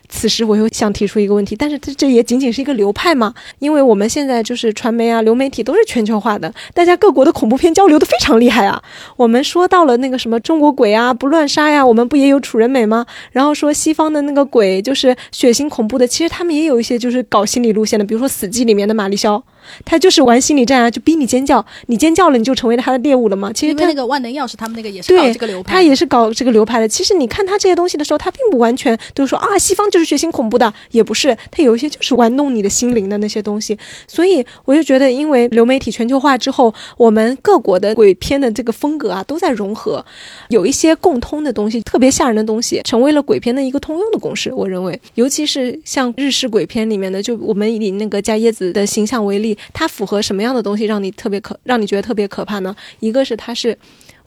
[0.09, 3.33] 此时我又想提出一个问题，但是这这也仅仅是一个流派嘛？
[3.59, 8.81] 因为我们现在就是传媒啊、流媒体都是全球化的，大家各国的恐怖片交流的非常厉害啊。
[9.17, 13.05] 我们说到了那个什么中国鬼啊、不乱杀呀，我们不也有楚人美吗？
[13.31, 19.43] 然后说西方的那个鬼就是血腥恐怖的，其实他们也有一些就是搞心理路线的，比如说《死寂》里面的玛丽肖，
[19.85, 23.51] 她就是玩心理战啊，就逼你尖叫，你尖叫了你就成为了他的猎物了嘛。
[23.53, 26.87] 其实他那个万能钥匙，他们那个也是搞这个流派，他也是搞这个流派的。
[26.87, 33.77] 其实你看他这些东西的时候，他并不完全都是说啊，西方就是血腥恐怖的，也不是，他有一些就是玩弄你的心灵的那些东西。
[34.07, 40.03] 所以我就觉得，因为流媒体全球化之后，我们各国的鬼片的这个风格啊都在融合，
[40.49, 44.53] 有一些共通的东西，特别吓人的东西，成为了鬼片的一个通用的公式。
[44.53, 52.75] 我认为，尤其是像日式鬼片里面的，就我们以那个加椰子的形象为例，它符合什么样的东西让你特别可，让你觉得特别可怕呢？
[52.99, 53.77] 一个是它是。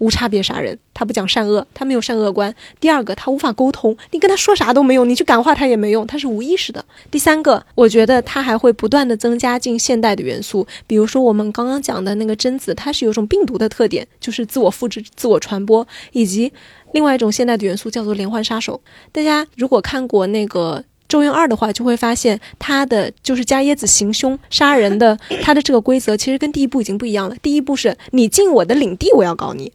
[0.00, 2.54] 无差别杀人，他不讲善恶，他没有善恶观。
[2.80, 6.82] 第二个，他无法沟通，你跟他说啥都没用，你去感化他也没用，他是无意识的。
[7.10, 16.50] 第三个，我觉得他还会不断的增加进现代的元素，比如说我们刚刚讲的那个贞子，它是有一种病毒的特点，就是自我复制、自我传播，以及
[16.92, 18.80] 另外一种现代的元素叫做连环杀手。
[19.12, 20.82] 大家如果看过那个。
[21.10, 27.34] 咒怨二的话，就会发现它的就是加椰子行凶杀人的， 它的这个规则其实跟第一部已经不一样了。
[27.42, 29.70] 第一部是你进我的领地，我要搞你；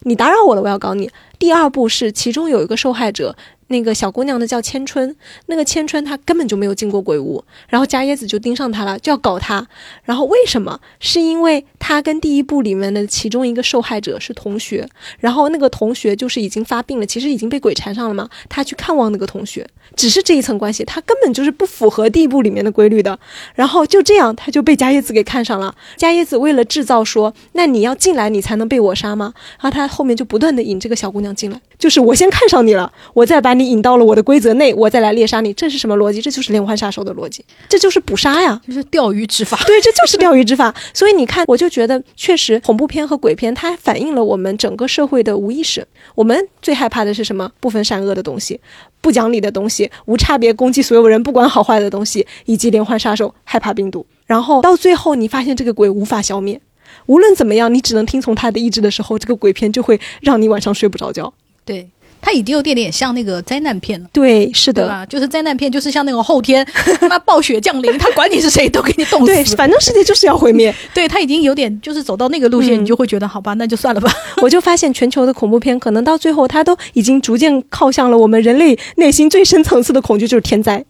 [0.00, 1.10] 你打扰我了，我要搞你。
[1.38, 3.34] 第二步是其中有一个受害者，
[3.68, 5.14] 那个小姑娘呢叫千春，
[5.46, 9.66] 那个千春她根本就没有进过鬼屋，然后加椰子就盯上她了，就要搞她。
[10.04, 10.80] 然后为什么？
[11.00, 14.88] 是因为她跟第一部里面的其中一个受害者是同学，
[15.18, 18.28] 然后那个同学就是已经发病了，其实已经被鬼缠上了嘛。
[18.48, 19.66] 她去看望那个同学，
[19.96, 23.18] 只是这一层关系，她根本就是不符合第一部里面的规律的。
[23.54, 25.74] 然后就这样，她就被加椰子给看上了。
[25.96, 29.32] 加椰子为了制造说，那你要进来，你才能被我杀吗？
[29.60, 31.60] 然后他后面就不断的引这个小姑娘进来？
[31.78, 36.20] 就是我先看上你了，我再把你引到了我的规则内，我再来猎杀你，这是什么逻辑？
[36.20, 39.56] 这就是连环杀手的逻辑，这就是捕杀呀，就是钓鱼执法。
[39.66, 40.74] 对，这就是钓鱼执法。
[40.92, 45.86] 所以你看，我就觉得确实恐怖片和鬼片，它反映了我们整个社会的无意识。
[46.14, 47.50] 我们最害怕的是什么？
[47.60, 48.60] 不分善恶的东西，
[49.00, 54.04] 不讲理的东西，无差别攻击所有人，不管好坏的东西，以及连环杀手，害怕病毒。
[54.26, 56.60] 然后到最后，你发现这个鬼无法消灭，
[57.06, 61.32] 无论怎么样，你只能听从他的意志的时候，这个鬼片就会让你晚上睡不着觉。
[61.66, 61.88] 对，
[62.24, 64.08] 它已经有点点像那个灾难片了。
[64.10, 65.04] 对，是的，对吧？
[65.04, 69.54] 就是灾难片，就是像那种后天他 妈暴雪降临，他管你是谁都给你冻对，死。
[69.54, 70.74] 反正世界就是要毁灭。
[70.94, 74.10] 对他已经有点就是走到那个路线，嗯你就会觉得好吧，那就算了吧。
[74.40, 80.82] 我就发现全球的恐怖片，可能到最后，它都已经逐渐靠向了我们人类内心最深层次的恐惧，就是天灾。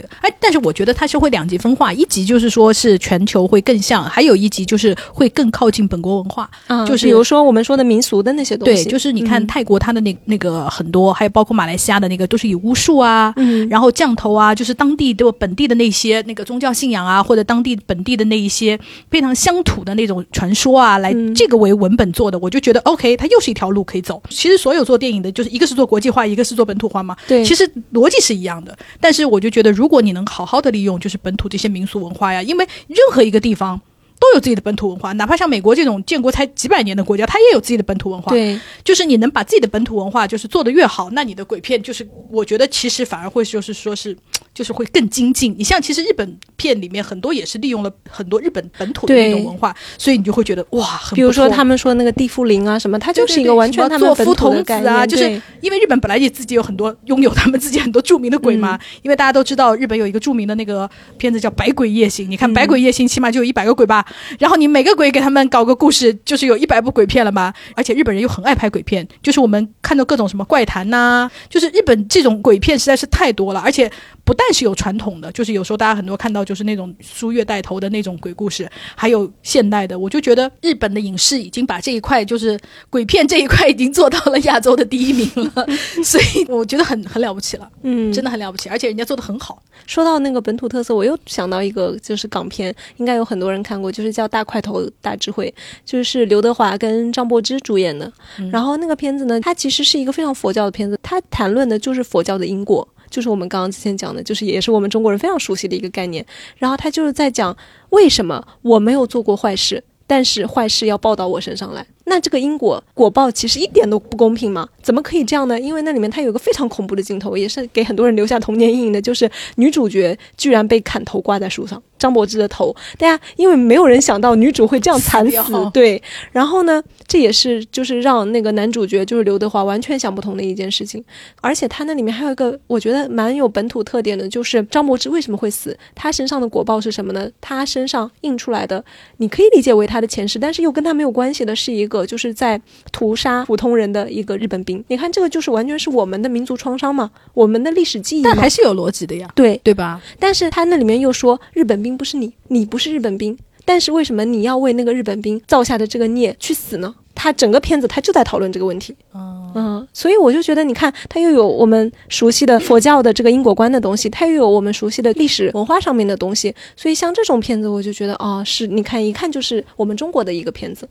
[0.00, 6.50] 对，哎，但是我觉得它是会两极分化，一级就是说是全球会更像，还有一级就是会更靠近本国文化。
[6.66, 18.78] 嗯就是比如说我们说的民俗的那些东西对，西，就是你看嗯泰国它的那那个很多，还有包括马来西亚的那个，都是以巫术啊，嗯然后降头啊，就是当地的本地的那些那个宗教信仰啊，或者当地本地的那一些
[19.10, 24.22] 非常乡土的那种传说啊，来嗯这个为文本做的，我就觉得 OK，它又是一条路可以走。
[24.30, 28.76] 其实所有做电影的，就是一个是做国际化，一个是做本土化嘛，对，其实逻辑是一样的。
[29.00, 33.80] 但是我就觉得，如果你能好好的利用，就是本土这些民俗文化呀，因为任何一个地方。
[34.20, 38.30] 都有自己的本土文化，哪怕像美国这种建国才几百年的国家，它也有自己的本土文化。
[38.30, 44.16] 对就是你能把自己的本土文化就是做得越好，那你的鬼片就是我觉得其实反而会就是说是
[44.54, 45.54] 就是会更精进。
[45.58, 55.24] 你像其实日本片里面很多也是利用了很多日本本土的那种文化，所以你就会觉得哇，很比如说他们说那个地缚灵啊什么，它就是一个完全他们本土做夫童子的概念，啊，就是
[55.60, 58.78] 因为日本本来也自己有很多拥有他们自己很多著名的鬼嘛。
[59.02, 64.04] 因为大家都知道日本有一个著名的那个片子叫《百鬼夜行》，你看《百鬼夜行》起码就有一百个鬼吧，
[64.38, 67.52] 然后你每个鬼给他们搞个故事，就是有一百部鬼片了嘛。
[67.74, 73.90] 而且日本人又很爱拍鬼片，就是我们看到各种什么怪谈呐、就是日本这种鬼片实在是太多了，而且
[74.24, 79.98] 不但是有传统的，就是有时候大家很多看到就是那种苏月带头的那种鬼故事，还有现代的。
[79.98, 82.58] 我就觉得日本的影视已经把这一块就是
[82.90, 85.66] 鬼片这一块已经做到了亚洲的第一名了，
[86.04, 89.62] 所以我觉得很很了不起了，嗯，真的很了不起，而且人家做的很好。
[89.86, 95.52] 说到那个本土特色，我又想到一个，就是港片，应该有很多人看过，就是叫《大块头大智慧》，
[95.84, 98.10] 就是刘德华跟张柏芝主演的。
[98.38, 102.86] 嗯然后那个片子呢，它其实是一个非常佛教的片子，它谈论的就是佛教的因果。
[103.14, 106.26] 就是我们刚刚之前讲的，就是也是我们中国人非常熟悉的一个概念。
[106.58, 107.56] 然后他就是在讲
[107.90, 111.86] 为什么我没有做过坏事，但是坏事要报到我身上来。
[112.06, 114.68] 那这个因果果报其实一点都不公平吗？
[114.82, 115.58] 怎么可以这样呢？
[115.60, 122.76] 因为那里面它有个非常恐怖的镜头，也是给很多人留下童年阴影的，就是女主角居然被砍头挂在树上，张柏芝的头。
[122.98, 126.02] 大家因为没有人想到女主会这样惨死对。
[126.32, 131.02] 然后呢，这也是就是让那个男主角就是刘德华完全想不通的一件事情。
[131.40, 135.74] 而且他那里面还有一个我觉得蛮有本土特点的，就是张柏芝为什么会死？
[135.94, 137.26] 他身上的果报是什么呢？
[137.40, 138.84] 他身上印出来的，
[139.16, 142.60] 你可以理解为他的前世，但是又跟他没有关系的是一个就是在
[142.92, 144.84] 屠杀普通人的一个日本兵。
[144.88, 148.30] 你看这个就是完全是我们的民族创伤嘛，我们的历史记忆嘛。
[148.30, 150.00] 但还是有逻辑的呀，对，对吧？
[150.18, 156.94] 但是他那里面又说日本兵不是你，你不是日本兵，但是为什么你要为那个日本兵造下的这个孽去死呢？
[157.14, 158.94] 他整个片子他就在讨论这个问题。
[159.14, 170.88] 嗯，嗯，所以我就觉得，你看，他又有我们熟悉的佛教的这个因果观的东西，他又有我们熟悉的历史文化上面的东西，所以像这种片子，我就觉得，哦，是你看一看就是我们中国的一个片子。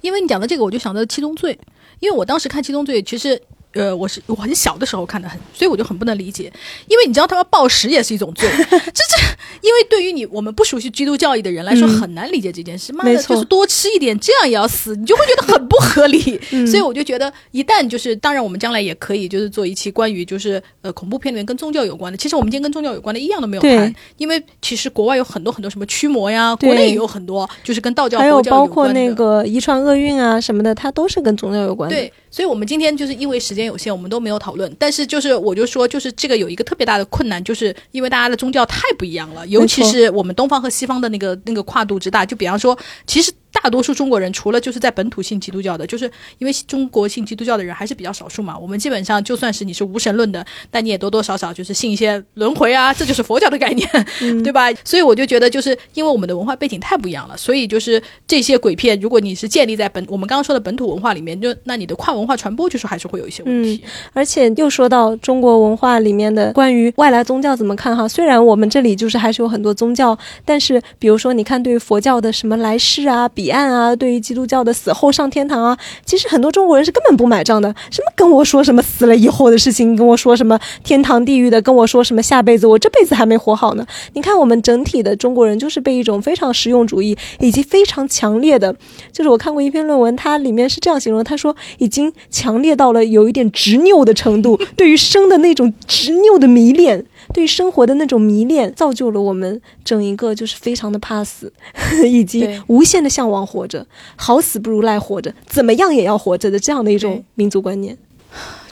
[0.00, 1.52] 因为你讲的这个，我就想到《七宗罪》，
[1.98, 3.40] 因为我当时看《七宗罪》，其实。
[3.74, 6.52] 呃，我是我很小的时候看的很，所以我就很不能理解，
[6.88, 9.16] 因为你知道他们暴食也是一种罪， 这这，
[9.60, 12.92] 因为对于你我们不熟悉基督教义的人来说，嗯很难理解这件事。
[12.92, 16.40] 妈的，没错就是多吃一点，这样也要死，你就会觉得很不合理。
[16.50, 22.16] 嗯 所以我就觉得，一旦就是，当然我们将来也可以就是做一期关于就是呃恐怖片里面跟宗教有关的。
[22.16, 31.96] 其实我们今天跟宗教有关的一样都没有对谈，因为其实国外有很多很多什么驱魔呀，国内也有很多就是跟道教、还有包括那个遗传厄运啊什么的，它都是跟宗教有关的。
[31.96, 34.74] 对，所以我们今天就是因为时间有限，我们都没有讨论。
[34.78, 42.26] 但是就是我就说，就是这个有一个特别大的困难，就是因为大家的宗教太不一样了，尤其是我们东方和西方的那个那个跨度之大。
[42.26, 43.32] 就比方说，其实。
[43.62, 48.58] 大多数中国人除了就是在本土信基督教的，就是因为中国信基督教的人还是比较少数嘛。
[48.58, 53.88] 我们基本上就算是你是无神论的，但你也多多少少就是信一些轮回啊，这就是佛教的概念，
[54.42, 54.72] 对吧？
[54.84, 63.82] 所以我就觉得，就是因为我们的文化背景太不一样了，所以就是这些鬼片，如果你是建立在本我们刚刚说的本土文化里面，就那你的跨文化传播就是还是会有一些问题。
[64.12, 75.76] 而且又说到中国文化里面的关于外来宗教怎么看哈，虽然我们这里就是还是有很多宗教，但是比如说你看对于佛教的什么来世啊、比彼岸啊，对于基督教的死后上天堂啊，
[76.06, 77.68] 其实很多中国人是根本不买账的。
[77.90, 83.86] 什么跟我说什么死了以后的事情，跟我说什么天堂地狱的，跟我说什么下辈子我这辈子还没活好呢？
[84.14, 88.74] 你看我们整体的中国人就是被一种非常实用主义以及非常强烈的，
[89.12, 97.04] 就是我看过一篇论文，它里面是这样形容，他说已经强烈到了有一点执拗的程度，对于生的那种执拗的迷恋。
[97.34, 101.52] 对生活的那种迷恋，造就了我们整一个就是非常的怕死，
[102.06, 107.98] 以及无限的向往活着，好死不如赖活着，怎么样也要活着的这样的一种民族观念。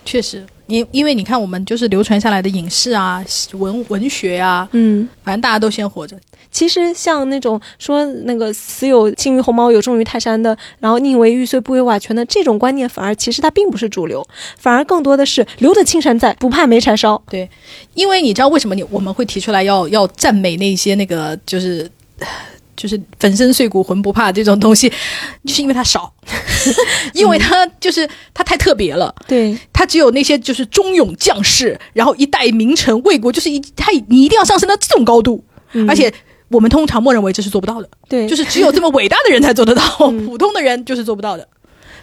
[0.04, 3.22] 确实，因因为你看，我们就是流传下来的影视啊、
[3.52, 6.16] 文文学啊，嗯，反正大家都先活着。
[6.50, 14.26] 其实像那种说那个死有轻于鸿毛，有重于泰山的，然后宁为玉碎不为瓦全的这种观念，反而其实它并不是主流，
[14.58, 17.22] 反而更多的是留得青山在，不怕没柴烧。
[17.28, 17.48] 对，
[17.94, 21.90] 因为你知道为什么你我们会提出来要要赞美那些那个就是。
[22.76, 24.88] 就是粉身碎骨浑不怕这种东西，
[25.44, 26.12] 就是因为它少，
[27.14, 29.14] 因为它就是它太特别了。
[29.26, 35.44] 对，它只有那些就是忠勇将士，然后一代名臣为国，就是一他你一定要上升到这种高度，
[35.88, 36.12] 而且
[36.48, 37.88] 我们通常默认为这是做不到的。
[38.08, 39.82] 对，就是只有这么伟大的人才做得到，
[40.26, 41.48] 普通的人就是做不到的。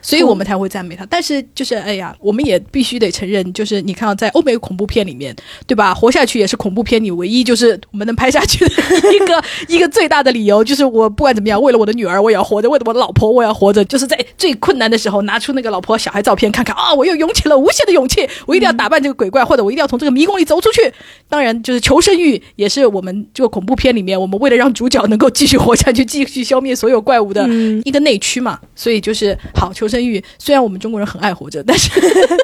[0.01, 5.35] 所以我们才会赞美他，但是就是哎呀，我们也必须得承认，就是你看在欧美恐怖片里面，
[5.67, 5.93] 对吧？
[5.93, 8.75] 活下去也是恐怖片，里唯一就是我们能拍下去的
[9.13, 20.93] 一个 一个最大的理由，就是我不管怎么样，为了我的女儿我也要活着，为了我的老婆我也要活着，就是在最困难的时候拿出那个老婆小孩照片看看啊，我又涌起了无限的勇气，我一定要打败这个鬼怪，或者我一定要从这个迷宫里走出去。
[21.27, 27.45] 当然，就是求生欲也是我们这个恐怖片里面，我们为了让主角能够继续活下去，继续消灭所有怪物的
[27.83, 28.57] 一个内驱嘛。
[28.75, 29.88] 所以就是好求。
[29.89, 31.89] 生育虽然我们中国人很爱活着，但是，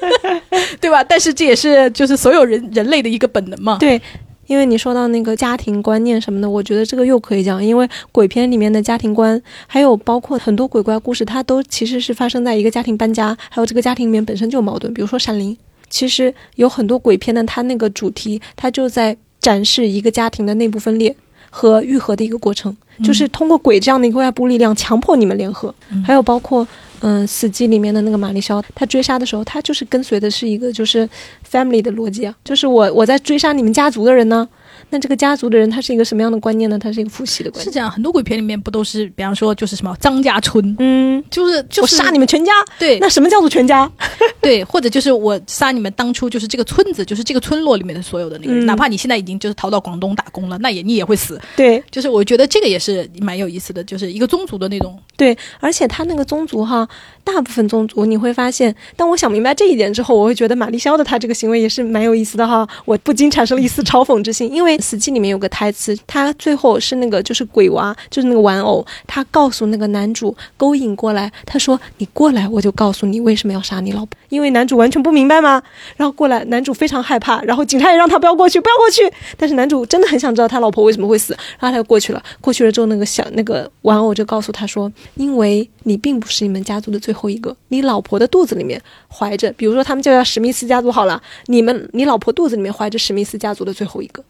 [0.82, 1.04] 对吧？
[1.04, 3.78] 但是这也是就是所有人人类的一个本能嘛。
[3.78, 4.02] 对，
[4.48, 14.94] 因为你说到那个家庭观念什么的，我觉得这个又可以讲，因为鬼片里面的家庭观，还有包括很多鬼怪故事，它都其实是发生在一个家庭搬家，还有这个家庭里面本身就有矛盾。
[14.94, 15.54] 比如说《闪灵》，
[15.90, 21.16] 其实有很多鬼片的，它那个主题，它就在展示一个家庭的内部分裂
[21.58, 25.74] 和愈合的一个过程，就是通过鬼这样的一个外部力量强迫你们联合，
[26.06, 26.68] 还有包括。
[27.02, 31.08] 嗯，死寂里面的那个玛丽肖，他追杀的时候，他就是跟随的是一个就是
[31.48, 34.48] family 的逻辑啊，就是我我在追杀你们家族的人呢。
[34.96, 36.80] 那这个家族的人他是一个什么样的观念呢？
[36.80, 37.66] 他是一个父系的观念。
[37.66, 42.54] 是这样，很多鬼片里面不都是，比方说就是什么张家村，嗯，就是就是我杀你们全家。
[42.80, 43.92] 对，那什么叫做全家？
[44.40, 51.38] 对，或者就是我杀你们当初就是这个村子，就是这个村落里面的所有的那个人，哪怕你现在已经就是逃到广东打工了，那也你也会死。
[51.58, 54.98] 对，就是我觉得这个也是蛮有意思的，就是一个宗族的那种。
[55.18, 56.88] 对，而且他那个宗族哈，
[57.24, 65.50] 大部分宗族你会发现，当我想明白这一点之后，我会觉得玛丽肖的他这个行为也是蛮有意思的哈，我不禁产生了一丝嘲讽之心，因为死寂里面有个。
[65.56, 75.64] 台词，他最后是那个就是鬼娃，就是那个玩偶，他告诉那个男主勾引过来，他说你过来，我就告诉你为什么要杀你老婆，因为男主完全不明白吗？
[75.96, 79.10] 然后过来，男主非常害怕，然后警察也让他不要过去，不要过去。
[79.38, 82.22] 但是男主真的很想知道他老婆为什么会死，然后他就过去了。
[82.42, 94.24] 过去了之后，那个小那个玩偶就告诉他说，因为你并不是你们家族的最后一个，你老婆的肚子里面怀着，比如说他们就叫史密斯家族好了，你们你老婆肚子里面怀着史密斯家族的最后一个。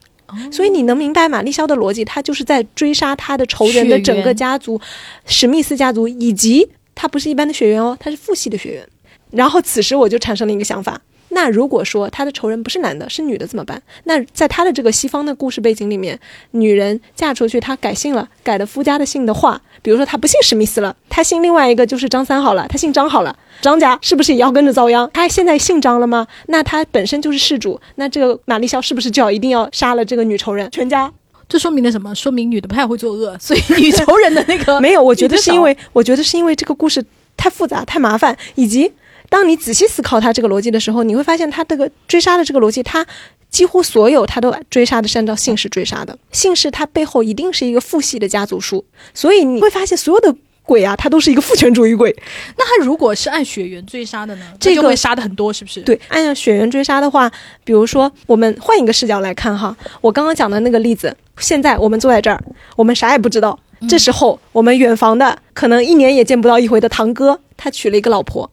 [0.51, 4.81] 所以你能明白玛丽肖的逻辑，他就是在追杀他的仇人的整个家族，
[5.25, 8.87] 史密斯家族，以及他不是一般的学员哦，他是父系的学员。
[9.31, 10.99] 然后此时我就产生了一个想法。
[11.29, 13.81] 那如果说他的仇人不是男的，是女的怎么办？
[14.05, 16.17] 那在他的这个西方的故事背景里面，
[16.51, 25.09] 女人嫁出去，她改姓了，改了夫家的姓的话，比如说她不姓史密斯了，她姓另外一个就是张三好了，她姓张好了，张家是不是也要跟着遭殃？
[25.11, 26.25] 她现在姓张了吗？
[26.47, 31.11] 那她本身就是事主，那这个玛丽肖是不是就要一定要杀了这个女仇人全家？
[31.49, 32.15] 这说明了什么？
[32.15, 35.03] 说明女的不太会作恶，所以女仇人的那个 没有。
[35.03, 37.03] 我觉得是因为，我觉得是因为这个故事
[37.35, 38.91] 太复杂、太麻烦，以及。
[39.29, 43.05] 当你仔细思考他这个逻辑的时候，你会发现他这个追杀的这个逻辑，他
[43.49, 48.83] 几乎所有他都追杀的是按照姓氏追杀的，姓氏它背后一定是一个父系的家族树，
[49.13, 52.13] 所以你会发现所有的鬼啊，他都是一个父权主义鬼。
[52.57, 54.45] 那他如果是按血缘追杀的呢？
[54.59, 55.79] 这个会杀的很多，是不是？
[55.81, 57.31] 对，按照血缘追杀的话，
[57.63, 62.43] 比如说我们换一个视角来看哈，我刚刚讲的那个例子，现在我们坐在这儿，
[62.75, 63.57] 我们啥也不知道，
[63.87, 68.51] 这时候我们远房的可能一年也见不到一回的堂哥，他娶了一个老婆。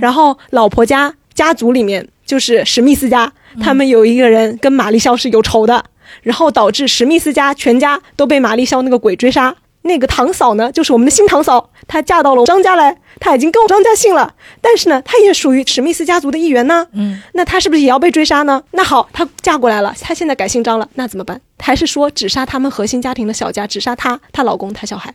[0.00, 5.84] 然后老婆家家族里面就是史密斯家，他们有一个人跟玛丽肖是有仇的，
[6.22, 9.54] 然后导致史密斯家全家都被玛丽肖那个鬼追杀。
[9.84, 16.86] 那个堂嫂呢，就是我们的新堂嫂，她嫁到了张家来，她已经跟我张家姓了，但是呢，她也属于史密斯家族的一员呢。
[16.92, 18.62] 嗯，那她是不是也要被追杀呢？
[18.70, 21.40] 那好，她嫁过来了，她现在改姓张了，那怎么办？
[21.58, 25.12] 还是说只杀他们核心家庭的小家，只杀她、她老公、她小孩？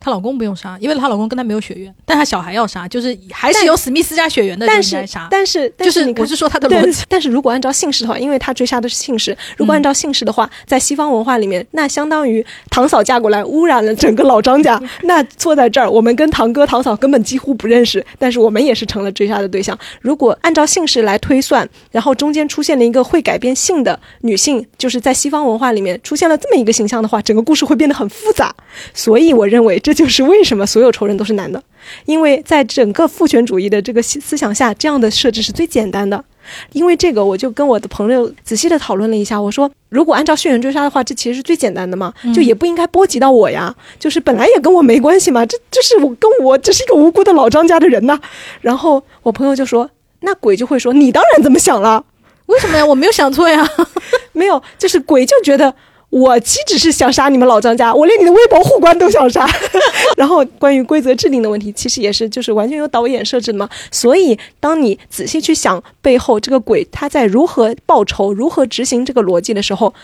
[0.00, 5.28] 她老公不用杀，因为她老公跟她没有血缘，但她小孩要杀，就是还是有史密斯家血缘的人但是应该杀。
[5.30, 14.80] 但是但就是你看我是说她的对逻辑，但是如果按照姓氏的话，因为她追杀的是姓氏，如果按照姓氏的话，在西方文化里面，那相当于堂嫂嫁过来污染了整个老张家。
[15.04, 19.78] 那坐在这儿，我们跟堂哥堂嫂根本几乎不认识，但是我们也是成了追杀的对象。
[20.00, 28.54] 如果按照姓氏来推算，然后中间出现了一个会改变姓的女性，就是在西方文化里面出现了这么一个形象的话，整个故事会变得很复杂。
[28.94, 31.62] 所以我认为这就是为什么所有仇人都是男的，
[32.06, 36.24] 因为在整个父权主义的这个思思想下，这样的设置是最简单的。
[36.72, 39.40] 因为这个，我就跟我的朋友仔细的讨论了一下。
[39.40, 43.72] 我说，如果按照血缘追杀的话，这其实是最简单的嘛，就也不应该波及到我呀。
[43.98, 48.18] 就是本来也跟我没关系嘛，这这是我跟我这是一个无辜的老张家的人呐。
[48.62, 49.88] 然后我朋友就说，
[50.20, 52.04] 那鬼就会说，你当然这么想了。
[52.46, 52.84] 为什么呀？
[52.84, 53.68] 我没有想错呀。
[54.32, 55.72] 没有，就是鬼就觉得
[56.10, 59.48] 我岂只是想杀你们老张家，我连你的微博互关都想杀。
[60.18, 63.68] 然后关于规则制定的问题，其实也是就是完全由导演设置的嘛。
[63.92, 69.94] 所以当你仔细去想背后这个鬼他在如何报仇、如何执行这个逻辑的时候，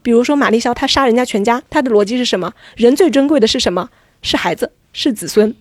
[0.00, 2.52] 比如说玛丽肖他杀人家全家，他的逻辑是什么？
[2.76, 3.90] 人最珍贵的是什么？
[4.22, 5.54] 是孩子，是子孙。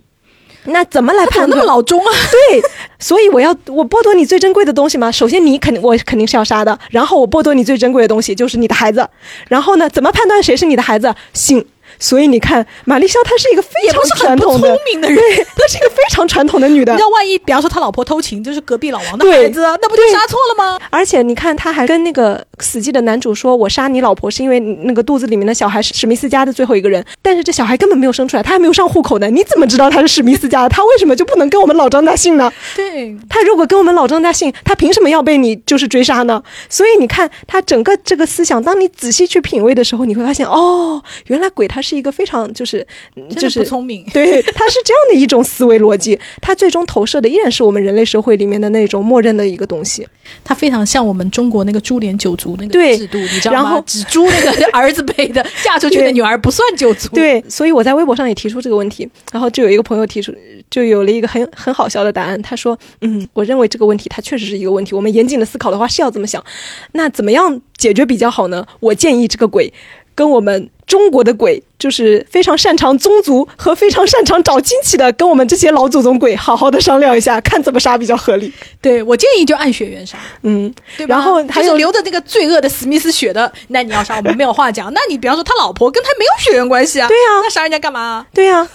[0.68, 1.66] 那怎么来判断么？
[1.66, 2.12] 老钟啊？
[2.52, 2.62] 对，
[3.00, 5.12] 所以我要我剥夺你最珍贵的东西吗？
[5.12, 9.08] 首先你肯定我肯定是要杀的，然后我剥夺你最珍贵的东西就是你的孩子，
[9.48, 11.14] 然后呢，怎么判断谁是你的孩子？
[11.34, 11.66] 姓。
[12.00, 15.18] 所以你看，玛丽肖她是一个非常传统的聪，明的人。
[15.18, 20.80] 她是一个非常传统的女的你知，道，万一比方说他老婆偷情，就是隔壁老王的孩子，那不就杀错了吗？
[20.90, 30.70] 而且你看，他还跟那个死寂的男主说：“我杀你老婆是因为那个肚子里面的小孩是史密斯家的最后一个人，但是这小孩根本没有生出来，他还没有上户口呢，你怎么知道他是史密斯家的？
[30.70, 36.42] 他为什么就不能跟我们老张家姓呢？”对，他如果跟我们老张家姓，他凭什么要被你就是追杀呢？
[36.70, 42.86] 所以你看，他整个这个思想，当你仔细去品味的时候，你会发现，哦，原来鬼他是一个非常就是
[43.30, 44.06] 就是不聪明。
[44.14, 50.08] 对，他是这样的一种思维逻辑， 他最终投射的依然是我们人类社会里面的那种默认的一个东西。
[50.44, 53.62] 他非常像我们中国那个株连九族那个制度，你知道吗？
[53.62, 60.34] 然后只株那个儿子辈的，嫁出去的女儿不算九族。，对，所以我在微博上也提出这个问题，然后就有一个朋友提出，
[60.70, 62.42] 就有了一个很很好笑的答案。
[62.42, 66.44] 他说：“嗯，我认为这个问题它确实是一个问题，我们严谨的思考的话是要这么想。
[66.92, 68.66] 那怎么样解决比较好呢？
[68.82, 69.72] 我建议这个鬼
[70.14, 78.52] 跟我们中国的鬼，就是非常擅长宗族和非常擅长找亲戚的，跟我们这些老祖宗鬼好好的商量一下，看怎么杀比较合理。
[78.82, 81.06] 对我建议就按血缘杀，嗯，对？
[81.06, 84.92] 然后还有就是留着那个罪恶的史密斯血的，那你要杀，我们没有话讲。
[84.94, 88.26] 那你比方说他老婆跟他没有血缘关系啊，对啊那杀人家干嘛？
[88.34, 88.66] 对呀、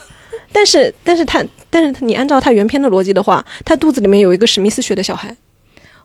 [0.53, 5.35] 但是但是他但是你按照他原片的逻辑的话，他肚子里面有一个史密斯血的小孩。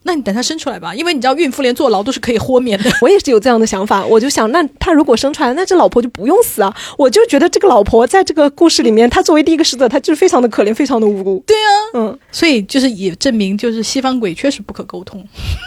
[0.08, 2.90] 那你等他生出来吧，因为你知道孕妇连坐牢都是可以豁免的。
[3.04, 6.74] 我也是有这样的想法，我就想，那他如果生出来，那这老婆就不用死啊！
[6.98, 11.44] 我就觉得这个老婆在这个故事里面，她作为第一个使者，她就是非常的可怜，非常的无辜。
[11.46, 15.22] 对啊，嗯所以就是也证明，就是西方鬼确实不可沟通。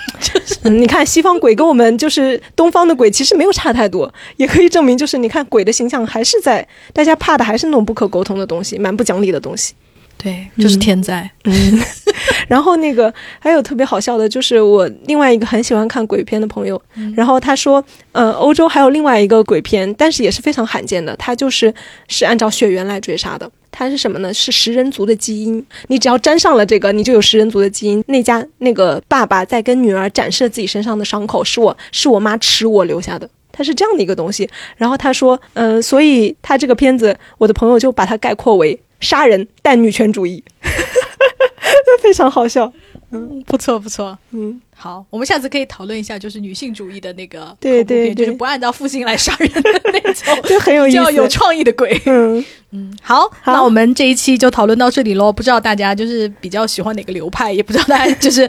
[0.64, 9.74] 嗯，你看西方鬼跟我们就是东方的鬼其实没有差太多，也可以证明，就是你看鬼的形象还是在大家怕的还是那种不可沟通的东西，蛮不讲理的东西。
[10.22, 11.28] 对，就是天灾。
[11.44, 11.80] 嗯，
[12.46, 16.80] 然后那个还有特别好笑的，就是我另外一个很喜欢看鬼片的朋友，
[17.16, 17.82] 然后他说，
[18.12, 21.72] 呃，欧洲还有另外一个鬼片，但是也是非常罕见的，他就是
[22.08, 23.50] 是按照血缘来追杀的。
[23.72, 24.34] 它是什么呢？
[24.34, 25.64] 是食人族的基因。
[25.86, 28.02] 你只要沾上了这个，你就有食人族的基因。
[28.08, 33.30] 那家那个爸爸在跟女儿展示自己身上的伤口，是我是我妈吃我留下的。
[33.52, 34.50] 它是这样的一个东西。
[34.76, 40.42] 然后他说，嗯、所以他这个片子，我的朋友就把它概括为杀人但女权主义。
[42.02, 42.72] 非常好笑。
[43.12, 44.16] 嗯，不错不错。
[44.30, 49.62] 嗯，好，我们下次可以讨论一下，就是女性主义的那个对恐怖片对对就是不按照父性来杀人的
[49.92, 50.96] 那种，就 很有意思。
[50.96, 52.00] 叫有创意的鬼。
[52.06, 55.32] 嗯，嗯，好，好那我们这一期就讨论到这里喽。
[55.32, 58.48] 不知道大家就是比较喜欢哪个流派，也不知道大家就是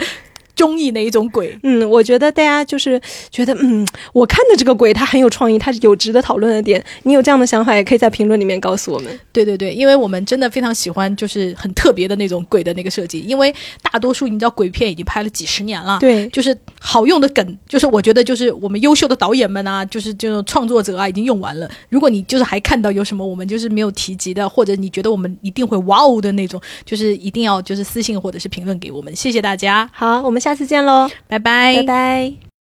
[0.62, 1.58] 中意哪一种鬼。
[1.64, 3.02] 嗯，我觉得大家就是
[3.32, 3.84] 觉得，嗯，
[4.14, 6.84] 我看的这个鬼它很有创意，它是有值得讨论的点。
[7.02, 9.20] 你有这样的想法，也可以在评论里面告诉我们。
[9.32, 13.22] 对对对，因为我们真的非常喜欢，就是很特别的那种鬼的那个设计。
[13.22, 13.52] 因为
[13.82, 21.68] 大多数你知道鬼片已经拍了几十年了，对，就是好用的梗，就是我觉得就是我们优秀的导演们啊，就是这种创作者啊，已经用完了。
[21.90, 29.16] 如果你就是还看到有什么我们就是没有提及的，或者你觉得我们一定会哇哦的那种，就是一定要就是私信或者是评论给我们。
[29.16, 31.78] 谢谢大家，好，我们下次见喽，拜拜。
[31.78, 32.51] 拜拜